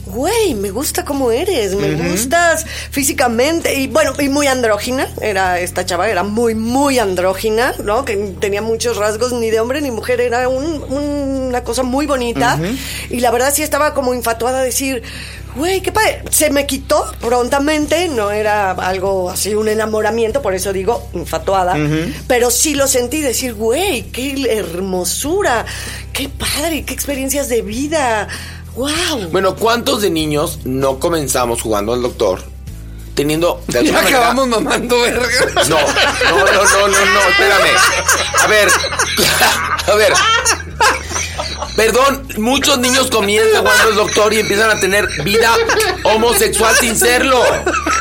güey, 0.05 0.53
me 0.55 0.69
gusta 0.71 1.05
cómo 1.05 1.31
eres, 1.31 1.75
me 1.75 1.87
gustas 2.09 2.65
físicamente 2.91 3.73
y 3.75 3.87
bueno, 3.87 4.13
y 4.19 4.29
muy 4.29 4.47
andrógina, 4.47 5.07
era 5.21 5.59
esta 5.59 5.85
chava, 5.85 6.09
era 6.09 6.23
muy, 6.23 6.55
muy 6.55 6.99
andrógina, 6.99 7.73
¿no? 7.83 8.03
Que 8.05 8.15
tenía 8.39 8.61
muchos 8.61 8.97
rasgos 8.97 9.33
ni 9.33 9.49
de 9.49 9.59
hombre 9.59 9.81
ni 9.81 9.91
mujer, 9.91 10.21
era 10.21 10.49
un- 10.49 10.83
una 10.91 11.63
cosa 11.63 11.83
muy 11.83 12.05
bonita 12.05 12.59
y 13.09 13.19
la 13.19 13.31
verdad 13.31 13.53
sí 13.53 13.63
estaba 13.63 13.93
como 13.93 14.13
infatuada 14.13 14.59
a 14.59 14.63
decir, 14.63 15.03
Güey, 15.55 15.81
qué 15.81 15.91
padre. 15.91 16.23
Se 16.31 16.49
me 16.49 16.65
quitó 16.65 17.05
prontamente, 17.21 18.07
no 18.07 18.31
era 18.31 18.71
algo 18.71 19.29
así, 19.29 19.53
un 19.53 19.67
enamoramiento, 19.67 20.41
por 20.41 20.55
eso 20.55 20.73
digo 20.73 21.07
infatuada. 21.13 21.75
Pero 22.25 22.49
sí 22.49 22.73
lo 22.73 22.87
sentí 22.87 23.21
decir, 23.21 23.53
güey, 23.53 24.01
qué 24.11 24.33
hermosura, 24.49 25.63
qué 26.11 26.27
padre, 26.27 26.83
qué 26.85 26.95
experiencias 26.95 27.49
de 27.49 27.61
vida. 27.61 28.27
¡Wow! 28.75 29.29
Bueno, 29.31 29.55
¿cuántos 29.55 30.01
de 30.01 30.09
niños 30.09 30.59
no 30.63 30.99
comenzamos 30.99 31.61
jugando 31.61 31.93
al 31.93 32.01
doctor? 32.01 32.41
Teniendo. 33.15 33.61
de 33.67 33.83
Ya 33.85 33.91
manera- 33.93 34.17
acabamos 34.17 34.47
mamando 34.47 34.99
verga. 35.01 35.27
No, 35.55 35.61
no, 35.63 36.37
no, 36.39 36.45
no, 36.45 36.87
no, 36.87 37.05
no, 37.05 37.19
espérame. 37.29 37.77
A 38.41 38.47
ver, 38.47 38.69
a 39.91 39.95
ver. 39.95 40.13
Perdón, 41.75 42.27
muchos 42.37 42.77
niños 42.79 43.09
comienzan 43.09 43.61
jugando 43.61 43.83
al 43.89 43.95
doctor 43.95 44.33
y 44.33 44.39
empiezan 44.39 44.69
a 44.71 44.79
tener 44.79 45.07
vida 45.23 45.55
homosexual 46.03 46.75
sin 46.79 46.95
serlo. 46.95 47.41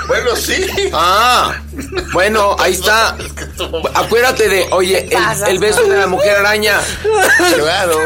bueno, 0.09 0.37
sí. 0.37 0.65
Ah, 0.93 1.55
bueno, 2.12 2.57
ahí 2.59 2.73
está. 2.73 3.16
Acuérdate 3.95 4.49
de, 4.49 4.66
oye, 4.73 5.09
el, 5.11 5.49
el 5.49 5.59
beso 5.59 5.83
de 5.85 5.97
la 5.99 6.07
mujer 6.07 6.37
araña. 6.37 6.79
Claro. 7.57 7.99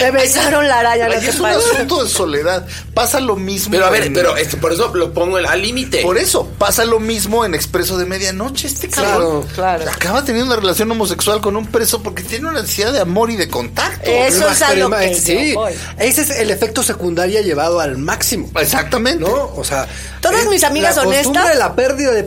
Me 0.00 0.10
besaron 0.10 0.66
la 0.68 0.80
araña, 0.80 1.08
no 1.08 1.14
es 1.14 1.38
un 1.40 1.46
asunto 1.46 2.04
de 2.04 2.10
soledad. 2.10 2.66
Pasa 2.94 3.20
lo 3.20 3.36
mismo. 3.36 3.70
Pero 3.72 3.86
a 3.86 3.90
ver, 3.90 4.04
en- 4.04 4.12
pero 4.12 4.36
esto, 4.36 4.58
por 4.58 4.72
eso 4.72 4.92
lo 4.94 5.12
pongo 5.12 5.36
al 5.38 5.62
límite. 5.62 6.02
Por 6.02 6.18
eso, 6.18 6.48
pasa 6.58 6.84
lo 6.84 7.00
mismo 7.00 7.44
en 7.44 7.54
Expreso 7.54 7.96
de 7.98 8.06
Medianoche. 8.06 8.66
Este 8.66 8.88
cabrón 8.88 9.46
claro. 9.54 9.84
acaba 9.90 10.24
teniendo 10.24 10.52
una 10.52 10.60
relación 10.60 10.90
homosexual 10.90 11.40
con 11.40 11.56
un 11.56 11.66
preso 11.66 12.02
porque 12.02 12.22
tiene 12.22 12.48
una 12.48 12.60
necesidad 12.60 12.92
de 12.92 13.00
amor 13.00 13.30
y 13.30 13.36
de 13.36 13.48
contacto. 13.48 14.10
Eso 14.10 14.48
es 14.48 14.62
a 14.62 14.74
lo 14.74 14.88
Experima- 14.88 14.98
que 14.98 15.14
sí, 15.14 15.54
ese 15.98 16.22
es 16.22 16.30
el 16.30 16.50
efecto 16.50 16.82
secundario 16.82 17.40
llevado 17.42 17.80
al 17.80 17.98
máximo. 17.98 18.50
Exactamente. 18.58 19.22
¿No? 19.24 19.52
O 19.56 19.64
sea, 19.64 19.86
Todas 20.20 20.46
mis 20.46 20.62
amigas 20.64 20.96
la 20.96 21.02
honestas- 21.02 21.26
costumbre 21.26 21.48
de 21.50 21.58
la 21.58 21.74
pérdida 21.74 22.12
de 22.12 22.22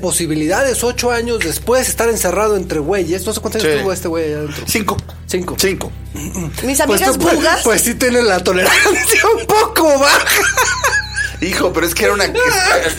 posibilidades 0.56 0.84
ocho 0.84 1.12
años 1.12 1.40
después 1.40 1.88
estar 1.90 2.10
encerrado 2.10 2.56
entre 2.58 2.80
güeyes. 2.80 3.26
No 3.26 3.34
sé 3.34 3.42
cuántos 3.42 3.64
años 3.64 3.76
Sí. 3.76 3.82
tuvo 3.82 3.94
este 3.94 4.08
güey 4.08 4.26
allá 4.26 4.38
adentro. 4.40 4.64
Cinco. 4.68 4.98
Cinco. 5.28 5.56
Cinco. 5.60 5.92
Mis 6.14 6.32
Pues, 6.62 6.80
amigas 6.82 7.14
tú, 7.14 7.20
pues, 7.20 7.36
bugas. 7.36 7.62
pues 7.64 7.82
sí 7.82 7.96
tiene 7.96 8.22
la 8.22 8.40
tolerancia 8.44 9.22
un 9.40 9.46
poco 9.46 10.00
baja. 10.00 10.42
Hijo, 11.48 11.72
pero 11.74 11.86
es 11.86 11.94
que 11.96 12.06
era 12.06 12.14
una. 12.14 12.26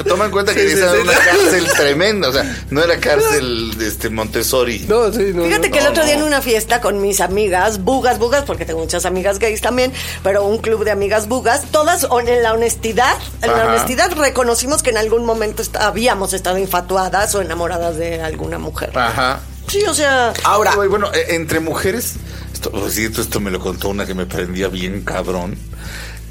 toma 0.06 0.26
en 0.26 0.30
cuenta 0.30 0.54
que 0.54 0.60
Sí, 0.68 0.74
sí, 0.76 0.78
era 0.82 0.92
una 0.92 1.12
cárcel 1.14 1.66
tremenda. 1.76 2.28
O 2.28 2.32
sea, 2.32 2.56
no 2.70 2.82
era 2.82 2.98
cárcel 2.98 3.76
de 3.78 3.88
este 3.88 4.10
Montessori. 4.10 4.80
No, 4.88 5.12
sí, 5.12 5.32
no. 5.34 5.44
Fíjate 5.44 5.68
no, 5.68 5.72
que 5.72 5.78
el 5.78 5.84
no, 5.84 5.90
otro 5.90 6.04
día 6.04 6.14
en 6.14 6.22
una 6.22 6.40
fiesta 6.42 6.80
con 6.80 7.00
mis 7.00 7.20
amigas, 7.20 7.82
bugas, 7.82 8.18
bugas, 8.18 8.44
porque 8.44 8.64
tengo 8.64 8.80
muchas 8.80 9.06
amigas 9.06 9.38
gays 9.38 9.60
también, 9.60 9.92
pero 10.22 10.44
un 10.44 10.58
club 10.58 10.84
de 10.84 10.90
amigas 10.90 11.28
bugas, 11.28 11.62
todas 11.70 12.06
en 12.26 12.42
la 12.42 12.52
honestidad, 12.52 13.16
en 13.42 13.50
la 13.50 13.66
honestidad 13.66 14.12
reconocimos 14.16 14.82
que 14.82 14.90
en 14.90 14.98
algún 14.98 15.24
momento 15.24 15.62
est- 15.62 15.76
habíamos 15.76 16.32
estado 16.32 16.58
infatuadas 16.58 17.34
o 17.34 17.40
enamoradas 17.42 17.96
de 17.96 18.20
alguna 18.22 18.58
mujer. 18.58 18.90
Ajá. 18.96 19.40
Sí, 19.68 19.82
o 19.84 19.94
sea, 19.94 20.32
Ahora, 20.44 20.74
bueno, 20.76 21.10
eh, 21.12 21.26
entre 21.30 21.58
mujeres, 21.58 22.14
esto, 22.54 22.70
pues, 22.70 22.94
sí, 22.94 23.04
esto, 23.06 23.20
esto 23.20 23.40
me 23.40 23.50
lo 23.50 23.58
contó 23.58 23.88
una 23.88 24.06
que 24.06 24.14
me 24.14 24.24
prendía 24.24 24.68
bien 24.68 25.02
cabrón, 25.02 25.58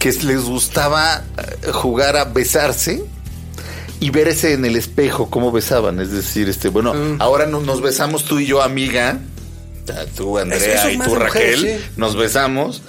que 0.05 0.09
es- 0.09 0.23
les 0.23 0.43
gustaba 0.43 1.23
eh, 1.35 1.71
jugar 1.71 2.15
a 2.15 2.25
besarse 2.25 3.03
y 3.99 4.11
verse 4.11 4.53
en 4.53 4.63
el 4.63 4.75
espejo 4.75 5.31
cómo 5.31 5.51
besaban. 5.51 5.99
Es 5.99 6.11
decir, 6.11 6.47
este, 6.47 6.67
bueno, 6.69 6.93
ahora 7.17 7.47
no- 7.47 7.59
nos 7.61 7.81
besamos 7.81 8.23
tú 8.25 8.37
y 8.37 8.45
yo, 8.45 8.61
amiga, 8.61 9.17
tú, 10.15 10.37
Andrea, 10.37 10.91
y 10.91 10.99
tú, 10.99 11.15
Raquel, 11.15 11.59
sí. 11.59 11.85
nos 11.97 12.15
besamos. 12.15 12.83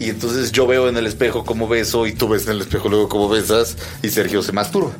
Y 0.00 0.08
entonces 0.08 0.50
yo 0.50 0.66
veo 0.66 0.88
en 0.88 0.96
el 0.96 1.06
espejo 1.06 1.44
cómo 1.44 1.68
beso 1.68 2.04
y 2.08 2.14
tú 2.14 2.26
ves 2.26 2.46
en 2.46 2.54
el 2.54 2.62
espejo 2.62 2.88
luego 2.88 3.08
cómo 3.08 3.28
besas 3.28 3.76
y 4.02 4.08
Sergio 4.08 4.42
se 4.42 4.50
masturba. 4.50 4.90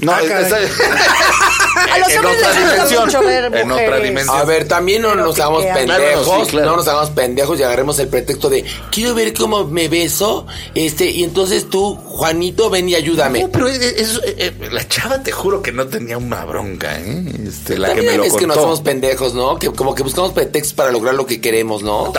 No, 0.00 0.12
Ah, 0.12 0.20
es- 0.22 0.30
A 1.92 1.98
los 1.98 2.08
en 2.12 2.18
hombres 2.18 2.36
otra 2.38 2.48
les 2.52 2.60
gusta 2.60 2.72
dimensión. 2.74 3.04
mucho 3.06 3.22
ver 3.22 3.44
En 3.44 3.52
otra 3.52 3.64
mujeres. 3.66 4.02
dimensión. 4.02 4.36
A 4.38 4.44
ver, 4.44 4.68
también 4.68 5.02
no 5.02 5.14
nos 5.14 5.38
hagamos 5.38 5.64
pendejos, 5.64 6.24
Claro, 6.26 6.44
sí, 6.44 6.50
claro. 6.50 6.70
no 6.70 6.76
nos 6.76 6.88
hagamos 6.88 7.10
pendejos 7.10 7.60
y 7.60 7.62
agarremos 7.62 7.98
el 7.98 8.08
pretexto 8.08 8.48
de 8.50 8.64
quiero 8.90 9.14
ver 9.14 9.32
cómo 9.34 9.64
me 9.64 9.88
beso, 9.88 10.46
este, 10.74 11.10
y 11.10 11.24
entonces 11.24 11.68
tú, 11.70 11.96
Juanito, 11.96 12.70
ven 12.70 12.88
y 12.88 12.94
ayúdame. 12.94 13.42
No, 13.42 13.50
pero 13.50 13.68
es- 13.68 13.80
es- 13.80 14.20
eh, 14.24 14.34
eh, 14.60 14.68
la 14.72 14.86
chava 14.88 15.22
te 15.22 15.32
juro 15.32 15.62
que 15.62 15.72
no 15.72 15.86
tenía 15.86 16.18
una 16.18 16.44
bronca, 16.44 16.98
¿eh? 16.98 17.24
Este, 17.46 17.78
la 17.78 17.94
que 17.94 18.02
me 18.02 18.16
lo 18.16 18.24
es 18.24 18.32
que 18.34 18.46
no 18.46 18.54
somos 18.54 18.80
pendejos, 18.80 19.34
¿no? 19.34 19.58
Que 19.58 19.70
como 19.70 19.94
que 19.94 20.02
buscamos 20.02 20.32
pretextos 20.32 20.74
para 20.74 20.90
lograr 20.90 21.14
lo 21.14 21.26
que 21.26 21.40
queremos, 21.40 21.82
¿no? 21.82 22.12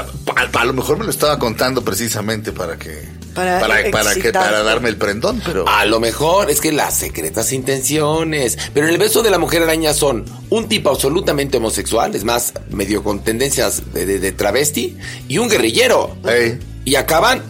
A 0.53 0.65
lo 0.65 0.73
mejor 0.73 0.97
me 0.97 1.05
lo 1.05 1.11
estaba 1.11 1.37
contando 1.39 1.83
precisamente 1.83 2.51
para 2.51 2.77
que 2.77 3.07
Para 3.39 3.59
para, 3.59 3.91
para 3.91 4.15
que 4.15 4.31
para 4.31 4.63
darme 4.63 4.89
el 4.89 4.97
prendón, 4.97 5.41
pero 5.45 5.67
A 5.67 5.85
lo 5.85 5.99
mejor 5.99 6.49
es 6.49 6.61
que 6.61 6.71
las 6.71 6.95
secretas 6.95 7.51
intenciones. 7.53 8.57
Pero 8.73 8.87
en 8.87 8.93
el 8.93 8.99
beso 8.99 9.21
de 9.23 9.29
la 9.31 9.37
mujer 9.37 9.63
araña 9.63 9.93
son 9.93 10.25
un 10.49 10.67
tipo 10.67 10.89
absolutamente 10.89 11.57
homosexual, 11.57 12.13
es 12.15 12.23
más, 12.23 12.53
medio 12.69 13.03
con 13.03 13.19
tendencias 13.23 13.93
de, 13.93 14.05
de- 14.05 14.19
de 14.19 14.31
travesti, 14.31 14.97
y 15.27 15.37
un 15.37 15.49
guerrillero. 15.49 16.15
Ey. 16.27 16.59
Y 16.85 16.95
acaban 16.95 17.41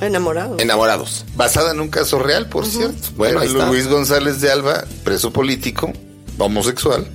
Enamorado. 0.00 0.56
Enamorados. 0.60 1.24
Basada 1.34 1.72
en 1.72 1.80
un 1.80 1.88
caso 1.88 2.20
real, 2.20 2.48
por 2.48 2.64
cierto. 2.66 3.08
Bueno, 3.16 3.40
ahí 3.40 3.48
Era 3.48 3.58
está. 3.58 3.70
Luis 3.70 3.88
González 3.88 4.40
de 4.40 4.52
Alba, 4.52 4.84
preso 5.02 5.32
político, 5.32 5.92
homosexual, 6.38 7.08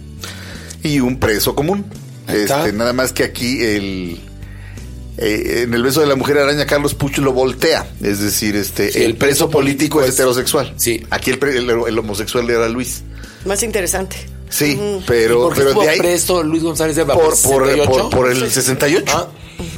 y 0.83 0.99
un 0.99 1.17
preso 1.17 1.55
común. 1.55 1.85
Este, 2.27 2.73
nada 2.73 2.91
más 2.93 3.13
que 3.13 3.23
aquí 3.23 3.61
el 3.63 4.19
eh, 5.17 5.61
en 5.63 5.73
el 5.73 5.83
beso 5.83 6.01
de 6.01 6.07
la 6.07 6.15
mujer 6.15 6.37
araña 6.37 6.65
Carlos 6.65 6.93
Puch 6.95 7.17
lo 7.19 7.33
voltea, 7.33 7.87
es 8.01 8.19
decir, 8.19 8.55
este 8.55 8.91
Sí, 8.91 9.03
el, 9.03 9.15
preso 9.15 9.49
político 9.49 10.01
es 10.01 10.13
heterosexual. 10.13 10.73
Sí. 10.77 11.05
Aquí 11.09 11.31
el, 11.31 11.39
pre- 11.39 11.57
el- 11.57 11.69
el 11.69 11.99
homosexual 11.99 12.49
era 12.49 12.67
Luis. 12.69 13.03
Más 13.45 13.61
interesante. 13.63 14.15
Sí, 14.49 14.77
¿Y 14.79 15.03
pero 15.07 15.43
por 15.43 15.53
qué 15.53 15.59
pero 15.59 15.69
estuvo 15.69 15.83
de 15.83 15.89
ahí 15.89 15.97
preso 15.99 16.43
Luis 16.43 16.61
González 16.63 16.95
de 16.95 17.05
por, 17.05 17.15
por, 17.15 17.35
68? 17.35 17.85
por, 17.89 18.09
por 18.09 18.31
el 18.31 18.51
68. 18.51 19.05
Ah. 19.15 19.27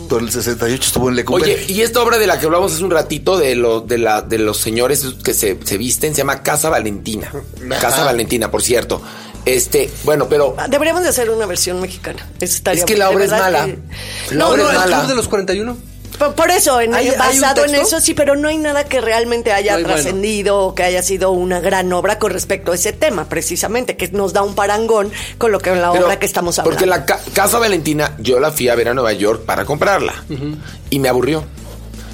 Por 0.10 0.22
el 0.22 0.32
68 0.32 0.84
estuvo 0.88 1.10
en 1.10 1.16
Lecumberri. 1.16 1.54
Oye, 1.54 1.66
y 1.68 1.82
esta 1.82 2.02
obra 2.02 2.18
de 2.18 2.28
la 2.28 2.40
que 2.40 2.46
hablamos 2.46 2.74
hace 2.74 2.84
un 2.84 2.92
ratito 2.92 3.38
de, 3.38 3.56
lo, 3.56 3.82
de, 3.82 3.98
la, 3.98 4.22
de 4.22 4.38
los 4.38 4.58
señores 4.58 5.06
que 5.24 5.34
se, 5.34 5.58
se 5.64 5.78
visten 5.78 6.14
se 6.14 6.20
llama 6.20 6.44
Casa 6.44 6.70
Valentina. 6.70 7.28
Ajá. 7.30 7.80
Casa 7.82 8.04
Valentina, 8.04 8.50
por 8.52 8.62
cierto. 8.64 9.02
Este, 9.46 9.90
bueno, 10.04 10.28
pero 10.28 10.56
Ah, 10.58 10.68
Deberíamos 10.68 11.04
de 11.04 11.10
hacer 11.10 11.30
una 11.30 11.46
versión 11.46 11.80
mexicana. 11.82 12.28
Eso 12.40 12.56
estaría 12.56 12.80
Es 12.82 12.86
que 12.86 12.98
la 12.98 13.10
obra 13.10 13.26
es 13.26 13.32
mala. 13.32 13.66
que- 13.66 13.78
La 14.32 14.38
No, 14.46 14.50
obra 14.50 14.58
no, 14.64 14.70
es 14.70 14.74
el 14.76 14.80
mala. 14.80 14.98
Club 14.98 15.10
de 15.10 15.16
los 15.16 15.28
41. 15.28 15.78
Por, 16.18 16.34
por 16.34 16.50
eso, 16.50 16.80
en, 16.80 16.94
¿Hay- 16.96 17.08
hay 17.10 17.14
un 17.14 17.20
basado 17.20 17.66
en 17.66 17.76
eso, 17.76 18.00
sí, 18.00 18.14
pero 18.14 18.38
no 18.38 18.48
hay 18.48 18.58
nada 18.58 18.86
que 18.86 19.02
realmente 19.02 19.52
haya 19.52 19.72
No 19.74 19.78
hay 19.80 19.84
bueno. 19.84 19.96
trascendido 20.02 20.60
o 20.60 20.74
que 20.74 20.84
haya 20.84 21.04
sido 21.04 21.32
una 21.32 21.60
gran 21.60 21.92
obra 21.92 22.20
con 22.20 22.32
respecto 22.32 22.72
a 22.72 22.76
ese 22.76 22.94
tema, 22.94 23.28
precisamente, 23.28 23.98
que 23.98 24.08
nos 24.14 24.32
da 24.32 24.42
un 24.42 24.56
parangón 24.56 25.12
con 25.38 25.52
lo 25.52 25.60
que 25.60 25.76
la 25.76 25.92
Pero- 25.92 26.06
obra 26.06 26.18
que 26.18 26.26
estamos 26.26 26.58
hablando. 26.58 26.72
Porque 26.78 26.86
la 26.86 27.06
ca- 27.06 27.20
Casa 27.34 27.60
Valentina, 27.60 28.16
yo 28.18 28.40
la 28.40 28.52
fui 28.54 28.70
a 28.70 28.76
ver 28.76 28.88
a 28.90 28.94
Nueva 28.94 29.12
York 29.12 29.44
para 29.46 29.66
comprarla. 29.66 30.24
Y 30.90 31.00
me 31.00 31.10
aburrió. 31.10 31.44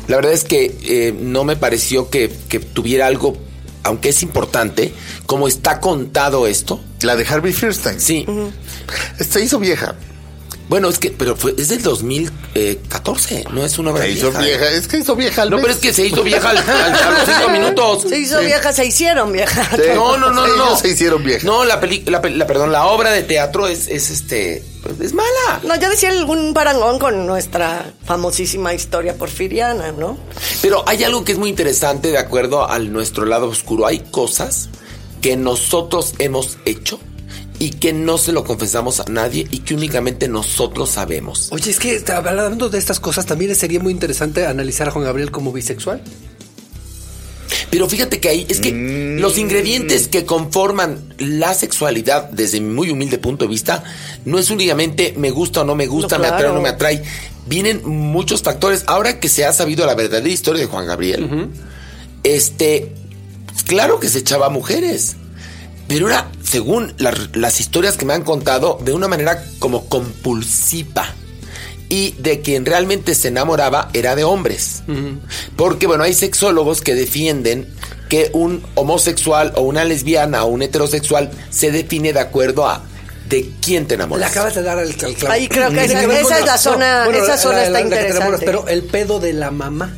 La 0.08 0.16
verdad 0.16 0.32
es 0.34 0.44
que 0.46 0.76
eh, 0.84 1.14
no 1.18 1.44
me 1.44 1.56
pareció 1.56 2.10
que, 2.10 2.36
que 2.50 2.60
tuviera 2.60 3.06
algo, 3.06 3.38
aunque 3.84 4.10
es 4.10 4.24
importante, 4.24 4.94
como 5.26 5.48
está 5.48 5.80
contado 5.80 6.48
esto. 6.48 6.82
la 7.02 7.16
de 7.16 7.26
Harvey 7.26 7.54
Fierstein. 7.54 8.00
Sí. 8.00 8.26
Se 9.20 9.42
hizo 9.42 9.60
vieja. 9.60 9.96
Bueno, 10.72 10.88
es 10.88 11.00
que, 11.00 11.12
pero 11.12 11.36
fue, 11.36 11.54
es 11.58 11.68
del 11.68 11.82
2014, 11.84 13.44
no 13.52 13.66
es 13.66 13.78
una 13.78 13.92
obra 13.92 14.04
Se 14.04 14.12
hizo 14.12 14.30
vieja. 14.32 14.42
vieja. 14.42 14.70
Es 14.70 14.88
que 14.88 14.98
hizo 15.00 15.16
vieja 15.18 15.42
al 15.42 15.50
No, 15.50 15.58
mes. 15.58 15.64
pero 15.66 15.74
es 15.74 15.80
que 15.82 15.92
se 15.94 16.06
hizo 16.06 16.24
vieja 16.24 16.50
al- 16.50 16.58
al- 16.60 16.70
a 16.96 17.12
los 17.12 17.26
cinco 17.38 17.50
minutos. 17.52 18.04
Se 18.08 18.18
hizo 18.18 18.40
Sí. 18.40 18.46
vieja, 18.46 18.72
se 18.72 18.86
hicieron 18.86 19.34
vieja. 19.34 19.70
Sí. 19.76 19.82
No, 19.94 20.16
no, 20.16 20.30
no, 20.32 20.48
no, 20.48 20.56
no. 20.56 20.78
Se 20.78 20.88
hicieron 20.88 21.24
viejas. 21.26 21.44
No, 21.44 21.66
la 21.66 21.82
peli, 21.82 22.04
la, 22.06 22.22
perdón, 22.22 22.72
la 22.72 22.86
obra 22.86 23.12
de 23.12 23.24
teatro 23.24 23.68
es, 23.68 23.90
es 23.90 24.10
este, 24.12 24.64
es 25.02 25.14
mala. 25.14 25.60
No, 25.64 25.76
yo 25.76 25.90
decía 25.90 26.08
algún 26.10 26.54
parangón 26.54 27.00
con 27.00 27.28
nuestra 27.28 27.92
famosísima 28.06 28.74
historia 28.74 29.16
porfiriana, 29.18 29.92
¿no? 29.92 30.18
Pero 30.62 30.86
hay 30.88 31.04
algo 31.04 31.26
que 31.26 31.34
es 31.34 31.38
muy 31.38 31.50
interesante 31.50 32.12
de 32.12 32.18
acuerdo 32.18 32.66
al 32.70 32.94
nuestro 32.94 33.26
lado 33.26 33.50
oscuro. 33.50 33.88
Hay 33.88 34.00
cosas 34.00 34.70
que 35.22 35.36
nosotros 35.36 36.14
hemos 36.20 36.58
hecho 36.64 36.98
y 37.62 37.70
que 37.70 37.94
no 37.94 38.18
se 38.18 38.32
lo 38.32 38.44
confesamos 38.44 39.02
a 39.02 39.06
nadie 39.08 39.48
y 39.52 39.60
que 39.60 39.76
únicamente 39.76 40.28
nosotros 40.28 40.90
sabemos. 40.90 41.50
Oye, 41.52 41.70
es 41.70 41.80
que 41.80 42.04
hablando 42.12 42.70
de 42.70 42.80
estas 42.80 43.00
cosas, 43.00 43.28
también 43.28 43.54
sería 43.54 43.80
muy 43.80 43.94
interesante 43.94 44.48
analizar 44.48 44.88
a 44.88 44.92
Juan 44.92 45.06
Gabriel 45.06 45.30
como 45.30 45.54
bisexual. 45.54 46.02
Pero 47.70 47.88
fíjate 47.88 48.20
que 48.20 48.30
ahí 48.30 48.48
es 48.50 48.62
que 48.62 48.72
los 49.20 49.38
ingredientes 49.38 50.08
que 50.08 50.26
conforman 50.26 51.14
la 51.20 51.54
sexualidad, 51.54 52.32
desde 52.32 52.60
mi 52.60 52.74
muy 52.74 52.90
humilde 52.90 53.20
punto 53.20 53.46
de 53.46 53.52
vista, 53.52 53.84
no 54.26 54.40
es 54.40 54.50
únicamente 54.50 55.14
me 55.16 55.30
gusta 55.30 55.62
o 55.62 55.64
no 55.64 55.76
me 55.76 55.86
gusta, 55.86 56.18
No, 56.18 56.24
me 56.24 56.30
atrae 56.30 56.50
o 56.50 56.54
no 56.56 56.62
me 56.62 56.70
atrae. 56.70 57.04
Vienen 57.46 57.88
muchos 57.88 58.42
factores. 58.42 58.86
Ahora 58.88 59.20
que 59.20 59.30
se 59.30 59.46
ha 59.46 59.54
sabido 59.54 59.86
la 59.86 59.94
verdadera 59.94 60.28
historia 60.28 60.62
de 60.62 60.68
Juan 60.68 60.88
Gabriel, 60.88 61.50
este, 62.24 62.92
claro 63.68 64.00
que 64.00 64.10
se 64.10 64.18
echaba 64.18 64.48
a 64.48 64.50
mujeres. 64.50 65.18
Pero 65.94 66.08
era, 66.10 66.30
según 66.44 66.94
las, 66.98 67.36
las 67.36 67.60
historias 67.60 67.98
que 67.98 68.06
me 68.06 68.14
han 68.14 68.24
contado, 68.24 68.80
de 68.84 68.94
una 68.94 69.08
manera 69.08 69.44
como 69.60 69.88
compulsiva. 69.88 71.06
Y 71.90 72.14
de 72.20 72.40
quien 72.40 72.66
realmente 72.66 73.14
se 73.16 73.28
enamoraba 73.28 73.90
era 73.94 74.16
de 74.16 74.24
hombres. 74.24 74.84
Porque, 75.58 75.88
bueno, 75.88 76.04
hay 76.06 76.14
sexólogos 76.14 76.80
que 76.82 76.96
defienden 76.96 77.68
que 78.08 78.30
un 78.34 78.64
homosexual 78.76 79.52
o 79.58 79.62
una 79.64 79.84
lesbiana 79.84 80.44
o 80.46 80.48
un 80.48 80.62
heterosexual 80.62 81.32
se 81.50 81.72
define 81.72 82.14
de 82.14 82.20
acuerdo 82.22 82.66
a 82.68 82.82
de 83.28 83.50
quién 83.62 83.86
te 83.88 83.96
Le 83.96 84.04
enamoras. 84.04 84.32
acabas 84.32 84.56
de 84.56 84.62
dar 84.64 84.80
el, 84.80 84.90
el 84.90 84.96
clavo. 84.96 85.34
Ahí 85.34 85.48
creo 85.50 85.70
que 85.70 85.84
esa- 85.84 86.02
es 86.40 86.46
la 86.46 86.54
no, 86.54 86.58
zona- 86.58 87.04
bueno, 87.06 87.24
esa 87.24 87.38
zona 87.38 87.64
está 87.64 87.80
enamoras, 87.80 88.04
interesante. 88.06 88.46
pero 88.46 88.68
el 88.70 88.84
pedo 88.84 89.20
de 89.20 89.34
la 89.34 89.52
mamá. 89.52 89.94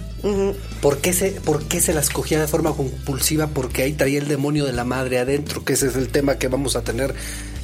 ¿Por, 0.81 0.99
qué 0.99 1.11
se, 1.11 1.31
¿Por 1.31 1.63
qué 1.63 1.81
se 1.81 1.93
las 1.93 2.09
cogía 2.09 2.39
de 2.39 2.47
forma 2.47 2.73
compulsiva? 2.73 3.47
Porque 3.47 3.83
ahí 3.83 3.93
traía 3.93 4.19
el 4.19 4.27
demonio 4.29 4.65
de 4.65 4.71
la 4.71 4.85
madre 4.85 5.19
adentro, 5.19 5.65
que 5.65 5.73
ese 5.73 5.87
es 5.87 5.95
el 5.95 6.09
tema 6.09 6.37
que 6.37 6.47
vamos 6.47 6.75
a 6.77 6.81
tener 6.81 7.13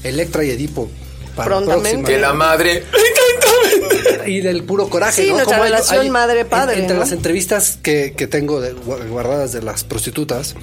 Electra 0.04 0.43
y 0.43 0.52
Edipo. 0.52 0.89
Para 1.36 1.52
la 1.52 1.65
Prontamente. 1.65 2.12
Que 2.12 2.19
la 2.19 2.34
madre. 2.34 2.84
Y 4.26 4.42
del 4.42 4.63
puro 4.63 4.89
coraje. 4.89 5.24
Sí, 5.24 5.30
¿no? 5.30 5.36
nuestra 5.38 5.60
relación 5.60 6.02
hay- 6.02 6.10
madre-padre, 6.10 6.74
en- 6.76 6.80
Entre 6.82 6.96
¿no? 6.96 7.02
las 7.02 7.12
entrevistas 7.12 7.78
que, 7.82 8.13
que 8.15 8.28
tengo 8.28 8.62
de- 8.62 8.74
guardadas 8.74 9.52
de 9.54 9.62
las 9.62 9.84
prostitutas, 9.84 10.56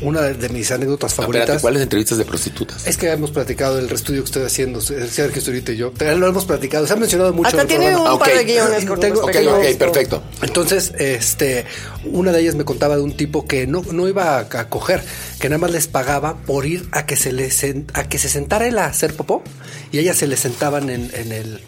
una 0.00 0.22
de, 0.22 0.34
de 0.34 0.48
mis 0.50 0.70
anécdotas 0.70 1.14
favoritas. 1.14 1.42
Espérate, 1.42 1.62
¿cuáles 1.62 1.82
entrevistas 1.82 2.18
de 2.18 2.24
prostitutas? 2.24 2.86
Es 2.86 2.96
que 2.96 3.10
hemos 3.10 3.30
platicado 3.30 3.76
del 3.76 3.90
estudio 3.90 4.22
que 4.22 4.26
estoy 4.26 4.44
haciendo, 4.44 4.80
Sergio 4.80 5.26
Esturita 5.38 5.72
y 5.72 5.76
yo. 5.76 5.92
Lo 6.16 6.26
hemos 6.28 6.44
platicado, 6.44 6.86
se 6.86 6.92
ha 6.92 6.96
mencionado 6.96 7.32
mucho. 7.32 7.48
Hasta 7.48 7.62
en 7.62 7.62
el 7.62 7.68
tiene 7.68 7.86
un 7.88 7.92
programa. 8.04 8.14
Ah, 8.14 8.18
par 8.18 8.36
de 8.36 8.44
guiones 8.44 8.84
con 8.84 9.00
Tengo- 9.00 9.20
Ok, 9.22 9.26
respecto 9.28 9.50
a 9.50 9.58
ok, 9.58 9.64
esto. 9.64 9.78
perfecto. 9.78 10.22
Entonces, 10.42 10.92
este, 10.98 11.64
una 12.04 12.32
de 12.32 12.40
ellas 12.40 12.54
me 12.54 12.64
contaba 12.64 12.96
de 12.96 13.02
un 13.02 13.16
tipo 13.16 13.46
que 13.46 13.66
no, 13.66 13.82
no 13.92 14.08
iba 14.08 14.38
a, 14.38 14.40
a 14.40 14.68
coger, 14.68 15.02
que 15.40 15.48
nada 15.48 15.58
más 15.58 15.70
les 15.70 15.86
pagaba 15.88 16.36
por 16.36 16.66
ir 16.66 16.88
a 16.92 17.06
que 17.06 17.16
se 17.16 17.32
les 17.32 17.64
a 17.94 18.08
que 18.08 18.18
se 18.18 18.28
sentara 18.28 18.66
él 18.68 18.78
a 18.78 18.86
hacer 18.86 19.14
popó 19.14 19.42
y 19.90 19.98
ellas 19.98 20.16
se 20.16 20.26
le 20.26 20.36
sentaban 20.36 20.90
en, 20.90 21.10
en 21.14 21.32
el 21.32 21.60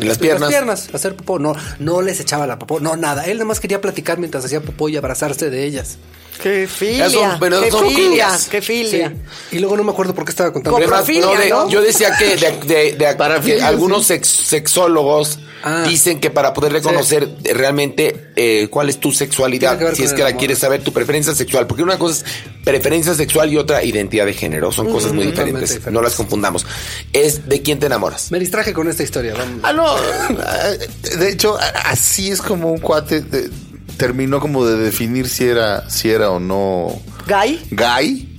En 0.00 0.08
las 0.08 0.18
piernas. 0.18 0.88
a 0.92 0.96
hacer 0.96 1.14
popó. 1.16 1.38
No, 1.38 1.54
no 1.78 2.02
les 2.02 2.20
echaba 2.20 2.46
la 2.46 2.58
popó, 2.58 2.80
no 2.80 2.96
nada. 2.96 3.24
Él 3.24 3.38
nada 3.38 3.46
más 3.46 3.60
quería 3.60 3.80
platicar 3.80 4.18
mientras 4.18 4.44
hacía 4.44 4.60
popó 4.60 4.88
y 4.88 4.96
abrazarse 4.96 5.50
de 5.50 5.64
ellas. 5.64 5.98
Qué 6.42 6.68
filia, 6.68 7.08
Son- 7.08 7.38
pero 7.40 7.62
qué 7.62 7.70
son 7.70 7.88
filia, 7.88 7.96
filias. 8.28 8.48
qué 8.50 8.60
filia. 8.60 9.14
Y 9.50 9.58
luego 9.58 9.76
no 9.76 9.84
me 9.84 9.92
acuerdo 9.92 10.14
por 10.14 10.24
qué 10.26 10.30
estaba 10.30 10.52
contando. 10.52 10.74
Con 10.78 10.82
Además, 10.82 11.08
no, 11.08 11.34
de- 11.34 11.48
¿no? 11.48 11.68
Yo 11.70 11.80
decía 11.80 12.14
que, 12.18 12.36
de, 12.36 12.52
de- 12.66 12.92
de- 12.96 13.14
Parafilia, 13.14 13.56
que 13.58 13.64
algunos 13.64 14.06
sex- 14.06 14.28
sexólogos 14.28 15.38
Ah. 15.62 15.84
dicen 15.88 16.20
que 16.20 16.30
para 16.30 16.52
poder 16.52 16.72
reconocer 16.72 17.28
realmente 17.42 18.30
eh, 18.36 18.68
cuál 18.70 18.88
es 18.88 19.00
tu 19.00 19.10
sexualidad, 19.12 19.78
si 19.94 20.04
es 20.04 20.12
que 20.12 20.22
la 20.22 20.28
amor. 20.28 20.38
quieres 20.38 20.58
saber, 20.58 20.82
tu 20.84 20.92
preferencia 20.92 21.34
sexual, 21.34 21.66
porque 21.66 21.82
una 21.82 21.98
cosa 21.98 22.24
es 22.24 22.32
preferencia 22.64 23.14
sexual 23.14 23.52
y 23.52 23.56
otra 23.56 23.82
identidad 23.82 24.26
de 24.26 24.34
género, 24.34 24.70
son 24.70 24.86
cosas 24.90 25.12
muy 25.12 25.24
totalmente 25.24 25.60
diferentes, 25.60 25.70
diferentes. 25.70 25.92
no 25.92 26.02
las 26.02 26.14
confundamos. 26.14 26.66
Es 27.12 27.48
de 27.48 27.62
quién 27.62 27.78
te 27.80 27.86
enamoras. 27.86 28.30
Me 28.30 28.38
distraje 28.38 28.72
con 28.72 28.88
esta 28.88 29.02
historia. 29.02 29.34
vamos. 29.34 29.60
Ah, 29.64 29.72
no. 29.72 31.18
De 31.18 31.30
hecho, 31.30 31.58
a- 31.58 31.66
así 31.90 32.30
es 32.30 32.40
como 32.42 32.70
un 32.70 32.78
cuate 32.78 33.22
de- 33.22 33.50
terminó 33.96 34.40
como 34.40 34.64
de 34.66 34.76
definir 34.76 35.28
si 35.28 35.44
era, 35.46 35.88
si 35.88 36.10
era 36.10 36.30
o 36.30 36.38
no 36.38 37.00
Gay. 37.26 37.62
gay. 37.70 38.36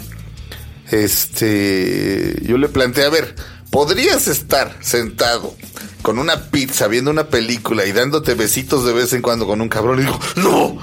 Este, 0.91 2.37
yo 2.43 2.57
le 2.57 2.69
planteé, 2.69 3.05
a 3.05 3.09
ver, 3.09 3.35
¿podrías 3.69 4.27
estar 4.27 4.75
sentado 4.81 5.55
con 6.01 6.19
una 6.19 6.49
pizza 6.49 6.87
viendo 6.87 7.11
una 7.11 7.27
película 7.27 7.85
y 7.85 7.91
dándote 7.91 8.33
besitos 8.33 8.85
de 8.85 8.93
vez 8.93 9.13
en 9.13 9.21
cuando 9.21 9.45
con 9.45 9.61
un 9.61 9.69
cabrón? 9.69 9.99
Y 9.99 10.01
digo, 10.03 10.19
no. 10.37 10.77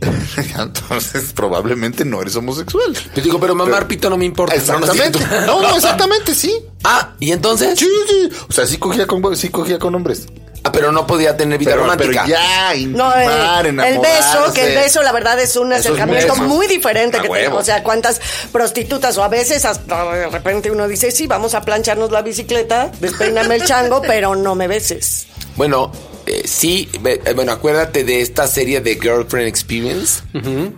Entonces, 0.58 1.32
probablemente 1.34 2.04
no 2.04 2.22
eres 2.22 2.36
homosexual. 2.36 2.96
Yo 3.14 3.22
digo, 3.22 3.40
pero 3.40 3.54
mamar 3.54 3.86
pito 3.86 4.08
no 4.08 4.16
me 4.16 4.24
importa. 4.24 4.54
Exactamente. 4.54 5.18
No, 5.46 5.62
no, 5.62 5.76
exactamente, 5.76 6.34
sí. 6.34 6.54
Ah, 6.82 7.14
¿y 7.20 7.32
entonces? 7.32 7.78
Sí, 7.78 7.86
sí. 8.08 8.30
O 8.48 8.52
sea, 8.52 8.66
sí 8.66 8.78
cogía 8.78 9.06
con, 9.06 9.36
sí 9.36 9.50
cogía 9.50 9.78
con 9.78 9.94
hombres. 9.94 10.26
Ah, 10.62 10.72
pero 10.72 10.92
no 10.92 11.06
podía 11.06 11.36
tener 11.36 11.58
vida 11.58 11.70
Pero, 11.70 11.82
romántica. 11.82 12.24
pero 12.24 12.36
ya, 12.36 12.74
No, 12.88 13.10
eh, 13.16 13.68
el 13.68 13.98
beso, 13.98 14.52
que 14.52 14.66
el 14.66 14.74
beso, 14.74 15.02
la 15.02 15.12
verdad, 15.12 15.40
es 15.40 15.56
un 15.56 15.72
acercamiento 15.72 16.36
muy 16.36 16.66
diferente 16.66 17.16
A 17.18 17.22
que 17.22 17.28
tenemos. 17.28 17.62
O 17.62 17.64
sea, 17.64 17.82
cuántas 17.82 18.20
prostitutas 18.52 19.16
o 19.16 19.24
a 19.24 19.28
veces 19.28 19.64
hasta 19.64 20.12
de 20.12 20.28
repente 20.28 20.70
uno 20.70 20.86
dice, 20.86 21.10
sí, 21.10 21.26
vamos 21.26 21.54
a 21.54 21.62
plancharnos 21.62 22.10
la 22.10 22.20
bicicleta, 22.22 22.90
despeíname 23.00 23.56
el 23.56 23.64
chango, 23.64 24.02
pero 24.06 24.34
no 24.36 24.54
me 24.54 24.68
beses. 24.68 25.26
Bueno, 25.56 25.92
eh, 26.26 26.42
sí, 26.44 26.88
eh, 27.04 27.32
bueno, 27.34 27.52
acuérdate 27.52 28.04
de 28.04 28.20
esta 28.20 28.46
serie 28.46 28.80
de 28.80 28.96
Girlfriend 28.96 29.48
Experience, 29.48 30.22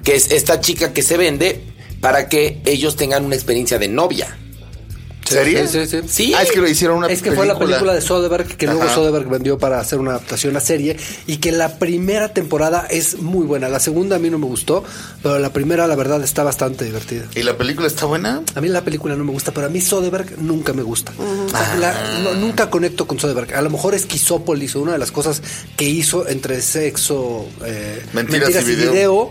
que 0.04 0.14
es 0.14 0.30
esta 0.30 0.60
chica 0.60 0.92
que 0.92 1.02
se 1.02 1.16
vende 1.16 1.60
para 2.00 2.28
que 2.28 2.60
ellos 2.64 2.96
tengan 2.96 3.24
una 3.24 3.34
experiencia 3.34 3.78
de 3.78 3.88
novia. 3.88 4.38
¿Serie? 5.32 5.66
Sí, 5.66 5.86
sí, 5.86 6.00
sí. 6.02 6.08
Sí. 6.08 6.34
Ah, 6.36 6.42
es 6.42 6.50
que 6.52 6.60
lo 6.60 6.68
hicieron 6.68 6.98
una 6.98 7.08
es 7.08 7.22
que 7.22 7.32
fue 7.32 7.46
la 7.46 7.58
película 7.58 7.94
de 7.94 8.00
Soderbergh 8.00 8.56
que 8.56 8.66
luego. 8.66 8.88
Soderbergh 8.88 9.28
vendió 9.28 9.58
para 9.58 9.80
hacer 9.80 9.98
una 9.98 10.12
adaptación 10.12 10.56
a 10.56 10.60
serie 10.60 10.96
y 11.26 11.36
que 11.38 11.52
la 11.52 11.78
primera 11.78 12.32
temporada 12.32 12.86
es 12.90 13.18
muy 13.18 13.46
buena. 13.46 13.68
La 13.68 13.80
segunda 13.80 14.16
a 14.16 14.18
mí 14.18 14.30
no 14.30 14.38
me 14.38 14.46
gustó, 14.46 14.84
pero 15.22 15.38
la 15.38 15.52
primera 15.52 15.86
la 15.86 15.96
verdad 15.96 16.22
está 16.22 16.42
bastante 16.42 16.84
divertida. 16.84 17.24
¿Y 17.34 17.42
la 17.42 17.56
película 17.56 17.86
está 17.86 18.06
buena? 18.06 18.42
A 18.54 18.60
mí 18.60 18.68
la 18.68 18.82
película 18.82 19.14
no 19.16 19.24
me 19.24 19.32
gusta, 19.32 19.52
pero 19.52 19.66
a 19.66 19.70
mí 19.70 19.80
Soderbergh 19.80 20.38
nunca 20.38 20.72
me 20.72 20.82
gusta. 20.82 21.12
O 21.18 21.48
sea, 21.50 21.76
la- 21.76 22.18
no- 22.22 22.34
nunca 22.34 22.70
conecto 22.70 23.06
con 23.06 23.18
Soderbergh. 23.18 23.54
A 23.54 23.62
lo 23.62 23.70
mejor 23.70 23.94
Esquizópolis 23.94 24.76
o 24.76 24.80
una 24.82 24.92
de 24.92 24.98
las 24.98 25.10
cosas 25.12 25.42
que 25.76 25.84
hizo 25.88 26.26
entre 26.28 26.60
sexo, 26.62 27.46
eh, 27.64 28.02
Mentiras 28.12 28.50
y 28.54 28.58
y 28.58 28.74
video. 28.76 28.92
video 28.92 29.30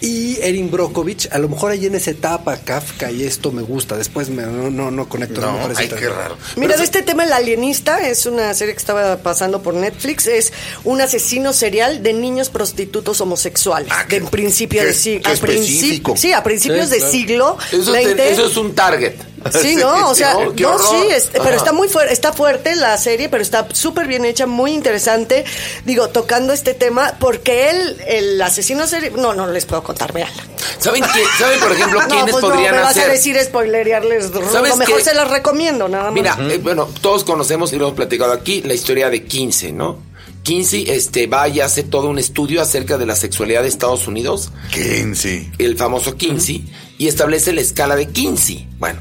y 0.00 0.38
Erin 0.42 0.70
Brockovich, 0.70 1.28
a 1.32 1.38
lo 1.38 1.48
mejor 1.48 1.72
ahí 1.72 1.86
en 1.86 1.94
esa 1.94 2.10
etapa 2.10 2.56
Kafka 2.58 3.10
y 3.10 3.22
esto 3.24 3.50
me 3.52 3.62
gusta. 3.62 3.96
Después 3.96 4.28
me- 4.28 4.42
no, 4.42 4.70
no, 4.70 4.90
no 4.90 5.08
conecto. 5.08 5.40
No, 5.40 5.68
No, 5.68 5.74
ay, 5.76 5.88
qué 5.88 6.08
raro. 6.08 6.36
Mira, 6.56 6.68
Pero 6.74 6.78
de 6.78 6.84
este 6.84 7.02
tema 7.02 7.24
El 7.24 7.32
Alienista 7.32 8.06
es 8.06 8.26
una 8.26 8.52
serie 8.54 8.74
que 8.74 8.78
estaba 8.80 9.16
pasando 9.18 9.62
por 9.62 9.74
Netflix. 9.74 10.26
Es 10.26 10.52
un 10.84 11.00
asesino 11.00 11.52
serial 11.52 12.02
de 12.02 12.12
niños 12.12 12.50
prostitutos 12.50 13.20
homosexuales. 13.20 13.88
Ah, 13.90 14.04
de 14.08 14.20
qué- 14.20 14.26
principio 14.26 14.80
qué- 14.82 14.88
de 14.88 14.94
siglo. 14.94 16.16
Sí, 16.16 16.32
a 16.32 16.42
principios 16.42 16.86
Sí, 16.86 16.92
de 16.92 16.96
claro. 16.98 17.12
siglo. 17.12 17.58
Eso, 17.72 17.92
20. 17.92 18.14
te- 18.14 18.32
eso 18.32 18.46
es 18.46 18.56
un 18.56 18.74
target. 18.74 19.14
Sí, 19.62 19.76
¿no? 19.76 20.08
O 20.10 20.14
sea, 20.14 20.34
No, 20.34 20.52
no, 20.52 20.78
sí, 20.78 20.96
es- 21.10 21.30
pero 21.32 21.50
está 21.56 21.72
muy 21.72 21.88
fuerte, 21.88 22.12
está 22.12 22.32
fuerte 22.32 22.74
la 22.76 22.96
serie, 22.98 23.28
pero 23.28 23.42
está 23.42 23.66
súper 23.72 24.06
bien 24.06 24.24
hecha, 24.24 24.46
muy 24.46 24.72
interesante. 24.72 25.44
Digo, 25.84 26.08
tocando 26.08 26.52
este 26.52 26.74
tema, 26.74 27.14
porque 27.18 27.70
él, 27.70 27.96
el 28.06 28.40
asesino 28.42 28.86
serie, 28.86 29.10
no, 29.16 29.34
no 29.34 29.46
les 29.46 29.64
puedo 29.66 29.82
contar, 29.82 30.12
véanla. 30.12 30.42
¿Saben, 30.78 31.02
qué, 31.02 31.22
¿Saben, 31.38 31.60
por 31.60 31.72
ejemplo, 31.72 32.00
No, 32.06 32.08
quiénes 32.08 32.32
pues 32.32 32.42
no, 32.42 32.50
podrían 32.50 32.74
me 32.74 32.80
vas 32.82 32.96
a 32.96 33.06
decir 33.06 33.36
spoilerearles. 33.42 34.30
¿Sabes 34.52 34.70
Lo 34.70 34.76
mejor 34.76 34.98
qué? 34.98 35.04
se 35.04 35.14
las 35.14 35.30
recomiendo, 35.30 35.88
nada 35.88 36.04
más. 36.04 36.12
Mira, 36.12 36.36
eh, 36.50 36.58
bueno, 36.62 36.88
todos 37.00 37.24
conocemos 37.24 37.72
y 37.72 37.76
lo 37.76 37.86
hemos 37.86 37.96
platicado 37.96 38.32
aquí 38.32 38.62
la 38.62 38.74
historia 38.74 39.08
de 39.10 39.24
Kinsey, 39.24 39.72
¿no? 39.72 39.98
Kinsey 40.42 40.88
este, 40.88 41.26
va 41.26 41.48
y 41.48 41.60
hace 41.60 41.82
todo 41.82 42.08
un 42.08 42.18
estudio 42.20 42.62
acerca 42.62 42.98
de 42.98 43.04
la 43.06 43.16
sexualidad 43.16 43.62
de 43.62 43.68
Estados 43.68 44.06
Unidos, 44.06 44.50
Kinsey. 44.70 45.50
el 45.58 45.76
famoso 45.76 46.16
Kinsey, 46.16 46.64
y 46.98 47.08
establece 47.08 47.52
la 47.52 47.62
escala 47.62 47.96
de 47.96 48.06
Kinsey. 48.08 48.68
Bueno, 48.78 49.00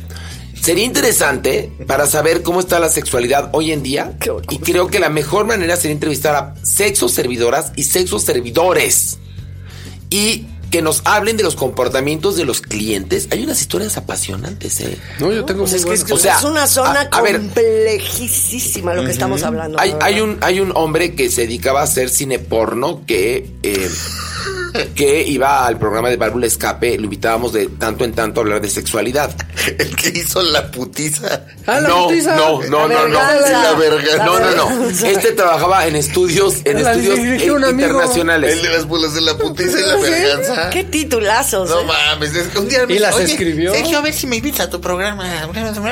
sería 0.65 0.83
interesante 0.83 1.71
para 1.85 2.07
saber 2.07 2.41
cómo 2.41 2.59
está 2.59 2.79
la 2.79 2.89
sexualidad 2.89 3.51
hoy 3.53 3.71
en 3.71 3.83
día, 3.83 4.17
y 4.49 4.57
creo 4.57 4.87
que 4.87 4.97
la 4.97 5.09
mejor 5.09 5.45
manera 5.45 5.75
sería 5.75 5.93
entrevistar 5.93 6.35
a 6.35 6.55
sexos 6.65 7.11
servidoras 7.11 7.71
y 7.75 7.83
sexos 7.83 8.23
servidores. 8.23 9.19
Y 10.09 10.47
que 10.75 10.81
nos 10.81 11.03
hablen 11.05 11.37
de 11.37 11.43
los 11.43 11.55
comportamientos 11.55 12.35
de 12.35 12.43
los 12.43 12.59
clientes. 12.59 13.29
Hay 13.31 13.45
unas 13.45 13.61
historias 13.61 13.95
apasionantes, 13.95 14.81
¿eh? 14.81 14.97
No, 15.19 15.31
yo 15.31 15.45
tengo 15.45 15.61
Pues 15.63 15.71
muy 15.71 15.79
es 15.79 15.85
que 15.85 15.93
es, 15.93 16.01
buenas. 16.03 16.19
O 16.19 16.21
sea, 16.21 16.37
es 16.37 16.43
una 16.43 16.67
zona 16.67 17.07
a- 17.09 17.17
a 17.17 17.21
ver. 17.21 17.37
complejísima 17.37 18.93
lo 18.93 19.05
que 19.05 19.11
estamos 19.11 19.41
hablando. 19.43 19.79
Hay, 19.79 19.95
hay 20.01 20.19
un, 20.19 20.37
hay 20.41 20.59
un 20.59 20.73
hombre 20.75 21.15
que 21.15 21.29
se 21.31 21.41
dedicaba 21.43 21.79
a 21.79 21.83
hacer 21.85 22.09
cine 22.09 22.39
porno 22.39 23.03
que, 23.07 23.49
eh, 23.63 23.89
que 24.95 25.23
iba 25.23 25.65
al 25.65 25.79
programa 25.79 26.09
de 26.09 26.17
Válvula 26.17 26.45
Escape, 26.47 26.97
lo 26.97 27.05
invitábamos 27.05 27.53
de 27.53 27.67
tanto 27.67 28.03
en 28.03 28.11
tanto 28.11 28.41
a 28.41 28.43
hablar 28.43 28.59
de 28.59 28.69
sexualidad. 28.69 29.33
El 29.79 29.95
que 29.95 30.09
hizo 30.09 30.41
la 30.41 30.69
putiza. 30.71 31.45
Ah, 31.65 31.79
la 31.79 31.87
no, 31.87 32.07
putiza. 32.07 32.35
no, 32.35 32.61
no, 32.63 32.87
La 32.89 32.95
no, 32.95 33.07
no. 33.07 33.19
verganza. 33.19 33.63
La 33.63 33.73
verga. 33.73 34.25
No, 34.25 34.39
no, 34.39 34.51
no. 34.51 34.89
Este 34.89 35.31
trabajaba 35.31 35.87
en 35.87 35.95
estudios, 35.95 36.55
en 36.65 36.83
La 36.83 36.91
estudios 36.93 37.41
internacionales. 37.71 38.53
El 38.53 38.61
de 38.63 38.69
las 38.69 38.85
bolas 38.85 39.13
de 39.15 39.21
la 39.21 39.37
putiza 39.37 39.79
y 39.79 39.83
la 39.83 39.95
verganza. 39.95 40.64
Qué 40.69 40.83
titulazos. 40.83 41.69
No 41.69 41.81
¿eh? 41.81 41.85
mames, 41.85 42.35
es 42.35 42.47
que 42.49 42.59
un 42.59 42.67
día 42.69 42.85
me 42.87 42.93
¿Y 42.95 42.99
las 42.99 43.15
"Oye, 43.15 43.25
escribió? 43.25 43.73
Sergio, 43.73 43.97
a 43.97 44.01
ver 44.01 44.13
si 44.13 44.27
me 44.27 44.37
invitas 44.37 44.61
a 44.67 44.69
tu 44.69 44.81
programa. 44.81 45.25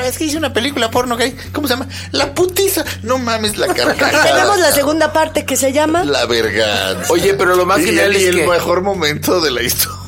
Es 0.04 0.18
que 0.18 0.24
hice 0.24 0.36
una 0.36 0.52
película 0.52 0.90
porno 0.90 1.16
que 1.16 1.24
hay- 1.24 1.36
¿cómo 1.52 1.66
se 1.68 1.74
llama? 1.74 1.88
La 2.12 2.34
putiza. 2.34 2.84
No 3.02 3.18
mames, 3.18 3.56
la 3.56 3.68
carcajada. 3.74 4.22
Tenemos 4.34 4.58
la 4.58 4.72
segunda 4.72 5.12
parte 5.12 5.44
que 5.44 5.56
se 5.56 5.72
llama. 5.72 6.04
La 6.04 6.26
verganza. 6.26 7.12
Oye, 7.12 7.34
pero 7.34 7.56
lo 7.56 7.66
más 7.66 7.80
y 7.80 7.86
genial 7.86 8.10
el, 8.10 8.16
es 8.16 8.22
y 8.22 8.26
el 8.26 8.36
que- 8.36 8.46
mejor 8.46 8.82
momento 8.82 9.40
de 9.40 9.50
la 9.50 9.62
historia 9.62 10.03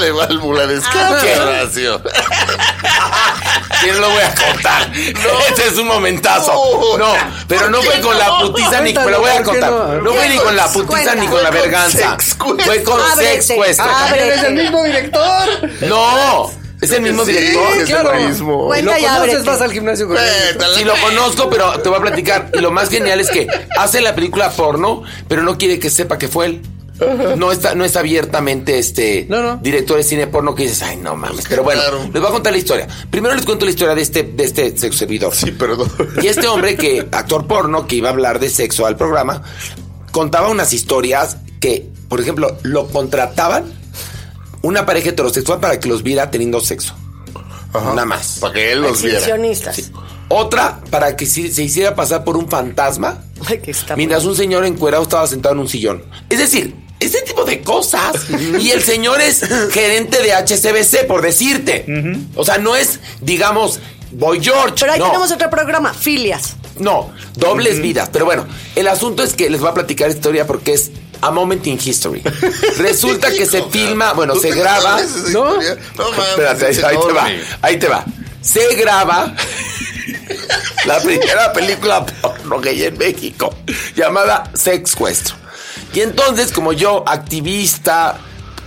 de 0.00 0.12
válvula 0.12 0.66
de 0.66 0.76
escape, 0.76 1.14
¿qué? 1.26 1.40
Horacio. 1.40 2.02
¿Quién 3.80 4.00
lo 4.00 4.10
voy 4.10 4.22
a 4.22 4.34
contar? 4.34 4.90
Este 5.48 5.66
es 5.68 5.78
un 5.78 5.86
momentazo. 5.86 6.52
No. 6.52 6.98
No, 6.98 7.14
pero 7.48 7.68
no 7.70 7.78
¿Por 7.78 7.86
fue 7.86 8.00
con 8.00 8.18
la 8.18 8.26
no? 8.26 8.40
putiza 8.52 8.80
ni. 8.80 8.92
Me 8.92 9.10
lo 9.10 9.20
voy 9.20 9.30
a 9.30 9.34
¿por 9.42 9.54
qué 9.54 9.60
contar. 9.60 9.70
no? 9.70 10.00
No 10.02 10.12
fue 10.14 10.28
ni 10.28 10.36
con 10.38 10.56
la 10.56 10.66
putiza 10.66 10.86
Cuenta. 10.86 11.14
ni 11.14 11.26
con 11.28 11.42
la 11.42 11.48
Fue 11.50 11.58
con 11.60 11.70
verganza. 11.70 12.16
Fue 12.64 12.82
con 12.82 13.00
sex 13.16 13.46
quest. 13.48 13.80
ábrete. 13.80 14.34
¿Es 14.34 14.42
el 14.44 14.54
mismo 14.54 14.82
director? 14.84 15.48
No, 15.82 16.50
es 16.80 16.90
el 16.92 17.00
mismo 17.02 17.24
Sí, 17.24 17.32
director. 17.32 17.76
es 17.78 17.84
claro. 17.86 18.12
el 18.12 18.28
mismo. 18.28 18.64
¿Y 18.64 18.82
Cuenta 18.82 18.98
lo 18.98 19.08
conoces? 19.20 19.44
Vas 19.44 19.60
al 19.62 19.72
gimnasio 19.72 20.08
con 20.08 20.16
él. 20.18 20.24
Sí, 20.74 20.84
lo 20.84 20.94
conozco, 20.96 21.48
pero 21.50 21.80
te 21.80 21.88
voy 21.88 21.98
a 21.98 22.02
platicar. 22.02 22.50
Y 22.54 22.58
lo 22.58 22.70
más 22.70 22.88
genial 22.90 23.20
es 23.20 23.30
que 23.30 23.46
hace 23.78 24.00
la 24.00 24.14
película 24.14 24.50
porno, 24.50 25.02
pero 25.28 25.42
no 25.42 25.56
quiere 25.58 25.78
que 25.78 25.90
sepa 25.90 26.18
que 26.18 26.28
fue 26.28 26.46
él. 26.46 26.62
No 27.36 27.52
está, 27.52 27.74
no 27.74 27.84
es 27.84 27.96
abiertamente 27.96 28.78
este 28.78 29.26
No, 29.28 29.42
no. 29.42 29.56
director 29.58 29.96
de 29.96 30.02
cine 30.02 30.26
porno 30.26 30.54
que 30.54 30.62
dices, 30.64 30.82
ay 30.82 30.96
no 30.96 31.16
mames. 31.16 31.44
Pero 31.48 31.62
bueno, 31.62 31.80
Claro. 31.82 32.02
les 32.04 32.20
voy 32.20 32.26
a 32.26 32.32
contar 32.32 32.52
la 32.52 32.58
historia. 32.58 32.88
Primero 33.10 33.34
les 33.34 33.44
cuento 33.44 33.64
la 33.64 33.70
historia 33.70 33.94
de 33.94 34.02
este, 34.02 34.22
de 34.22 34.44
este 34.44 34.76
sexo 34.78 34.98
servidor. 35.00 35.34
Sí, 35.34 35.50
perdón. 35.52 35.90
Y 36.22 36.26
este 36.28 36.46
hombre 36.48 36.76
que, 36.76 37.06
actor 37.12 37.46
porno, 37.46 37.86
que 37.86 37.96
iba 37.96 38.08
a 38.08 38.12
hablar 38.12 38.38
de 38.40 38.48
sexo 38.48 38.86
al 38.86 38.96
programa, 38.96 39.42
contaba 40.10 40.48
unas 40.48 40.72
historias 40.72 41.36
que, 41.60 41.88
por 42.08 42.20
ejemplo, 42.20 42.56
lo 42.62 42.88
contrataban 42.88 43.64
una 44.62 44.86
pareja 44.86 45.10
heterosexual 45.10 45.60
para 45.60 45.78
que 45.78 45.88
los 45.88 46.02
viera 46.02 46.30
teniendo 46.30 46.60
sexo. 46.60 46.94
Ajá. 47.72 47.90
Nada 47.90 48.06
más. 48.06 48.38
Para 48.40 48.54
que 48.54 48.72
él 48.72 48.80
los 48.80 49.02
viera. 49.02 49.20
Otra 50.28 50.80
para 50.90 51.14
que 51.16 51.24
se 51.26 51.62
hiciera 51.62 51.94
pasar 51.94 52.24
por 52.24 52.36
un 52.36 52.48
fantasma 52.48 53.22
Ay, 53.46 53.58
que 53.58 53.70
está 53.70 53.94
mientras 53.94 54.24
un 54.24 54.34
señor 54.34 54.64
encuerado 54.64 55.04
estaba 55.04 55.24
sentado 55.28 55.54
en 55.54 55.60
un 55.60 55.68
sillón. 55.68 56.02
Es 56.28 56.38
decir, 56.40 56.74
ese 57.00 57.22
tipo 57.22 57.44
de 57.44 57.62
cosas. 57.62 58.16
y 58.60 58.70
el 58.70 58.82
señor 58.82 59.20
es 59.20 59.42
gerente 59.70 60.22
de 60.22 60.32
HCBC, 60.32 61.06
por 61.06 61.22
decirte. 61.22 61.84
O 62.34 62.44
sea, 62.44 62.58
no 62.58 62.76
es, 62.76 63.00
digamos, 63.20 63.80
Boy 64.12 64.40
George. 64.42 64.76
Pero 64.80 64.92
ahí 64.92 64.98
no. 64.98 65.06
tenemos 65.06 65.30
otro 65.32 65.50
programa, 65.50 65.92
Filias. 65.92 66.56
No, 66.78 67.12
dobles 67.34 67.80
vidas. 67.80 68.10
Pero 68.12 68.24
bueno, 68.24 68.46
el 68.74 68.88
asunto 68.88 69.22
es 69.22 69.34
que 69.34 69.50
les 69.50 69.60
voy 69.60 69.70
a 69.70 69.74
platicar 69.74 70.08
esta 70.08 70.18
historia 70.18 70.46
porque 70.46 70.74
es 70.74 70.90
a 71.20 71.30
moment 71.30 71.66
in 71.66 71.78
history. 71.82 72.22
Resulta 72.78 73.32
que 73.32 73.46
se 73.46 73.62
filma, 73.64 74.12
bueno, 74.12 74.34
¿tú 74.34 74.40
se 74.40 74.50
graba. 74.50 75.00
¿No? 75.32 75.54
No 75.54 76.10
mames. 76.10 76.28
Espérate, 76.28 76.86
ahí, 76.86 76.96
te 77.06 77.12
va, 77.12 77.28
ahí 77.62 77.78
te 77.78 77.88
va. 77.88 78.04
Se 78.40 78.74
graba 78.76 79.34
la 80.86 81.00
primera 81.00 81.52
película 81.52 82.04
porno 82.06 82.60
que 82.60 82.70
hay 82.70 82.84
en 82.84 82.98
México, 82.98 83.54
llamada 83.94 84.50
Sexcuestro. 84.54 85.45
Y 85.96 86.02
entonces, 86.02 86.52
como 86.52 86.74
yo, 86.74 87.04
activista 87.06 88.18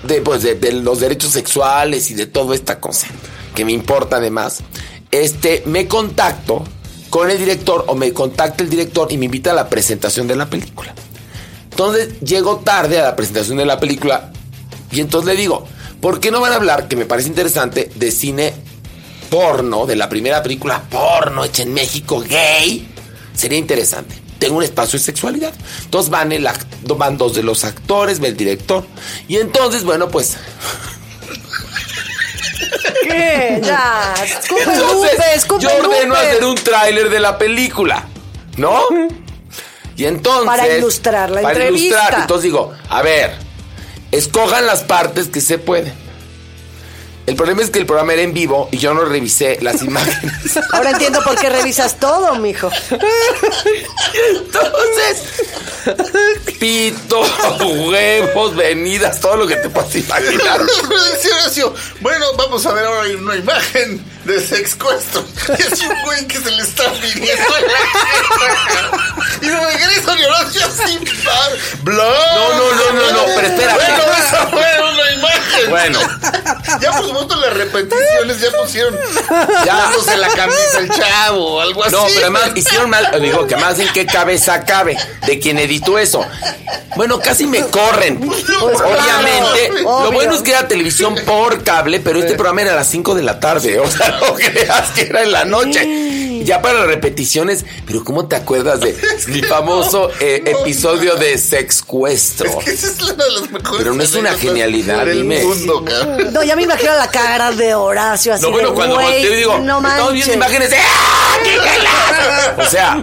de, 0.02 0.20
pues, 0.22 0.42
de, 0.42 0.72
los 0.72 1.00
derechos 1.00 1.32
sexuales 1.32 2.10
y 2.10 2.16
de 2.16 2.26
toda 2.26 2.56
esta 2.56 2.80
cosa, 2.80 3.06
que 3.54 3.64
me 3.66 3.72
importa 3.72 4.16
además, 4.16 4.62
este, 5.12 5.62
me 5.68 5.88
contacto 5.88 6.64
con 7.12 7.30
el 7.30 7.38
director 7.38 7.86
o 7.88 7.94
me 7.94 8.14
contacta 8.14 8.64
el 8.64 8.70
director 8.72 9.12
y 9.12 9.20
me 9.20 9.26
invita 9.26 9.52
a 9.52 9.54
la 9.54 9.70
presentación 9.70 10.28
de 10.28 10.36
la 10.36 10.50
película. 10.50 10.96
Entonces 11.70 12.20
llego 12.22 12.58
tarde 12.58 13.00
a 13.00 13.04
la 13.04 13.16
presentación 13.16 13.60
de 13.60 13.68
la 13.68 13.80
película 13.80 14.32
y 14.92 15.00
entonces 15.00 15.32
le 15.32 15.40
digo, 15.40 15.68
¿por 16.02 16.20
qué 16.20 16.32
no 16.32 16.42
van 16.42 16.54
a 16.54 16.56
hablar, 16.56 16.88
que 16.88 16.96
me 16.96 17.06
parece 17.06 17.28
interesante, 17.28 17.92
de 17.94 18.10
cine 18.10 18.56
porno, 19.30 19.86
de 19.86 19.98
la 19.98 20.10
primera 20.10 20.42
película 20.42 20.82
porno 20.90 21.46
hecha 21.46 21.62
en 21.62 21.76
México, 21.76 22.24
gay? 22.28 22.88
Sería 23.36 23.60
interesante. 23.60 24.19
Tengo 24.40 24.58
un 24.58 24.64
espacio 24.64 24.98
de 24.98 25.06
sexualidad. 25.06 25.54
Entonces 25.84 26.10
van, 26.10 26.32
el 26.32 26.48
van 26.96 27.18
dos 27.18 27.36
de 27.36 27.44
los 27.44 27.64
actores, 27.66 28.20
el 28.20 28.36
director. 28.36 28.86
Y 29.28 29.38
entonces, 29.38 29.84
bueno, 29.84 30.10
pues... 30.10 30.38
¿Qué? 33.04 33.60
Ya. 33.64 34.14
Escupe, 34.24 34.62
Entonces, 34.64 35.12
Lupe, 35.12 35.34
escupe, 35.36 35.62
yo 35.64 35.70
ordeno 35.76 36.16
Lupe. 36.16 36.18
hacer 36.20 36.44
un 36.46 36.56
tráiler 36.56 37.10
de 37.10 37.20
la 37.20 37.38
película, 37.38 38.08
¿no? 38.58 38.82
Y 39.96 40.06
entonces... 40.06 40.46
Para 40.46 40.68
ilustrar 40.78 41.30
la 41.30 41.42
para 41.42 41.54
entrevista. 41.56 41.88
ilustrar. 41.88 42.22
Entonces 42.22 42.44
digo, 42.44 42.74
a 42.90 43.02
ver, 43.02 43.36
escojan 44.12 44.66
las 44.66 44.84
partes 44.84 45.28
que 45.28 45.42
se 45.42 45.58
pueden. 45.58 45.94
El 47.30 47.36
problema 47.36 47.62
es 47.62 47.70
que 47.70 47.78
el 47.78 47.86
programa 47.86 48.14
era 48.14 48.24
en 48.24 48.34
vivo 48.34 48.70
y 48.72 48.80
yo 48.80 48.92
no 48.96 49.06
revisé 49.06 49.60
las 49.62 49.84
imágenes. 49.84 50.60
Ahora 50.74 50.90
entiendo 50.90 51.22
por 51.24 51.38
qué 51.38 51.48
revisas 51.48 52.00
todo, 52.00 52.34
mijo. 52.38 52.72
Entonces, 54.32 55.46
pito, 56.60 57.22
huevos, 57.88 58.56
venidas, 58.56 59.20
todo 59.20 59.38
lo 59.38 59.46
que 59.46 59.58
te 59.58 59.70
puedas 59.70 59.96
imaginar. 59.96 60.60
Bueno, 62.02 62.26
vamos 62.38 62.66
a 62.66 62.74
ver 62.74 62.86
ahora 62.86 63.10
una 63.18 63.36
imagen 63.36 64.04
de 64.26 64.40
sexcuestro. 64.40 65.24
Es 65.58 65.82
un 65.82 66.02
güey 66.04 66.28
que 66.28 66.38
se 66.40 66.52
le 66.52 66.62
está 66.62 66.84
viniendo 67.02 67.44
Y 69.42 69.48
de 69.48 69.60
regreso 69.60 70.12
Horacio 70.12 70.62
sin 70.86 71.00
par. 71.24 71.52
Bla. 71.82 72.04
No, 72.36 72.50
no, 72.58 72.72
no, 72.76 72.94
no, 72.94 73.12
no, 73.14 73.26
pero 73.36 73.48
espérate. 73.48 73.80
Bueno, 73.80 74.04
esa 74.18 74.48
fue 74.48 74.60
una 74.92 75.12
imagen 75.14 75.70
Bueno. 75.70 76.00
Ya 76.82 76.92
por 76.92 77.08
supuesto 77.08 77.36
las 77.38 77.54
repeticiones 77.56 78.40
ya 78.40 78.52
pusieron 78.52 78.96
Ya. 79.66 79.76
dándose 79.76 80.18
la 80.18 80.28
camisa 80.30 80.80
el 80.80 80.90
chavo 80.90 81.56
o 81.56 81.62
algo 81.62 81.84
así. 81.84 81.92
No, 81.96 82.04
pero 82.06 82.20
además 82.22 82.52
hicieron 82.56 82.90
mal. 82.92 83.10
Digo, 83.20 83.48
que 83.48 83.56
más 83.58 83.80
en 83.80 83.92
qué 83.92 84.06
cabeza 84.06 84.64
cabe 84.66 84.96
de 85.26 85.40
quien 85.40 85.58
editó 85.58 85.98
eso. 85.98 86.24
Bueno, 86.96 87.20
casi 87.20 87.48
me 87.48 87.62
corren. 87.68 88.22
Obviamente. 88.62 89.70
claro, 89.70 89.82
Lo 89.82 89.90
obvio. 89.98 90.12
bueno 90.12 90.36
es 90.36 90.42
que 90.44 90.52
era 90.52 90.68
televisión 90.68 91.16
por 91.26 91.64
cable, 91.64 92.00
pero 92.00 92.20
este 92.20 92.34
programa 92.36 92.62
era 92.62 92.74
a 92.74 92.76
las 92.76 92.88
5 92.88 93.16
de 93.16 93.24
la 93.24 93.40
tarde. 93.40 93.80
O 93.80 93.90
sea, 93.90 94.09
no 94.22 94.34
creas 94.36 94.92
que 94.92 95.02
era 95.02 95.24
en 95.24 95.32
la 95.32 95.46
noche. 95.46 96.44
Ya 96.44 96.62
para 96.62 96.86
repeticiones. 96.86 97.66
Pero 97.86 98.04
¿cómo 98.04 98.28
te 98.28 98.36
acuerdas 98.36 98.80
de 98.80 98.98
mi 99.28 99.42
famoso 99.42 100.10
eh, 100.20 100.42
episodio 100.46 101.16
de 101.16 101.38
Sexcuestro? 101.38 102.50
Es 102.60 102.66
que 102.66 102.72
esa 102.72 102.88
es 102.88 103.02
una 103.02 103.24
de 103.26 103.32
las 103.32 103.52
mejores. 103.52 103.78
Pero 103.78 103.94
no 103.94 104.04
es 104.04 104.16
una 104.16 104.34
genialidad, 104.34 105.06
dime. 105.06 105.44
mundo. 105.44 105.84
No, 106.32 106.44
ya 106.44 106.56
me 106.56 106.64
imagino 106.64 106.96
la 106.96 107.10
cara 107.10 107.52
de 107.52 107.76
Horacio 107.76 108.34
así 108.34 108.44
No, 108.44 108.52
bueno, 108.52 108.70
de, 108.70 108.76
cuando 108.76 108.96
güey, 108.96 109.08
volteo 109.08 109.34
y 109.34 109.38
digo, 109.38 109.60
no 109.60 109.78
estamos 109.78 110.14
viendo 110.14 110.34
manches. 110.34 110.36
imágenes 110.36 110.74
¡Ah! 110.74 111.38
¡Qué! 111.44 111.60
O 112.62 112.66
sea, 112.66 113.02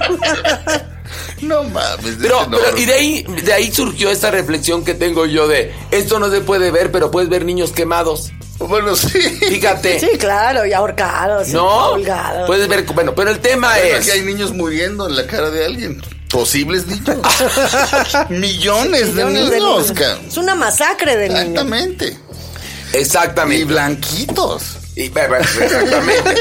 No 1.42 1.64
mames. 1.64 2.16
Pero, 2.20 2.46
no. 2.46 2.58
pero- 2.58 2.78
y 2.78 2.84
de 2.86 2.94
ahí, 2.94 3.22
de 3.44 3.52
ahí 3.52 3.72
surgió 3.72 4.10
esta 4.10 4.30
reflexión 4.30 4.84
que 4.84 4.94
tengo 4.94 5.26
yo 5.26 5.46
de 5.48 5.74
esto 5.90 6.18
no 6.18 6.30
se 6.30 6.40
puede 6.40 6.70
ver, 6.70 6.90
pero 6.90 7.10
puedes 7.10 7.28
ver 7.28 7.44
niños 7.44 7.72
quemados. 7.72 8.32
Bueno, 8.58 8.96
sí. 8.96 9.20
Fíjate. 9.48 10.00
Sí, 10.00 10.08
claro, 10.18 10.64
y 10.64 10.72
ahorcados. 10.72 11.48
y 11.50 11.52
No, 11.52 11.90
colgados. 11.90 12.46
puedes 12.46 12.66
ver, 12.68 12.84
bueno, 12.94 13.14
pero 13.14 13.30
el 13.30 13.40
tema 13.40 13.68
Bueno, 13.74 13.84
es 13.96 14.00
aquí 14.00 14.10
hay 14.12 14.22
niños 14.22 14.52
muriendo 14.52 15.06
en 15.08 15.14
la 15.16 15.26
cara 15.26 15.50
de 15.50 15.66
alguien. 15.66 16.02
Posibles 16.30 16.86
niños. 16.86 17.18
Millones 18.30 19.14
de 19.14 19.24
Millones 19.26 19.50
de 19.50 19.60
niños. 19.60 19.92
Es 20.26 20.36
una 20.38 20.54
masacre 20.54 21.16
de 21.16 21.28
niños. 21.28 21.44
Exactamente. 21.44 22.16
Y 22.92 22.96
exactamente. 22.96 23.64
blanquitos. 23.66 24.62
Y- 24.96 25.02
exactamente. 25.04 26.34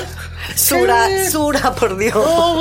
Sura, 0.56 1.08
Sura, 1.30 1.74
por 1.74 1.96
Dios. 1.96 2.14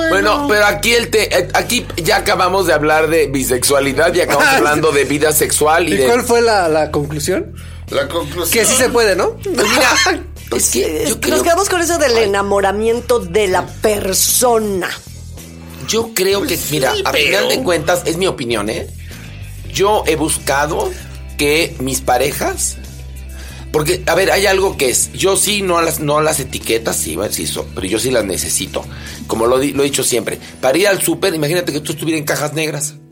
Bueno, 0.10 0.46
pero 0.48 0.66
aquí 0.66 0.94
el 0.94 1.10
te, 1.10 1.38
eh, 1.38 1.48
aquí 1.54 1.86
ya 1.98 2.18
acabamos 2.18 2.68
de 2.68 2.74
hablar 2.74 3.08
de 3.10 3.28
bisexualidad 3.28 4.14
y 4.14 4.22
acabamos 4.22 4.54
hablando 4.54 4.92
de 4.92 5.04
vida 5.06 5.32
sexual 5.32 5.88
y 5.89 5.94
¿Y 5.94 5.98
de 5.98 6.06
cuál 6.08 6.24
fue 6.24 6.42
la, 6.42 6.68
la 6.68 6.92
conclusión? 6.92 7.54
La 7.89 8.08
conclusión. 8.08 8.50
Que 8.52 8.66
sí 8.70 8.76
se 8.78 8.89
puede, 8.89 9.16
¿no? 9.16 9.36
Pues 9.44 9.68
mira, 9.70 9.89
es 10.56 10.70
que 10.70 11.04
yo 11.04 11.10
Nos 11.10 11.18
creo, 11.20 11.44
quedamos 11.44 11.70
con 11.70 11.82
eso 11.82 11.98
del 11.98 12.18
enamoramiento 12.18 13.20
de 13.20 13.48
la 13.48 13.66
persona. 13.68 14.89
yo 15.88 16.12
creo 16.14 16.42
que, 16.42 16.56
Pues 16.58 16.72
mira, 16.72 16.94
sí, 16.94 17.04
a 17.06 17.12
final 17.12 17.50
de 17.50 17.62
cuentas, 17.64 18.04
es 18.06 18.18
mi 18.18 18.28
opinión, 18.28 18.70
¿eh? 18.70 18.88
Yo 19.74 20.04
he 20.08 20.16
buscado 20.16 20.89
que 21.38 21.76
mis 21.80 22.02
parejas 22.02 22.78
Porque, 23.72 24.03
a 24.05 24.15
ver, 24.15 24.32
hay 24.32 24.47
algo 24.47 24.76
que 24.78 24.89
es, 24.89 25.11
yo 25.13 25.38
sí 25.38 25.61
no 25.61 25.78
a 25.78 25.82
las, 25.82 25.99
no 26.01 26.17
a 26.17 26.22
las 26.24 26.39
etiquetas, 26.41 26.97
sí, 26.97 27.17
sí, 27.32 27.47
so- 27.47 27.65
pero 27.74 27.88
yo 27.88 27.99
sí 27.99 28.11
las 28.11 28.26
necesito. 28.26 28.84
Como 29.28 29.47
lo, 29.47 29.59
di- 29.59 29.72
lo 29.72 29.82
he 29.84 29.86
dicho 29.86 30.03
siempre. 30.03 30.38
Para 30.59 30.78
ir 30.78 30.88
al 30.89 31.01
súper, 31.01 31.34
imagínate 31.34 31.72
que 31.72 31.80
tú 31.80 31.93
estuvieras 31.93 32.19
en 32.19 32.26
cajas 32.26 32.53
negras. 32.53 32.95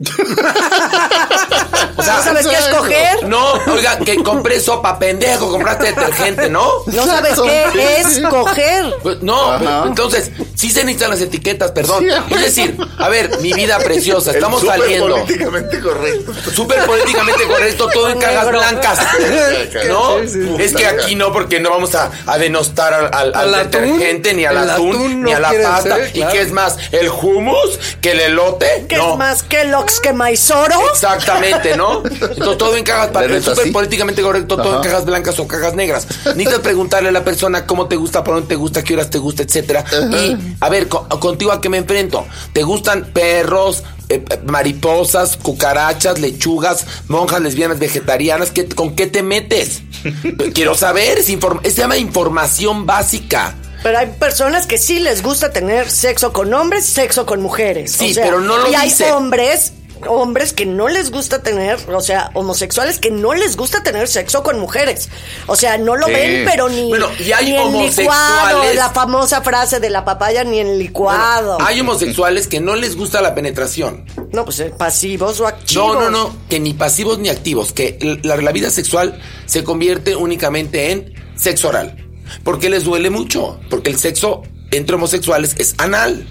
o 1.96 2.02
sea, 2.02 2.16
¿No 2.16 2.22
sabes 2.22 2.46
qué 2.46 2.56
escoger? 2.56 3.26
no, 3.26 3.52
oiga, 3.72 3.98
que 4.00 4.16
compré 4.22 4.60
sopa, 4.60 4.98
pendejo, 4.98 5.50
compraste 5.50 5.86
detergente, 5.86 6.48
¿no? 6.50 6.68
No 6.86 7.06
sabes 7.06 7.38
qué 7.72 8.00
escoger. 8.00 8.94
Pues, 9.02 9.22
no, 9.22 9.52
Ajá. 9.52 9.84
entonces, 9.86 10.30
sí 10.54 10.70
se 10.70 10.80
necesitan 10.84 11.10
las 11.10 11.20
etiquetas, 11.20 11.72
perdón. 11.72 12.04
Sí, 12.04 12.34
es 12.34 12.40
decir, 12.42 12.76
a 12.98 13.08
ver, 13.08 13.38
mi 13.40 13.52
vida 13.52 13.78
preciosa, 13.78 14.32
estamos 14.32 14.62
El 14.62 14.68
súper 14.68 14.80
saliendo. 14.82 15.16
políticamente 15.20 15.80
correcto. 15.80 16.32
Súper 16.54 16.84
políticamente 16.84 17.46
correcto, 17.46 17.88
todo 17.92 18.08
en 18.10 18.18
cajas 18.18 18.50
blancas. 18.50 18.98
¿No? 19.88 20.18
Sí, 20.20 20.28
sí. 20.28 20.49
Es 20.58 20.74
que 20.74 20.86
aquí 20.86 21.14
no, 21.14 21.32
porque 21.32 21.60
no 21.60 21.70
vamos 21.70 21.94
a, 21.94 22.10
a 22.26 22.38
denostar 22.38 22.92
al, 22.94 23.04
al- 23.12 23.34
al 23.34 23.34
Al 23.34 23.54
atún. 23.54 23.70
detergente, 23.82 24.34
ni 24.34 24.44
al 24.44 24.56
El 24.56 24.70
atún, 24.70 25.22
ni 25.22 25.32
a 25.32 25.40
la 25.40 25.52
pasta. 25.62 25.96
ser, 25.96 26.10
¿Y 26.16 26.22
qué 26.24 26.40
es 26.40 26.52
más? 26.52 26.76
¿El 26.92 27.08
hummus? 27.10 27.78
¿Que 28.00 28.12
el 28.12 28.20
elote? 28.20 28.86
¿Qué 28.88 28.96
no. 28.96 29.12
es 29.12 29.18
más 29.18 29.42
Kellogg's 29.42 30.00
que 30.00 30.12
Maizoro? 30.12 30.80
Exactamente, 30.90 31.76
¿no? 31.76 32.02
Entonces, 32.04 32.58
todo 32.58 32.76
en 32.76 32.84
cajas, 32.84 33.08
para 33.08 33.26
¿De 33.26 33.36
es 33.36 33.40
neta 33.46 33.54
súper 33.54 33.72
políticamente 33.72 34.22
correcto, 34.22 34.56
todo 34.56 34.76
en 34.76 34.82
cajas 34.82 35.04
blancas 35.04 35.38
o 35.38 35.46
cajas 35.46 35.74
negras. 35.74 36.06
Necesitas 36.26 36.60
preguntarle 36.60 37.08
a 37.10 37.12
la 37.12 37.24
persona 37.24 37.66
cómo 37.66 37.86
te 37.88 37.96
gusta, 37.96 38.24
por 38.24 38.34
dónde 38.34 38.48
te 38.48 38.56
gusta, 38.56 38.82
qué 38.82 38.94
horas 38.94 39.10
te 39.10 39.18
gusta, 39.18 39.42
etcétera. 39.42 39.84
Y, 40.12 40.36
a 40.60 40.68
ver, 40.68 40.88
co- 40.88 41.08
contigo 41.20 41.52
a 41.52 41.60
qué 41.60 41.68
me 41.68 41.78
enfrento. 41.78 42.26
¿Te 42.52 42.62
gustan 42.62 43.04
perros, 43.12 43.82
eh, 44.10 44.24
mariposas, 44.46 45.36
cucarachas, 45.36 46.18
lechugas, 46.20 46.86
monjas 47.08 47.40
lesbianas, 47.40 47.78
vegetarianas? 47.78 48.50
¿Qué- 48.50 48.68
¿Con 48.68 48.94
qué 48.96 49.06
te 49.06 49.22
metes? 49.22 49.82
Quiero 50.54 50.74
saber, 50.76 51.18
es 51.18 51.30
inform- 51.30 51.62
se 51.64 51.70
llama 51.80 51.96
información 51.96 52.86
básica. 52.86 53.54
Pero 53.82 53.98
hay 53.98 54.08
personas 54.18 54.66
que 54.66 54.76
sí 54.76 54.98
les 54.98 55.22
gusta 55.22 55.52
tener 55.52 55.90
sexo 55.90 56.32
con 56.34 56.52
hombres, 56.52 56.84
sexo 56.84 57.24
con 57.24 57.40
mujeres. 57.40 57.92
Sí, 57.92 58.12
pero 58.14 58.40
no 58.40 58.58
lo 58.58 58.70
Y 58.70 58.74
hay 58.74 58.90
dice. 58.90 59.10
hombres, 59.12 59.72
hombres 60.08 60.52
que 60.52 60.66
no 60.66 60.88
les 60.88 61.10
gusta 61.10 61.42
tener, 61.42 61.78
o 61.92 62.00
sea, 62.00 62.30
homosexuales 62.34 62.98
que 62.98 63.10
no 63.10 63.34
les 63.34 63.56
gusta 63.56 63.82
tener 63.82 64.08
sexo 64.08 64.42
con 64.42 64.58
mujeres. 64.58 65.08
O 65.46 65.56
sea, 65.56 65.78
no 65.78 65.96
lo 65.96 66.06
Sí. 66.06 66.12
ven, 66.12 66.44
pero 66.50 66.68
ni, 66.68 66.88
Bueno, 66.88 67.06
y 67.18 67.32
hay 67.32 67.46
ni 67.46 67.56
en 67.56 67.62
licuado, 67.64 67.78
homosexuales. 67.78 68.76
la 68.76 68.90
famosa 68.90 69.42
frase 69.42 69.80
de 69.80 69.90
la 69.90 70.04
papaya 70.04 70.44
ni 70.44 70.58
en 70.60 70.78
licuado. 70.78 71.58
Hay 71.60 71.80
homosexuales 71.80 72.46
que 72.48 72.60
no 72.60 72.76
les 72.76 72.96
gusta 72.96 73.20
la 73.20 73.34
penetración. 73.34 74.04
No, 74.32 74.44
pues 74.44 74.60
eh, 74.60 74.72
pasivos 74.76 75.40
o 75.40 75.46
activos. 75.46 75.94
No, 75.94 76.00
no, 76.00 76.10
no, 76.10 76.36
que 76.48 76.60
ni 76.60 76.74
pasivos 76.74 77.18
ni 77.18 77.28
activos, 77.28 77.72
que 77.72 78.18
la, 78.22 78.36
la 78.36 78.52
vida 78.52 78.70
sexual 78.70 79.20
se 79.46 79.64
convierte 79.64 80.16
únicamente 80.16 80.92
en 80.92 81.14
sexo 81.36 81.68
oral. 81.68 81.96
Porque 82.44 82.70
les 82.70 82.84
duele 82.84 83.10
mucho, 83.10 83.58
porque 83.70 83.90
el 83.90 83.98
sexo 83.98 84.42
entre 84.70 84.94
homosexuales 84.96 85.56
es 85.58 85.74
anal. 85.78 86.26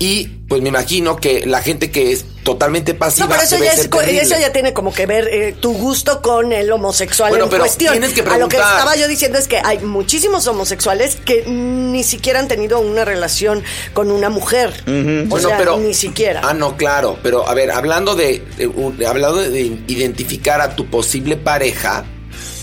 Y 0.00 0.28
pues 0.48 0.62
me 0.62 0.70
imagino 0.70 1.16
que 1.18 1.44
la 1.46 1.60
gente 1.62 1.90
que 1.90 2.10
es 2.10 2.24
totalmente 2.42 2.94
pasiva 2.94 3.26
No, 3.26 3.30
pero 3.32 3.42
eso 3.42 3.58
ya, 3.58 3.72
es, 3.72 4.22
eso 4.24 4.40
ya 4.40 4.50
tiene 4.50 4.72
como 4.72 4.94
que 4.94 5.04
ver 5.04 5.28
eh, 5.28 5.54
tu 5.60 5.74
gusto 5.74 6.22
con 6.22 6.52
el 6.54 6.72
homosexual 6.72 7.28
Bueno, 7.28 7.44
en 7.44 7.50
pero 7.50 7.62
cuestión. 7.64 7.92
tienes 7.92 8.14
que 8.14 8.22
A 8.22 8.24
lo 8.24 8.30
que 8.48 8.56
preguntar. 8.56 8.78
estaba 8.78 8.96
yo 8.96 9.06
diciendo 9.08 9.38
es 9.38 9.46
que 9.46 9.60
hay 9.62 9.78
muchísimos 9.80 10.46
homosexuales 10.46 11.16
que 11.16 11.44
ni 11.46 12.02
siquiera 12.02 12.40
han 12.40 12.48
tenido 12.48 12.80
una 12.80 13.04
relación 13.04 13.62
con 13.92 14.10
una 14.10 14.30
mujer. 14.30 14.72
O 14.86 14.90
Bueno, 15.28 15.48
sea, 15.48 15.58
pero- 15.58 15.76
ni 15.76 15.92
siquiera. 15.92 16.40
Ah, 16.42 16.54
no, 16.54 16.78
claro. 16.78 17.18
Pero 17.22 17.46
a 17.46 17.52
ver, 17.52 17.70
hablando 17.70 18.16
de, 18.16 18.42
hablando 19.06 19.36
de 19.42 19.60
identificar 19.86 20.62
a 20.62 20.74
tu 20.76 20.86
posible 20.86 21.36
pareja, 21.36 22.06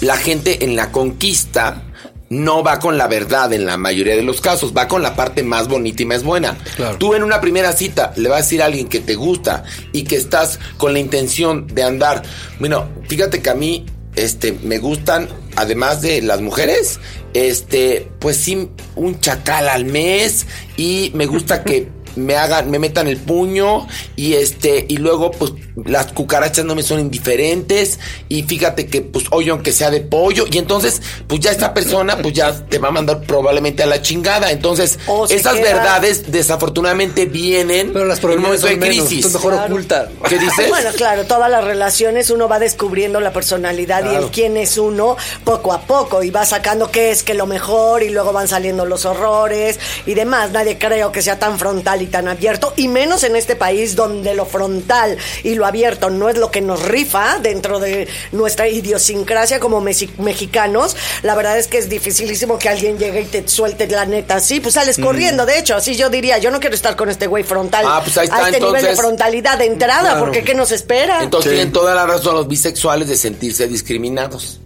la 0.02 0.18
gente 0.18 0.66
en 0.66 0.76
la 0.76 0.92
conquista 0.92 1.84
no 2.30 2.64
va 2.64 2.80
con 2.80 2.98
la 2.98 3.08
verdad 3.08 3.54
en 3.54 3.66
la 3.66 3.78
mayoría 3.78 4.16
de 4.16 4.24
los 4.24 4.42
casos, 4.42 4.74
va 4.76 4.88
con 4.88 5.02
la 5.02 5.16
parte 5.16 5.44
más 5.44 5.68
bonita 5.68 6.04
y 6.04 6.06
más 6.06 6.24
buena. 6.24 6.58
Claro. 6.76 6.98
Tú 6.98 7.14
en 7.14 7.24
una 7.24 7.42
primera 7.42 7.72
cita 7.74 8.14
le 8.16 8.30
vas 8.30 8.40
a 8.40 8.42
decir 8.44 8.62
a 8.62 8.66
alguien 8.66 8.88
que 8.88 9.00
te 9.00 9.16
gusta 9.16 9.64
y 9.94 10.04
que 10.04 10.16
estás 10.16 10.60
con 10.78 10.94
la 10.94 11.00
intención 11.00 11.68
de 11.68 11.84
andar. 11.84 12.24
Bueno, 12.60 12.90
fíjate 13.08 13.42
que 13.42 13.50
a 13.50 13.56
mí 13.56 13.86
este 14.16 14.58
me 14.64 14.80
gustan 14.80 15.30
además 15.56 16.02
de 16.02 16.22
las 16.22 16.40
mujeres, 16.40 17.00
este, 17.34 18.08
pues 18.20 18.38
sí 18.38 18.70
un 18.96 19.20
chacal 19.20 19.68
al 19.70 19.86
mes 19.86 20.46
y 20.78 21.12
me 21.16 21.26
gusta 21.26 21.64
que 21.64 21.90
me 22.18 22.36
hagan, 22.36 22.70
me 22.72 22.80
metan 22.80 23.08
el 23.08 23.18
puño 23.18 23.88
y 24.16 24.34
este, 24.34 24.86
y 24.88 24.98
luego 24.98 25.32
pues 25.32 25.54
las 25.86 26.08
cucarachas 26.08 26.66
no 26.66 26.74
me 26.76 26.82
son 26.84 27.00
indiferentes 27.00 28.00
y 28.30 28.44
fíjate 28.44 28.88
que 28.88 29.02
pues 29.02 29.26
hoy 29.32 29.50
aunque 29.50 29.72
sea 29.72 29.92
de 29.92 30.02
pollo 30.02 30.46
y 30.52 30.58
entonces 30.58 31.02
pues 31.28 31.40
ya 31.40 31.52
esta 31.52 31.74
persona 31.74 32.18
pues 32.22 32.34
ya 32.34 32.66
te 32.68 32.80
va 32.80 32.88
a 32.88 32.92
mandar 32.92 33.22
probablemente 33.22 33.84
a 33.84 33.86
la 33.86 34.02
chingada. 34.02 34.52
Entonces 34.52 34.98
esas 35.30 35.54
queda- 35.56 35.74
verdades 35.76 36.32
desafortunadamente 36.32 37.26
vienen 37.26 37.92
Pero 37.94 38.06
las 38.06 38.24
en 38.24 38.30
un 38.32 38.42
momento 38.42 38.68
de 38.68 38.78
menos. 38.78 38.88
crisis. 39.08 39.26
Entonces 39.26 39.34
mejor 39.34 39.54
Claro. 39.54 39.74
oculta. 39.74 40.10
¿Qué 40.28 40.40
dices? 40.40 40.70
Bueno, 40.70 40.90
claro, 40.96 41.26
todas 41.26 41.50
las 41.50 41.64
relaciones 41.64 42.30
uno 42.30 42.48
va 42.48 42.60
descubriendo 42.60 43.20
la 43.20 43.32
personalidad 43.32 44.12
y 44.12 44.16
el 44.16 44.32
quién 44.32 44.58
es 44.58 44.78
uno 44.78 45.16
poco 45.44 45.74
a 45.74 45.82
poco 45.82 46.24
y 46.24 46.30
va 46.32 46.46
sacando 46.46 46.92
qué 46.92 47.12
es 47.12 47.24
que 47.24 47.34
lo 47.34 47.46
mejor 47.46 48.04
y 48.04 48.10
luego 48.10 48.34
van 48.34 48.48
saliendo 48.48 48.86
los 48.86 49.06
horrores 49.06 49.80
y 50.06 50.14
demás. 50.14 50.52
Nadie 50.52 50.78
creo 50.78 51.12
que 51.12 51.22
sea 51.22 51.40
tan 51.40 51.58
frontal 51.60 52.02
y 52.02 52.07
tan 52.08 52.28
abierto 52.28 52.74
y 52.76 52.88
menos 52.88 53.24
en 53.24 53.36
este 53.36 53.56
país 53.56 53.96
donde 53.96 54.34
lo 54.34 54.46
frontal 54.46 55.18
y 55.44 55.56
lo 55.56 55.66
abierto 55.66 56.10
no 56.10 56.30
es 56.30 56.38
lo 56.38 56.52
que 56.52 56.62
nos 56.62 56.82
rifa 56.84 57.40
dentro 57.40 57.80
de 57.80 58.08
nuestra 58.32 58.68
idiosincrasia 58.68 59.60
como 59.60 59.82
mexi- 59.82 60.16
mexicanos. 60.18 60.96
La 61.24 61.36
verdad 61.36 61.58
es 61.58 61.68
que 61.68 61.78
es 61.78 61.90
dificilísimo 61.90 62.58
que 62.60 62.70
alguien 62.70 62.98
llegue 62.98 63.22
y 63.22 63.26
te 63.26 63.48
suelte 63.48 63.88
la 63.88 64.06
neta 64.06 64.36
así, 64.36 64.60
pues 64.60 64.74
sales 64.76 64.98
corriendo. 64.98 65.46
De 65.46 65.60
hecho, 65.60 65.76
así 65.76 65.96
yo 65.96 66.10
diría, 66.10 66.38
yo 66.38 66.52
no 66.52 66.60
quiero 66.60 66.76
estar 66.76 66.96
con 66.96 67.10
este 67.10 67.28
güey 67.28 67.44
frontal 67.44 67.86
Ah, 67.88 68.02
pues 68.04 68.18
ahí 68.18 68.26
está, 68.26 68.46
a 68.46 68.50
este 68.50 68.60
nivel 68.60 68.82
de 68.84 68.96
frontalidad 68.96 69.58
de 69.58 69.66
entrada, 69.66 70.02
Claro. 70.12 70.20
porque 70.20 70.44
¿qué 70.44 70.54
nos 70.56 70.72
espera? 70.72 71.24
Entonces 71.24 71.52
Sí. 71.52 71.56
tienen 71.58 71.74
toda 71.74 71.94
la 71.96 72.06
razón 72.06 72.36
los 72.36 72.48
bisexuales 72.48 73.08
de 73.08 73.16
sentirse 73.16 73.68
discriminados. 73.68 74.60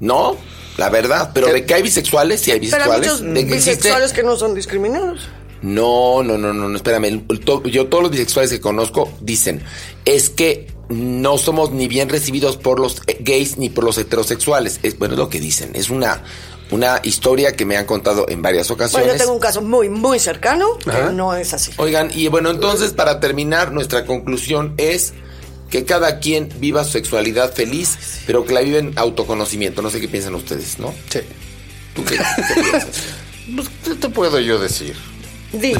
¿No? 0.00 0.36
La 0.76 0.90
verdad. 0.90 1.30
Pero 1.34 1.48
¿Qué? 1.48 1.52
de 1.54 1.66
que 1.66 1.74
hay 1.74 1.82
bisexuales, 1.82 2.40
sí 2.40 2.52
hay 2.52 2.60
Pero 2.70 2.84
hay 2.84 3.00
bisexuales. 3.00 3.10
muchos 3.22 3.34
de 3.34 3.46
que 3.46 3.54
existe- 3.56 3.70
bisexuales 3.76 4.12
que 4.12 4.22
no 4.22 4.36
son 4.36 4.54
discriminados. 4.54 5.28
No, 5.62 6.22
no, 6.22 6.38
no, 6.38 6.52
no, 6.52 6.68
no, 6.68 6.76
espérame. 6.76 7.04
El- 7.06 7.24
el 7.28 7.40
to- 7.40 7.62
yo 7.64 7.86
todos 7.86 8.02
los 8.04 8.12
bisexuales 8.12 8.50
que 8.50 8.60
conozco 8.60 9.12
dicen, 9.20 9.62
es 10.04 10.30
que 10.30 10.68
no 10.88 11.36
somos 11.38 11.72
ni 11.72 11.88
bien 11.88 12.08
recibidos 12.08 12.56
por 12.56 12.78
los 12.80 13.02
gays 13.20 13.58
ni 13.58 13.68
por 13.68 13.84
los 13.84 13.98
heterosexuales. 13.98 14.80
Es 14.82 14.98
bueno 14.98 15.14
es 15.14 15.18
lo 15.18 15.28
que 15.28 15.40
dicen. 15.40 15.70
Es 15.74 15.90
una, 15.90 16.22
una 16.70 17.00
historia 17.02 17.54
que 17.56 17.64
me 17.66 17.76
han 17.76 17.84
contado 17.86 18.26
en 18.28 18.40
varias 18.40 18.68
Bueno, 18.68 18.84
ocasiones. 18.84 19.12
yo 19.14 19.18
tengo 19.18 19.32
un 19.32 19.40
caso 19.40 19.60
muy, 19.60 19.88
muy 19.88 20.18
cercano 20.18 20.78
Ajá. 20.86 21.08
que 21.08 21.12
no 21.14 21.34
es 21.34 21.52
así. 21.52 21.72
Oigan, 21.76 22.10
y 22.14 22.28
bueno, 22.28 22.50
entonces 22.50 22.92
para 22.92 23.20
terminar, 23.20 23.72
nuestra 23.72 24.06
conclusión 24.06 24.74
es 24.78 25.12
que 25.70 25.84
cada 25.84 26.20
quien 26.20 26.48
viva 26.60 26.82
su 26.84 26.92
sexualidad 26.92 27.52
feliz, 27.52 27.98
pero 28.26 28.46
que 28.46 28.54
la 28.54 28.60
vive 28.62 28.78
en 28.78 28.92
autoconocimiento. 28.96 29.82
No 29.82 29.90
sé 29.90 30.00
qué 30.00 30.08
piensan 30.08 30.34
ustedes, 30.34 30.78
¿no? 30.78 30.94
Sí. 31.10 31.18
¿Tú 31.94 32.04
qué, 32.04 32.16
qué 32.16 32.54
piensas? 32.62 32.86
Pues, 33.56 33.66
¿Qué 33.82 33.94
te 33.94 34.08
puedo 34.10 34.38
yo 34.40 34.58
decir? 34.58 34.94
Di. 35.50 35.72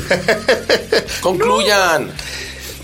Concluyan. 1.24 2.08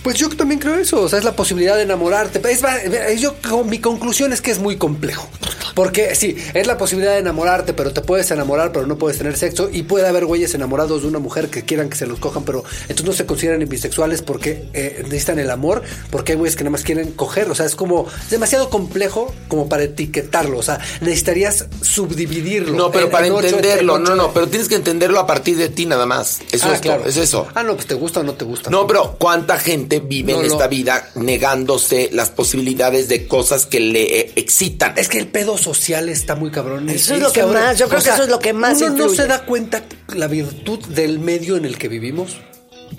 Pues 0.04 0.16
yo 0.18 0.28
también 0.28 0.60
creo 0.60 0.74
eso, 0.76 1.00
o 1.00 1.08
sea, 1.08 1.18
es 1.18 1.24
la 1.24 1.34
posibilidad 1.34 1.74
de 1.76 1.82
enamorarte. 1.82 2.40
Es, 2.48 3.20
yo, 3.20 3.34
mi 3.64 3.80
conclusión 3.80 4.32
es 4.32 4.40
que 4.40 4.52
es 4.52 4.58
muy 4.60 4.76
complejo. 4.76 5.28
Porque 5.74 6.14
sí, 6.14 6.36
es 6.54 6.68
la 6.68 6.78
posibilidad 6.78 7.14
de 7.14 7.18
enamorarte, 7.18 7.72
pero 7.72 7.90
te 7.92 8.00
puedes 8.00 8.30
enamorar, 8.30 8.70
pero 8.70 8.86
no 8.86 8.96
puedes 8.96 9.18
tener 9.18 9.36
sexo. 9.36 9.68
Y 9.72 9.82
puede 9.82 10.06
haber 10.06 10.24
güeyes 10.24 10.54
enamorados 10.54 11.02
de 11.02 11.08
una 11.08 11.18
mujer 11.18 11.48
que 11.50 11.62
quieran 11.64 11.88
que 11.88 11.96
se 11.96 12.06
los 12.06 12.20
cojan, 12.20 12.44
pero 12.44 12.62
entonces 12.82 13.04
no 13.06 13.12
se 13.12 13.26
consideran 13.26 13.66
bisexuales 13.68 14.22
porque 14.22 14.68
eh, 14.72 15.00
necesitan 15.04 15.40
el 15.40 15.50
amor, 15.50 15.82
porque 16.10 16.32
hay 16.32 16.38
güeyes 16.38 16.54
que 16.54 16.62
nada 16.62 16.70
más 16.72 16.82
quieren 16.84 17.10
coger. 17.12 17.50
O 17.50 17.56
sea, 17.56 17.66
es 17.66 17.74
como 17.74 18.06
es 18.24 18.30
demasiado 18.30 18.70
complejo 18.70 19.34
como 19.48 19.68
para 19.68 19.82
etiquetarlo. 19.82 20.58
O 20.58 20.62
sea, 20.62 20.78
necesitarías 21.00 21.66
subdividirlo. 21.80 22.76
No, 22.76 22.90
pero 22.92 23.06
en- 23.06 23.10
para 23.10 23.26
en 23.26 23.34
entenderlo, 23.34 23.96
en 23.96 24.04
no, 24.04 24.14
no, 24.14 24.32
pero 24.32 24.46
tienes 24.48 24.68
que 24.68 24.76
entenderlo 24.76 25.18
a 25.18 25.26
partir 25.26 25.56
de 25.56 25.70
ti 25.70 25.86
nada 25.86 26.06
más. 26.06 26.40
Eso 26.52 26.68
Ah, 26.68 26.74
es, 26.74 26.80
claro. 26.80 27.00
todo, 27.00 27.10
es 27.10 27.16
eso. 27.16 27.48
Ah, 27.54 27.62
no, 27.64 27.74
pues 27.74 27.86
te 27.86 27.94
gusta 27.94 28.20
o 28.20 28.22
no 28.22 28.34
te 28.34 28.44
gusta. 28.44 28.70
No, 28.70 28.86
pero 28.86 29.16
¿cuánta 29.18 29.58
gente 29.58 29.93
vive 30.00 30.32
No, 30.32 30.40
en 30.42 30.46
no. 30.48 30.52
esta 30.52 30.68
vida 30.68 31.08
negándose 31.14 32.10
las 32.12 32.30
posibilidades 32.30 33.08
de 33.08 33.26
cosas 33.26 33.66
que 33.66 33.80
le 33.80 34.20
eh, 34.20 34.32
excitan? 34.36 34.94
Es 34.96 35.08
que 35.08 35.18
el 35.18 35.26
pedo 35.28 35.56
social 35.58 36.08
está 36.08 36.34
muy 36.34 36.50
cabrón. 36.50 36.88
Eso 36.88 37.14
es 37.14 37.20
lo 37.20 37.32
que 37.32 37.42
más- 37.44 37.78
yo 37.78 37.88
creo 37.88 38.02
que 38.02 38.10
eso 38.10 38.22
es 38.24 38.28
lo 38.28 38.38
que 38.38 38.52
más 38.52 38.80
Uno 38.80 38.90
no 38.96 39.08
se 39.08 39.26
da 39.26 39.44
cuenta 39.44 39.82
la 40.14 40.26
virtud 40.28 40.78
del 40.86 41.18
medio 41.18 41.56
en 41.56 41.64
el 41.64 41.78
que 41.78 41.88
vivimos. 41.88 42.36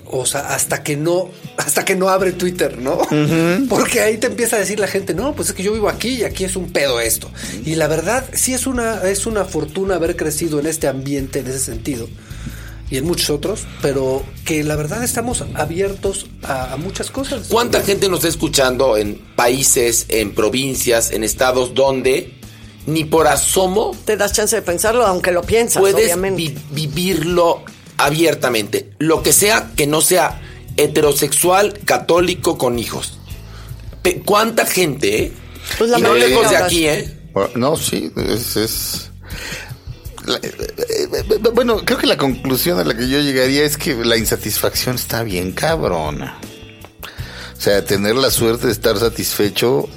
O 0.08 0.26
sea, 0.26 0.54
hasta 0.54 0.82
que 0.82 0.96
no, 0.96 1.30
hasta 1.56 1.84
que 1.84 1.96
no 1.96 2.10
abre 2.10 2.32
Twitter, 2.32 2.78
¿no? 2.78 2.98
Porque 3.68 4.00
ahí 4.02 4.18
te 4.18 4.26
empieza 4.26 4.56
a 4.56 4.58
decir 4.58 4.78
la 4.78 4.86
gente, 4.88 5.14
no, 5.14 5.34
pues 5.34 5.48
es 5.48 5.54
que 5.54 5.62
yo 5.62 5.72
vivo 5.72 5.88
aquí 5.88 6.08
y 6.20 6.24
aquí 6.24 6.44
es 6.44 6.54
un 6.54 6.70
pedo 6.70 7.00
esto. 7.00 7.30
Y 7.64 7.76
la 7.76 7.88
verdad, 7.88 8.24
sí 8.34 8.52
es 8.52 8.66
una, 8.66 9.02
es 9.08 9.26
una 9.26 9.44
fortuna 9.46 9.94
haber 9.94 10.14
crecido 10.16 10.60
en 10.60 10.66
este 10.66 10.86
ambiente, 10.86 11.38
en 11.40 11.46
ese 11.46 11.60
sentido. 11.60 12.08
Y 12.90 12.98
en 12.98 13.04
muchos 13.04 13.30
otros, 13.30 13.66
pero 13.82 14.24
que 14.44 14.62
la 14.62 14.76
verdad 14.76 15.02
estamos 15.02 15.44
abiertos 15.54 16.26
a, 16.44 16.72
a 16.74 16.76
muchas 16.76 17.10
cosas. 17.10 17.48
¿Cuánta 17.48 17.82
gente 17.82 18.08
nos 18.08 18.18
está 18.20 18.28
escuchando 18.28 18.96
en 18.96 19.16
países, 19.34 20.06
en 20.08 20.34
provincias, 20.34 21.10
en 21.10 21.24
estados 21.24 21.74
donde 21.74 22.32
ni 22.86 23.02
por 23.04 23.26
asomo 23.26 23.90
Te 24.04 24.16
das 24.16 24.32
chance 24.32 24.54
de 24.54 24.62
pensarlo, 24.62 25.04
aunque 25.04 25.32
lo 25.32 25.42
piensas, 25.42 25.80
puedes 25.80 25.96
obviamente. 26.04 26.36
vi- 26.42 26.86
vivirlo 26.86 27.64
abiertamente? 27.96 28.92
Lo 29.00 29.22
que 29.22 29.32
sea 29.32 29.72
que 29.74 29.88
no 29.88 30.00
sea 30.00 30.40
heterosexual, 30.76 31.80
católico, 31.84 32.56
con 32.56 32.78
hijos. 32.78 33.18
Pe- 34.02 34.22
¿Cuánta 34.24 34.64
gente, 34.66 35.22
eh? 35.24 35.32
Pues 35.78 35.90
la 35.90 35.98
y 35.98 36.02
no 36.02 36.14
lejos 36.14 36.48
de 36.50 36.56
aquí. 36.56 36.86
¿eh? 36.86 37.18
Bueno, 37.32 37.50
No, 37.56 37.76
sí, 37.76 38.12
es... 38.16 38.56
es- 38.56 39.10
eh, 40.28 40.40
eh, 40.42 41.08
eh, 41.12 41.38
bueno, 41.54 41.82
creo 41.84 41.98
que 41.98 42.06
la 42.06 42.16
conclusión 42.16 42.78
a 42.78 42.84
la 42.84 42.96
que 42.96 43.08
yo 43.08 43.20
llegaría 43.20 43.64
es 43.64 43.76
que 43.76 43.94
la 43.94 44.16
insatisfacción 44.16 44.96
está 44.96 45.22
bien 45.22 45.52
cabrona. 45.52 46.38
O 47.56 47.60
sea, 47.60 47.84
tener 47.84 48.16
la 48.16 48.30
suerte 48.30 48.66
de 48.66 48.72
estar 48.72 48.98
satisfecho, 48.98 49.88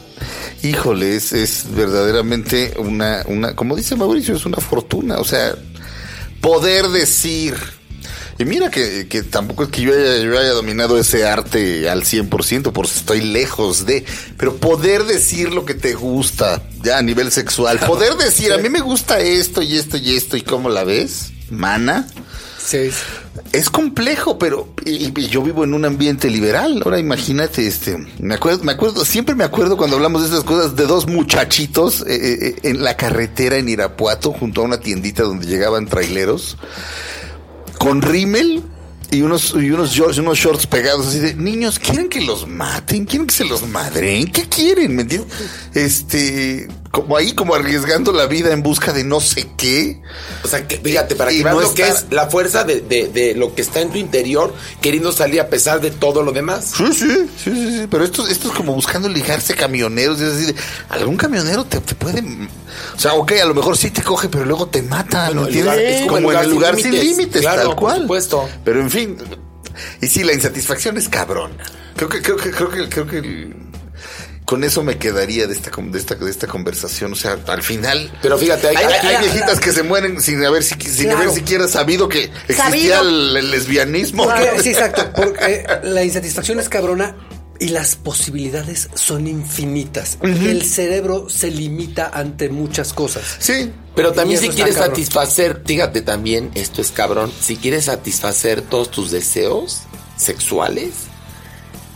híjole, 0.64 1.16
es, 1.16 1.34
es 1.34 1.66
verdaderamente 1.72 2.74
una, 2.78 3.24
una, 3.28 3.56
como 3.56 3.76
dice 3.76 3.96
Mauricio, 3.96 4.36
es 4.36 4.46
una 4.46 4.58
fortuna. 4.58 5.18
O 5.18 5.26
sea, 5.26 5.56
poder 6.42 6.88
decir, 6.88 7.56
y 8.40 8.46
mira 8.46 8.72
que, 8.72 9.08
que 9.08 9.22
tampoco 9.24 9.64
es 9.64 9.70
que 9.70 9.82
yo 9.82 9.94
haya, 9.94 10.18
yo 10.24 10.40
haya 10.40 10.52
dominado 10.54 10.98
ese 10.98 11.28
arte 11.28 11.90
al 11.90 12.04
100%, 12.04 12.72
por 12.72 12.88
si 12.88 13.00
estoy 13.00 13.22
lejos 13.22 13.86
de, 13.86 14.06
pero 14.38 14.56
poder 14.56 15.04
decir 15.04 15.54
lo 15.54 15.66
que 15.66 15.74
te 15.76 15.94
gusta, 15.94 16.64
ya 16.82 16.98
a 16.98 17.02
nivel 17.02 17.32
sexual, 17.32 17.80
poder 17.80 18.16
decir, 18.16 18.54
a 18.54 18.58
mí 18.58 18.70
me 18.70 18.80
gusta 18.82 19.20
esto 19.20 19.62
y 19.62 19.78
esto 19.78 19.98
y 19.98 20.16
esto, 20.16 20.38
y 20.38 20.42
cómo 20.42 20.70
la 20.70 20.84
ves, 20.86 21.32
mana. 21.52 22.08
Sí. 22.66 22.92
Es 23.52 23.70
complejo, 23.72 24.38
pero 24.38 24.74
y- 24.86 25.12
y 25.20 25.28
yo 25.28 25.42
vivo 25.42 25.64
en 25.64 25.74
un 25.74 25.86
ambiente 25.86 26.30
liberal. 26.30 26.82
Ahora 26.86 27.00
imagínate, 27.00 27.66
este, 27.66 27.98
me 28.20 28.36
acuerdo, 28.36 28.64
me 28.64 28.74
acuerdo, 28.74 29.04
siempre 29.06 29.34
me 29.34 29.44
acuerdo 29.44 29.76
cuando 29.76 29.96
hablamos 29.96 30.22
de 30.22 30.28
estas 30.28 30.44
cosas 30.44 30.76
de 30.76 30.86
dos 30.86 31.08
muchachitos 31.08 32.02
eh, 32.02 32.06
eh, 32.10 32.56
en 32.64 32.84
la 32.84 32.96
carretera 32.96 33.58
en 33.58 33.70
Irapuato, 33.70 34.34
junto 34.34 34.62
a 34.62 34.66
una 34.66 34.80
tiendita 34.80 35.24
donde 35.24 35.48
llegaban 35.48 35.88
traileros, 35.88 36.58
con 37.80 38.04
rímel 38.04 38.62
y 39.10 39.24
unos, 39.24 39.56
y 39.56 39.72
unos 39.72 39.92
shorts, 39.92 40.20
unos 40.20 40.38
shorts 40.38 40.68
pegados 40.68 41.08
así 41.08 41.20
de 41.20 41.34
niños, 41.34 41.80
¿quieren 41.80 42.10
que 42.10 42.22
los 42.22 42.48
maten? 42.48 43.06
¿Quieren 43.06 43.26
que 43.26 43.34
se 43.34 43.46
los 43.46 43.68
madren? 43.68 44.30
¿Qué 44.30 44.48
quieren? 44.48 44.96
¿Me 44.96 45.02
entiendes? 45.02 45.34
Este, 45.74 46.68
como 46.92 47.16
ahí, 47.18 47.34
como 47.34 47.54
arriesgando 47.54 48.12
la 48.12 48.26
vida 48.26 48.52
en 48.52 48.64
busca 48.64 48.92
de 48.94 49.04
no 49.04 49.20
sé 49.20 49.48
qué. 49.58 50.02
O 50.44 50.48
sea, 50.48 50.68
que, 50.68 50.78
fíjate, 50.78 51.16
para 51.16 51.30
que 51.30 51.44
veas 51.44 51.56
no 51.56 51.62
lo 51.62 51.74
que 51.74 51.84
está- 51.84 51.94
es 52.00 52.06
la 52.12 52.28
fuerza 52.30 52.64
de, 52.64 52.82
de- 52.82 53.08
de 53.10 53.36
lo 53.36 53.54
que 53.54 53.62
está 53.62 53.82
en 53.82 53.92
tu 53.92 53.98
interior, 54.00 54.54
queriendo 54.82 55.12
salir 55.12 55.40
a 55.40 55.48
pesar 55.50 55.82
de 55.82 55.92
todo 55.92 56.24
lo 56.24 56.32
demás. 56.32 56.74
Sí, 56.76 56.86
sí, 56.92 57.08
sí, 57.08 57.30
sí, 57.44 57.78
sí, 57.82 57.88
pero 57.92 58.04
esto, 58.04 58.28
esto 58.28 58.48
es 58.50 58.54
como 58.56 58.74
buscando 58.74 59.08
ligarse 59.08 59.54
camioneros, 59.54 60.20
es 60.20 60.38
decir, 60.38 60.56
algún 60.90 61.16
camionero 61.16 61.64
te, 61.66 61.80
te 61.80 61.94
puede, 61.94 62.22
o 62.96 63.00
sea, 63.00 63.14
ok, 63.14 63.34
a 63.34 63.46
lo 63.46 63.54
mejor 63.54 63.78
sí 63.78 63.92
te 63.92 64.02
coge, 64.02 64.28
pero 64.30 64.46
luego 64.46 64.68
te 64.68 64.82
mata, 64.82 65.26
Bueno, 65.28 65.42
¿no 65.42 65.48
entiendes? 65.48 65.74
lugar- 65.76 65.92
es 65.92 66.08
como, 66.08 66.32
en 66.32 66.40
el 66.40 66.50
lugar 66.50 66.76
sin 66.76 66.92
límites, 66.92 67.42
claro, 67.42 67.62
tal 67.68 67.76
cual. 67.76 67.94
Por 67.98 68.02
supuesto. 68.22 68.50
Pero 68.66 68.82
en 68.82 68.90
fin, 68.90 69.18
y 70.02 70.08
sí, 70.08 70.24
la 70.24 70.34
insatisfacción 70.34 70.98
es 70.98 71.08
cabrón. 71.08 71.52
Creo 71.96 72.10
que, 72.10 72.22
creo 72.22 72.38
que, 72.38 72.50
creo 72.52 72.70
que, 72.70 72.90
creo 72.90 73.06
que 73.08 73.18
el- 73.20 73.69
con 74.50 74.64
eso 74.64 74.84
me 74.84 74.98
quedaría 74.98 75.46
de 75.46 75.54
esta, 75.54 75.70
con- 75.70 75.92
de 75.92 76.00
esta, 76.00 76.16
de 76.16 76.32
esta 76.32 76.48
conversación. 76.48 77.14
O 77.14 77.16
sea, 77.16 77.38
al 77.46 77.62
final. 77.62 78.12
Pero 78.20 78.36
fíjate, 78.36 78.70
hay- 78.70 78.78
hay, 78.78 78.94
aquí- 78.94 79.06
hay 79.08 79.18
viejitas 79.24 79.60
que 79.60 79.72
se 79.72 79.84
mueren 79.84 80.20
sin 80.24 80.44
haber, 80.44 80.64
si- 80.64 80.74
sin 80.82 81.04
Claro. 81.06 81.20
haber 81.20 81.30
siquiera 81.36 81.68
sabido 81.68 82.10
que 82.10 82.32
existía 82.48 82.98
Sabido. 82.98 83.02
el, 83.02 83.38
el 83.38 83.52
lesbianismo. 83.52 84.24
Porque, 84.24 84.50
sí, 84.64 84.70
exacto. 84.70 85.08
Porque 85.16 85.68
la 85.84 86.04
insatisfacción 86.04 86.60
es 86.60 86.68
cabrona 86.68 87.16
y 87.60 87.68
las 87.70 87.96
posibilidades 87.96 88.90
son 88.96 89.28
infinitas. 89.28 90.18
El 90.24 90.64
cerebro 90.64 91.30
se 91.30 91.52
limita 91.52 92.10
ante 92.12 92.50
muchas 92.50 92.92
cosas. 92.92 93.36
Sí, 93.38 93.72
Pero 93.96 94.14
también 94.14 94.40
si 94.40 94.50
quieres 94.50 94.76
satisfacer, 94.78 95.62
fíjate 95.64 96.02
también, 96.02 96.50
esto 96.56 96.82
es 96.82 96.90
cabrón, 96.90 97.32
si 97.40 97.56
quieres 97.56 97.86
satisfacer 97.86 98.64
todos 98.64 98.90
tus 98.90 99.12
deseos 99.12 99.82
sexuales, 100.18 100.94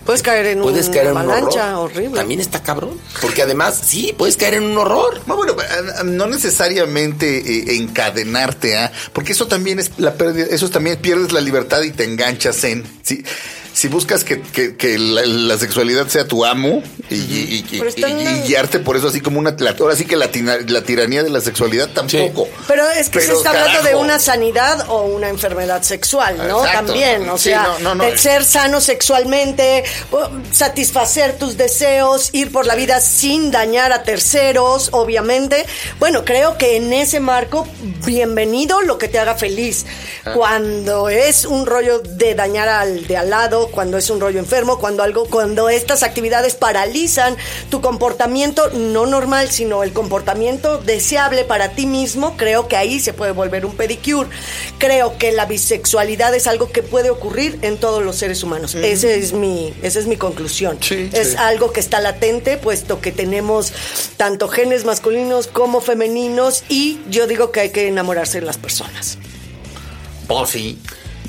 Puedes 0.06 0.22
caer 0.22 0.48
en 0.48 0.62
puedes 0.62 0.88
una 0.88 0.96
caer 0.96 1.08
en 1.08 1.12
un 1.14 1.18
avalancha 1.18 1.80
horrible. 1.80 2.18
También 2.18 2.40
está 2.40 2.62
cabrón. 2.62 3.00
Porque 3.22 3.42
además, 3.42 3.82
sí, 3.86 4.14
puedes 4.18 4.36
caer 4.36 4.56
en 4.56 4.64
un 4.64 4.78
horror. 4.78 5.22
No, 5.28 5.36
bueno, 5.38 5.54
eh, 5.54 6.04
no 6.04 6.28
necesariamente 6.28 7.38
eh, 7.38 7.78
encadenarte 7.78 8.78
a, 8.78 8.92
porque 9.14 9.32
eso 9.32 9.48
también 9.48 9.80
es 9.80 9.92
la 9.98 10.16
pérdida, 10.16 10.48
eso 10.50 10.70
también 10.70 10.98
pierdes 10.98 11.32
la 11.32 11.42
libertad 11.42 11.82
y 11.84 11.92
te 11.92 12.04
enganchas 12.04 12.64
en, 12.66 12.84
si, 13.02 13.24
si 13.74 13.88
buscas 13.88 14.24
que, 14.24 14.42
que- 14.42 14.76
que 14.78 14.98
la, 15.00 15.24
la 15.26 15.58
sexualidad 15.58 16.08
sea 16.08 16.28
tu 16.28 16.46
amo 16.46 16.82
y, 17.10 17.64
guiarte 18.46 18.80
por 18.80 18.96
eso 18.98 19.08
así 19.08 19.20
como 19.22 19.40
una, 19.40 19.56
ahora 19.80 19.96
sí 19.96 20.06
que 20.06 20.16
la, 20.16 20.32
tiranía 20.32 21.24
de 21.24 21.30
la 21.30 21.42
sexualidad 21.42 21.90
tampoco. 21.90 22.48
Pero 22.68 22.88
es 22.90 23.10
que 23.10 23.20
se 23.22 23.34
está 23.34 23.50
hablando 23.50 23.84
de 23.84 23.96
una 23.96 24.20
sanidad 24.20 24.86
o 24.90 25.04
una 25.04 25.30
enfermedad 25.30 25.82
sexual, 25.84 26.38
¿no? 26.48 26.66
Exacto. 26.66 26.88
También, 26.94 27.28
o 27.30 27.38
Sí, 27.38 27.50
sea, 27.50 27.64
no, 27.64 27.80
no, 27.80 27.96
no. 27.96 28.04
el 28.04 28.18
ser 28.20 28.46
sano 28.46 28.80
sexualmente, 28.82 29.84
satisfacer 30.52 31.38
tus 31.38 31.58
deseos, 31.58 32.30
ir 32.34 32.52
por 32.52 32.66
la 32.66 32.76
vida 32.76 33.02
sin 33.02 33.52
dañar 33.52 33.92
a 33.92 34.04
terceros, 34.04 34.90
obviamente. 34.92 35.66
Bueno, 36.00 36.24
creo 36.26 36.58
que 36.58 36.78
en 36.78 36.94
ese 36.94 37.20
marco, 37.20 37.68
bienvenido 38.06 38.82
lo 38.82 38.98
que 38.98 39.08
te 39.08 39.20
haga 39.20 39.36
feliz. 39.36 39.86
Ah. 40.26 40.34
Cuando 40.36 41.10
es 41.10 41.46
un 41.46 41.66
rollo 41.66 42.00
de 42.00 42.36
dañar 42.36 42.70
al 42.70 43.08
de 43.08 43.18
al 43.18 43.30
lado, 43.30 43.63
cuando 43.68 43.98
es 43.98 44.10
un 44.10 44.20
rollo 44.20 44.40
enfermo, 44.40 44.80
cuando 44.80 45.04
algo, 45.04 45.26
cuando 45.26 45.70
estas 45.70 46.04
actividades 46.04 46.56
paralizan 46.56 47.38
tu 47.70 47.82
comportamiento 47.82 48.70
no 48.70 49.06
normal, 49.06 49.52
sino 49.52 49.84
el 49.84 49.94
comportamiento 49.94 50.78
deseable 50.78 51.44
para 51.44 51.70
ti 51.70 51.86
mismo, 51.86 52.36
creo 52.38 52.68
que 52.68 52.78
ahí 52.78 53.00
se 53.00 53.14
puede 53.14 53.32
volver 53.32 53.66
un 53.66 53.76
pedicure. 53.76 54.30
Creo 54.78 55.18
que 55.18 55.32
la 55.32 55.46
bisexualidad 55.46 56.34
es 56.36 56.48
algo 56.48 56.72
que 56.72 56.84
puede 56.84 57.10
ocurrir 57.10 57.60
en 57.62 57.78
todos 57.78 58.04
los 58.04 58.16
seres 58.16 58.44
humanos. 58.44 58.76
Ese 58.76 59.18
es 59.18 59.34
mi, 59.34 59.74
esa 59.82 60.00
es 60.00 60.08
mi 60.08 60.18
conclusión. 60.18 60.78
Sí, 60.82 61.10
es 61.14 61.30
sí. 61.30 61.36
algo 61.38 61.72
que 61.72 61.80
está 61.80 62.00
latente, 62.00 62.58
puesto 62.58 63.02
que 63.02 63.12
tenemos 63.12 63.74
tanto 64.18 64.48
genes 64.48 64.86
masculinos 64.86 65.48
como 65.48 65.82
femeninos, 65.82 66.64
y 66.70 67.00
yo 67.10 67.28
digo 67.28 67.52
que 67.52 67.62
hay 67.62 67.70
que 67.70 67.88
enamorarse 67.88 68.40
de 68.40 68.46
las 68.46 68.58
personas. 68.58 69.18
Oh, 70.28 70.46
sí. 70.46 70.80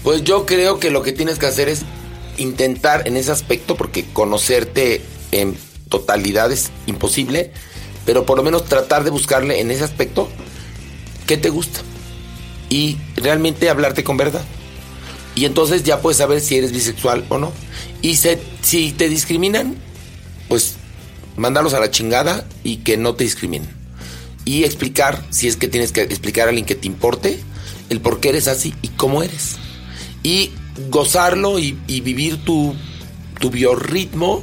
Pues 0.03 0.23
yo 0.23 0.47
creo 0.47 0.79
que 0.79 0.91
lo 0.91 1.03
que 1.03 1.13
tienes 1.13 1.39
que 1.39 1.47
hacer 1.47 1.69
es 1.69 1.83
intentar 2.39 3.07
en 3.07 3.17
ese 3.17 3.33
aspecto, 3.33 3.77
porque 3.77 4.05
conocerte 4.13 5.03
en 5.33 5.57
totalidad 5.89 6.53
es 6.53 6.71
imposible, 6.87 7.53
pero 8.05 8.27
por 8.27 8.37
lo 8.37 8.43
menos 8.43 8.65
tratar 8.65 9.05
de 9.05 9.11
buscarle 9.11 9.61
en 9.61 9.71
ese 9.71 9.85
aspecto 9.85 10.29
qué 11.27 11.37
te 11.37 11.51
gusta 11.51 11.81
y 12.69 12.99
realmente 13.17 13.71
hablarte 13.71 14.05
con 14.05 14.17
verdad. 14.17 14.45
Y 15.35 15.47
entonces 15.47 15.83
ya 15.83 16.01
puedes 16.01 16.19
saber 16.19 16.41
si 16.41 16.57
eres 16.57 16.73
bisexual 16.73 17.25
o 17.29 17.39
no. 17.39 17.53
Y 18.03 18.17
si 18.17 18.93
te 18.93 19.09
discriminan, 19.09 19.77
pues 20.49 20.77
mandarlos 21.37 21.75
a 21.75 21.81
la 21.81 21.91
chingada 21.91 22.47
y 22.63 22.79
que 22.79 22.97
no 22.97 23.15
te 23.15 23.25
discriminen. 23.25 23.69
Y 24.45 24.65
explicar, 24.65 25.25
si 25.31 25.49
es 25.49 25.57
que 25.57 25.69
tienes 25.69 25.91
que 25.91 26.03
explicar 26.03 26.47
a 26.47 26.51
alguien 26.51 26.67
que 26.67 26.75
te 26.75 26.87
importe, 26.87 27.41
el 27.89 28.01
por 28.01 28.21
qué 28.21 28.29
eres 28.29 28.47
así 28.47 28.75
y 28.83 28.89
cómo 28.89 29.23
eres. 29.23 29.57
Y 30.23 30.51
gozarlo 30.91 31.59
y, 31.59 31.79
y 31.87 32.01
vivir 32.01 32.45
tu, 32.45 32.75
tu 33.41 33.51
biorritmo 33.51 34.43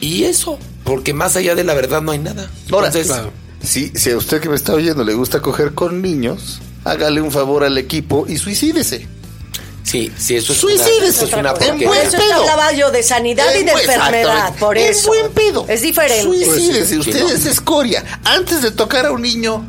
y 0.00 0.24
eso, 0.24 0.58
porque 0.84 1.12
más 1.14 1.36
allá 1.36 1.54
de 1.54 1.64
la 1.64 1.74
verdad 1.74 2.02
no 2.02 2.12
hay 2.12 2.18
nada. 2.18 2.50
Ahora, 2.70 2.88
Entonces, 2.88 3.06
claro. 3.12 3.32
si, 3.62 3.88
si 3.94 4.10
a 4.10 4.16
usted 4.16 4.40
que 4.40 4.48
me 4.48 4.56
está 4.56 4.74
oyendo 4.74 5.04
le 5.04 5.14
gusta 5.14 5.40
coger 5.40 5.74
con 5.74 6.02
niños, 6.02 6.60
hágale 6.84 7.20
un 7.20 7.32
favor 7.32 7.64
al 7.64 7.78
equipo 7.78 8.26
y 8.28 8.36
suicídese. 8.36 9.06
sí, 9.82 10.12
sí, 10.16 10.36
eso 10.36 10.52
es 10.52 10.58
Suicídese. 10.58 11.24
una, 11.36 11.52
es 11.52 11.68
una 11.68 11.86
buen 11.86 12.06
Eso 12.06 12.18
pedo. 12.18 12.40
hablaba 12.40 12.72
yo 12.72 12.90
de 12.90 13.02
sanidad 13.02 13.46
y 13.54 13.64
de 13.64 13.72
buen- 13.72 13.84
enfermedad, 13.90 14.54
por 14.58 14.76
En 14.76 14.90
eso. 14.90 15.08
buen 15.08 15.32
pedo. 15.32 15.64
Es 15.68 15.82
diferente. 15.82 16.22
Suicídese, 16.24 16.86
Sí, 16.86 16.98
usted 16.98 17.20
no. 17.22 17.28
es 17.30 17.46
escoria. 17.46 18.04
Antes 18.24 18.60
de 18.62 18.70
tocar 18.70 19.06
a 19.06 19.12
un 19.12 19.22
niño, 19.22 19.64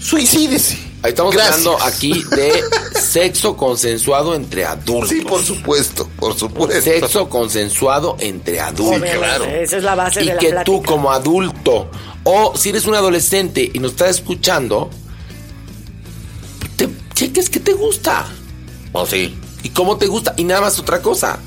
suicídese. 0.00 0.78
Ahí 1.06 1.10
Estamos 1.10 1.34
Gracias. 1.34 1.58
hablando 1.66 1.84
aquí 1.84 2.24
de 2.34 2.64
sexo 3.00 3.56
consensuado 3.56 4.34
entre 4.34 4.64
adultos. 4.64 5.08
Sí, 5.10 5.20
por 5.20 5.40
supuesto, 5.40 6.08
por 6.18 6.36
supuesto. 6.36 6.82
Sexo 6.82 7.28
consensuado 7.28 8.16
entre 8.18 8.58
adultos. 8.60 9.08
Claro. 9.16 9.44
Esa 9.44 9.76
es 9.76 9.84
la 9.84 9.94
base 9.94 10.24
y 10.24 10.26
de 10.26 10.34
la 10.34 10.40
que 10.40 10.48
plática. 10.50 10.64
tú 10.64 10.82
como 10.82 11.12
adulto 11.12 11.88
o 12.24 12.56
si 12.56 12.70
eres 12.70 12.86
un 12.86 12.96
adolescente 12.96 13.70
y 13.72 13.78
nos 13.78 13.92
estás 13.92 14.16
escuchando, 14.16 14.90
te 16.74 16.88
cheques 17.14 17.50
qué 17.50 17.60
te 17.60 17.72
gusta 17.72 18.26
Oh, 18.92 19.06
sí. 19.06 19.38
y 19.62 19.68
cómo 19.70 19.98
te 19.98 20.08
gusta 20.08 20.34
y 20.36 20.42
nada 20.42 20.62
más 20.62 20.76
otra 20.80 21.02
cosa. 21.02 21.38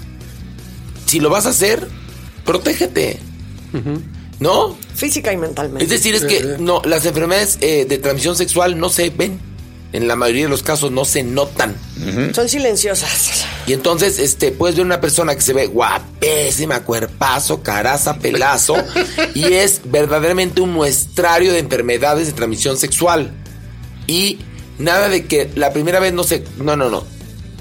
Si 1.05 1.19
lo 1.19 1.29
vas 1.29 1.45
a 1.45 1.49
hacer, 1.49 1.85
protégete. 2.45 3.19
¿No? 4.39 4.77
Física 4.95 5.33
y 5.33 5.37
mentalmente. 5.37 5.83
Es 5.83 5.89
decir, 5.89 6.15
es 6.15 6.23
que 6.23 6.55
no, 6.59 6.81
las 6.85 7.05
enfermedades 7.05 7.57
eh, 7.59 7.83
de 7.83 7.97
transmisión 7.97 8.37
sexual 8.37 8.79
no 8.79 8.87
se 8.87 9.09
ven. 9.09 9.48
En 9.91 10.07
la 10.07 10.15
mayoría 10.15 10.43
de 10.43 10.49
los 10.49 10.61
casos 10.61 10.91
no 10.91 11.03
se 11.03 11.23
notan. 11.23 11.75
Son 12.33 12.47
silenciosas. 12.47 13.45
Y 13.65 13.73
entonces, 13.73 14.19
este, 14.19 14.51
puedes 14.51 14.75
ver 14.75 14.85
una 14.85 15.01
persona 15.01 15.33
que 15.33 15.41
se 15.41 15.53
ve 15.53 15.65
guapísima, 15.65 16.83
cuerpazo, 16.83 17.63
caraza, 17.63 18.17
pelazo, 18.17 18.75
y 19.33 19.53
es 19.53 19.81
verdaderamente 19.85 20.61
un 20.61 20.73
muestrario 20.73 21.51
de 21.53 21.59
enfermedades 21.59 22.27
de 22.27 22.33
transmisión 22.33 22.77
sexual. 22.77 23.31
Y 24.05 24.39
nada 24.77 25.09
de 25.09 25.25
que 25.25 25.49
la 25.55 25.73
primera 25.73 25.99
vez 25.99 26.13
no 26.13 26.23
se. 26.23 26.43
No, 26.57 26.75
no, 26.75 26.89
no. 26.89 27.03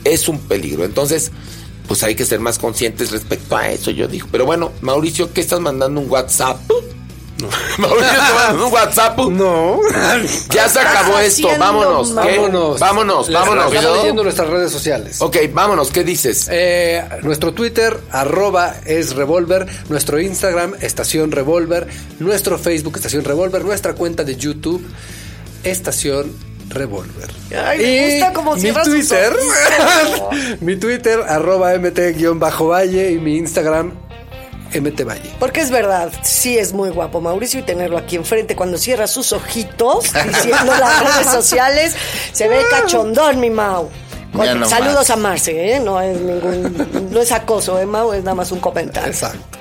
Es 0.05 0.29
un 0.29 0.39
peligro. 0.39 0.85
Entonces, 0.85 1.31
pues 1.87 2.03
hay 2.03 2.15
que 2.15 2.27
ser 2.27 2.41
más 2.41 2.59
conscientes 2.59 3.11
respecto 3.11 3.57
a 3.57 3.71
eso, 3.71 3.91
yo 3.91 4.07
digo. 4.07 4.29
Pero 4.31 4.45
bueno, 4.45 4.73
Mauricio, 4.83 5.33
¿qué 5.33 5.41
estás 5.41 5.61
mandando 5.61 6.01
un 6.01 6.11
WhatsApp? 6.11 6.61
Mauricio, 7.79 8.11
¿estás 8.11 8.35
mandando 8.35 8.67
un 8.67 8.73
WhatsApp? 8.73 9.19
No. 9.19 9.81
Ya 10.51 10.69
se 10.69 10.81
acabó 10.81 11.19
esto, 11.19 11.49
vámonos. 11.59 12.09
¿qué? 12.09 12.39
Vámonos. 12.39 12.81
Vámonos, 12.81 13.33
vámonos. 13.33 13.73
Estamos 13.73 13.97
leyendo 13.99 14.23
nuestras 14.25 14.49
redes 14.49 14.73
sociales. 14.73 15.21
Ok, 15.21 15.37
vámonos, 15.53 15.91
¿qué 15.91 16.03
dices? 16.03 16.49
Eh, 16.51 17.05
nuestro 17.23 17.53
Twitter, 17.55 17.97
arroba 18.11 18.75
es 18.85 19.15
Revolver, 19.15 19.67
nuestro 19.89 20.21
Instagram, 20.21 20.75
Estación 20.81 21.31
Revolver, 21.31 21.87
nuestro 22.19 22.59
Facebook, 22.59 22.97
Estación 22.97 23.25
Revolver, 23.25 23.65
nuestra 23.65 23.95
cuenta 23.95 24.25
de 24.25 24.37
YouTube, 24.37 24.85
Estación 25.63 26.33
Revolver. 26.69 27.31
Ay, 27.57 27.79
me 27.79 28.11
gusta 28.11 28.33
cómo 28.33 28.57
mi 28.57 28.73
Twitter, 28.73 29.33
mi 30.61 30.77
Twitter, 30.77 31.21
arroba 31.27 31.73
mt-valle 31.79 33.13
y 33.13 33.19
mi 33.19 33.37
Instagram, 33.37 33.93
mtvalle. 34.73 35.31
Porque 35.39 35.61
es 35.61 35.71
verdad, 35.71 36.11
sí 36.23 36.59
es 36.59 36.73
muy 36.73 36.91
guapo 36.91 37.21
Mauricio 37.21 37.61
y 37.61 37.63
tenerlo 37.63 37.99
aquí 37.99 38.17
enfrente 38.17 38.55
cuando 38.57 38.79
cierra 38.79 39.07
sus 39.07 39.33
ojitos 39.33 40.05
diciendo 40.27 40.73
las 40.79 41.03
redes 41.03 41.33
sociales, 41.33 41.95
se 42.33 42.49
ve 42.49 42.61
cachondón 42.71 43.41
mi 43.41 43.51
Mau. 43.51 43.89
Con- 44.33 44.45
Ya 44.45 44.55
no 44.55 44.69
saludos 44.69 45.09
más. 45.09 45.11
a 45.11 45.17
Marce, 45.17 45.75
¿eh? 45.77 45.81
no 45.81 46.01
es 46.01 46.21
ningún, 46.21 47.09
no 47.11 47.21
es 47.21 47.33
acoso, 47.33 47.79
¿eh, 47.81 47.87
Mau? 47.87 48.13
Es 48.13 48.23
nada 48.23 48.35
más 48.35 48.53
un 48.53 48.61
comentario. 48.61 49.09
Exacto. 49.11 49.59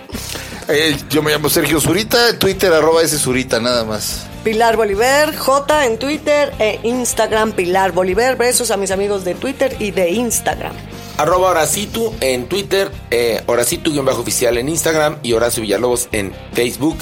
Eh, 0.69 0.97
yo 1.09 1.23
me 1.23 1.31
llamo 1.31 1.49
Sergio 1.49 1.79
Zurita, 1.79 2.37
Twitter 2.37 2.73
arroba 2.73 3.01
ese 3.01 3.17
Zurita, 3.17 3.61
nada 3.61 3.85
más. 3.85 4.23
Pilar 4.43 4.75
Bolívar, 4.75 5.33
J 5.35 5.85
en 5.85 5.97
Twitter 5.97 6.53
e 6.59 6.79
Instagram, 6.83 7.53
Pilar 7.53 7.93
Bolívar. 7.93 8.35
Besos 8.37 8.69
a 8.71 8.77
mis 8.77 8.91
amigos 8.91 9.23
de 9.23 9.35
Twitter 9.35 9.75
y 9.79 9.91
de 9.91 10.09
Instagram. 10.09 10.73
Arroba 11.17 11.49
Horacitu 11.49 12.13
en 12.21 12.47
Twitter, 12.47 12.91
eh, 13.09 13.41
Horacitu-oficial 13.47 14.57
en 14.57 14.69
Instagram 14.69 15.17
y 15.23 15.33
Horacio 15.33 15.61
Villalobos 15.61 16.09
en 16.11 16.33
Facebook. 16.53 16.97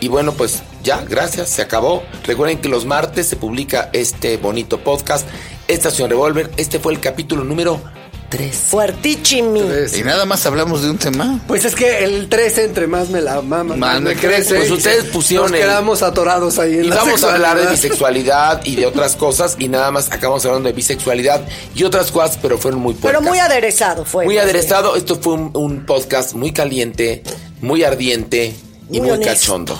Y 0.00 0.08
bueno, 0.08 0.32
pues 0.32 0.62
ya, 0.84 1.04
gracias, 1.08 1.48
se 1.48 1.62
acabó. 1.62 2.04
Recuerden 2.24 2.58
que 2.58 2.68
los 2.68 2.86
martes 2.86 3.26
se 3.26 3.36
publica 3.36 3.90
este 3.92 4.36
bonito 4.36 4.78
podcast, 4.78 5.28
Estación 5.66 6.08
Revolver. 6.08 6.50
Este 6.56 6.78
fue 6.78 6.92
el 6.92 7.00
capítulo 7.00 7.42
número 7.42 7.80
3. 8.28 8.54
Fuertichimi. 8.56 9.60
Y 9.96 10.02
nada 10.02 10.24
más 10.26 10.44
hablamos 10.46 10.82
de 10.82 10.90
un 10.90 10.98
tema. 10.98 11.40
Pues 11.46 11.64
es 11.64 11.74
que 11.74 12.04
el 12.04 12.28
13 12.28 12.64
entre 12.64 12.86
más 12.86 13.08
me 13.08 13.20
la 13.22 13.40
mama, 13.42 13.74
más, 13.76 14.00
me 14.00 14.14
crece. 14.14 14.56
Pues 14.56 14.70
ustedes 14.70 15.04
pusieron 15.04 15.50
Nos 15.50 15.58
quedamos 15.60 16.02
atorados 16.02 16.58
ahí 16.58 16.74
en 16.78 16.84
Y 16.84 16.88
la 16.88 16.96
vamos 16.96 17.24
a 17.24 17.34
hablar 17.34 17.56
de 17.56 17.76
sexualidad. 17.76 18.60
bisexualidad 18.60 18.60
y 18.64 18.76
de 18.76 18.86
otras 18.86 19.16
cosas. 19.16 19.56
Y 19.58 19.68
nada 19.68 19.90
más 19.90 20.12
acabamos 20.12 20.44
hablando 20.44 20.68
de 20.68 20.74
bisexualidad 20.74 21.42
y 21.74 21.84
otras 21.84 22.10
cosas, 22.10 22.38
pero 22.40 22.58
fueron 22.58 22.80
muy 22.80 22.94
Pero 22.94 23.02
puercas. 23.20 23.22
muy 23.28 23.38
aderezado 23.38 24.04
fue. 24.04 24.24
Muy 24.24 24.38
aderezado. 24.38 24.94
Esto 24.96 25.16
fue 25.20 25.34
un, 25.34 25.50
un 25.54 25.86
podcast 25.86 26.34
muy 26.34 26.52
caliente, 26.52 27.22
muy 27.60 27.82
ardiente 27.84 28.54
y 28.90 28.98
Muy 29.00 29.08
muy, 29.08 29.10
honesto. 29.12 29.32
cachondo. 29.32 29.78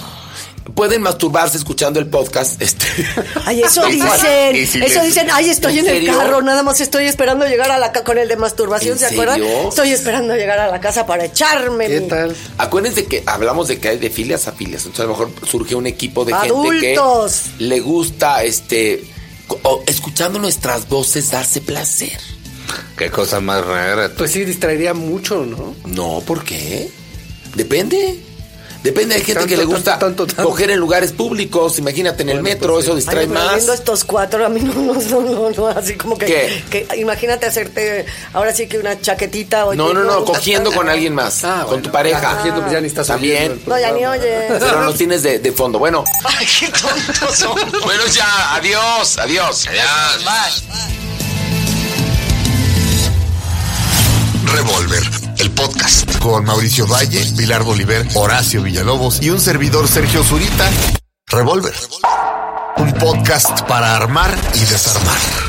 Pueden 0.74 1.02
masturbarse 1.02 1.56
escuchando 1.56 1.98
el 1.98 2.06
podcast. 2.06 2.60
Este. 2.62 2.86
Ay, 3.44 3.62
eso 3.62 3.88
Y 3.88 3.92
dicen, 3.94 4.66
si 4.66 4.78
eso 4.84 5.00
les- 5.00 5.02
dicen, 5.04 5.28
ay, 5.32 5.48
estoy 5.50 5.78
¿En 5.78 5.88
en, 5.88 5.96
el 5.96 6.06
carro, 6.16 6.42
nada 6.42 6.62
más 6.62 6.80
estoy 6.80 7.06
esperando 7.06 7.46
llegar 7.46 7.70
a 7.70 7.78
la 7.78 7.90
casa 7.92 8.04
con 8.04 8.18
el 8.18 8.28
de 8.28 8.36
masturbación, 8.36 8.92
¿En 8.94 8.98
¿se 8.98 9.06
acuerdan? 9.06 9.40
serio? 9.40 9.68
Estoy 9.68 9.90
esperando 9.90 10.34
llegar 10.36 10.58
a 10.58 10.68
la 10.68 10.80
casa 10.80 11.06
para 11.06 11.24
echarme. 11.24 11.88
¿Qué 11.88 12.00
mi- 12.02 12.08
tal? 12.08 12.36
Acuérdense 12.58 13.06
que 13.06 13.22
hablamos 13.26 13.68
de 13.68 13.78
que 13.80 13.88
hay 13.88 13.98
de 13.98 14.10
filias 14.10 14.46
a 14.46 14.52
filias. 14.52 14.82
Entonces 14.84 15.00
a 15.04 15.08
lo 15.08 15.10
mejor 15.12 15.30
surge 15.48 15.74
un 15.74 15.86
equipo 15.86 16.24
de 16.24 16.32
gente 16.34 16.48
Adultos. 16.48 17.42
que 17.58 17.64
le 17.64 17.80
gusta 17.80 18.44
este 18.44 19.04
o- 19.62 19.82
escuchando 19.86 20.38
nuestras 20.38 20.88
voces 20.88 21.30
darse 21.30 21.60
placer. 21.60 22.18
Qué 22.96 23.10
cosa 23.10 23.40
más 23.40 23.64
rara. 23.64 24.10
Pues 24.16 24.30
sí, 24.32 24.44
distraería 24.44 24.92
mucho, 24.92 25.46
¿no? 25.46 25.74
No, 25.86 26.20
¿por 26.26 26.44
qué? 26.44 26.90
Depende. 27.54 28.20
Depende, 28.83 29.16
hay 29.16 29.20
gente 29.22 29.41
Tanto, 29.41 29.49
que 29.49 29.57
le 29.57 29.64
gusta 29.64 29.99
tanto, 29.99 30.24
tanto, 30.24 30.26
tanto. 30.37 30.49
coger 30.51 30.70
en 30.70 30.79
lugares 30.79 31.11
públicos. 31.12 31.79
Imagínate 31.81 32.22
en 32.22 32.29
el 32.29 32.35
Bueno, 32.41 32.49
metro, 32.55 32.72
pues 32.74 32.85
eso 32.85 32.93
Ay, 32.93 32.97
distrae 33.01 33.26
pero 33.26 33.41
más. 33.41 33.55
viendo 33.57 33.72
estos 33.72 34.05
cuatro, 34.05 34.47
a 34.47 34.49
mí 34.49 34.61
no, 34.61 34.72
no, 34.74 34.95
no, 34.95 35.20
no, 35.20 35.51
no, 35.51 35.66
así 35.68 35.95
como 35.97 36.16
que, 36.16 36.26
¿Qué? 36.26 36.64
que 36.87 36.97
imagínate 36.97 37.47
hacerte 37.47 38.07
ahora 38.33 38.55
sí 38.55 38.68
que 38.68 38.79
una 38.79 39.01
chaquetita 39.01 39.66
o 39.66 39.74
No, 39.74 39.93
no, 39.93 40.05
no, 40.05 40.24
cogiendo 40.24 40.70
con 40.72 40.89
alguien 40.89 41.12
más, 41.14 41.43
Ah, 41.43 41.59
con 41.62 41.66
bueno, 41.70 41.83
tu 41.83 41.91
pareja. 41.91 42.37
cogiendo, 42.37 42.61
pues 42.61 42.72
ya 42.72 42.81
ni 42.81 42.87
estás 42.87 43.09
También. 43.09 43.61
No, 43.66 43.79
ya 43.79 43.91
ni 43.91 44.07
oye. 44.07 44.47
Pero 44.49 44.85
nos 44.85 44.95
tienes 44.97 45.22
de, 45.24 45.41
de 45.41 45.53
fondo. 45.53 45.79
Bueno, 45.81 46.05
Ay, 46.24 46.47
qué 46.61 46.68
tontos 46.68 47.37
son. 47.37 47.57
Bueno, 47.85 48.03
ya, 48.12 48.55
adiós, 48.55 49.18
adiós. 49.18 49.66
Adiós. 49.66 50.64
Revolver, 54.55 55.03
el 55.39 55.51
podcast. 55.51 56.18
Con 56.18 56.45
Mauricio 56.45 56.86
Valle, 56.86 57.24
Pilar 57.36 57.62
Bolívar, 57.62 58.07
Horacio 58.14 58.62
Villalobos 58.62 59.22
y 59.22 59.30
un 59.30 59.41
servidor 59.41 59.89
Sergio 59.89 60.22
Zurita. 60.22 60.70
Revolver. 61.28 61.74
Un 62.76 62.93
podcast 62.95 63.62
para 63.62 63.97
armar 63.97 64.36
y 64.55 64.61
desarmar. 64.61 65.47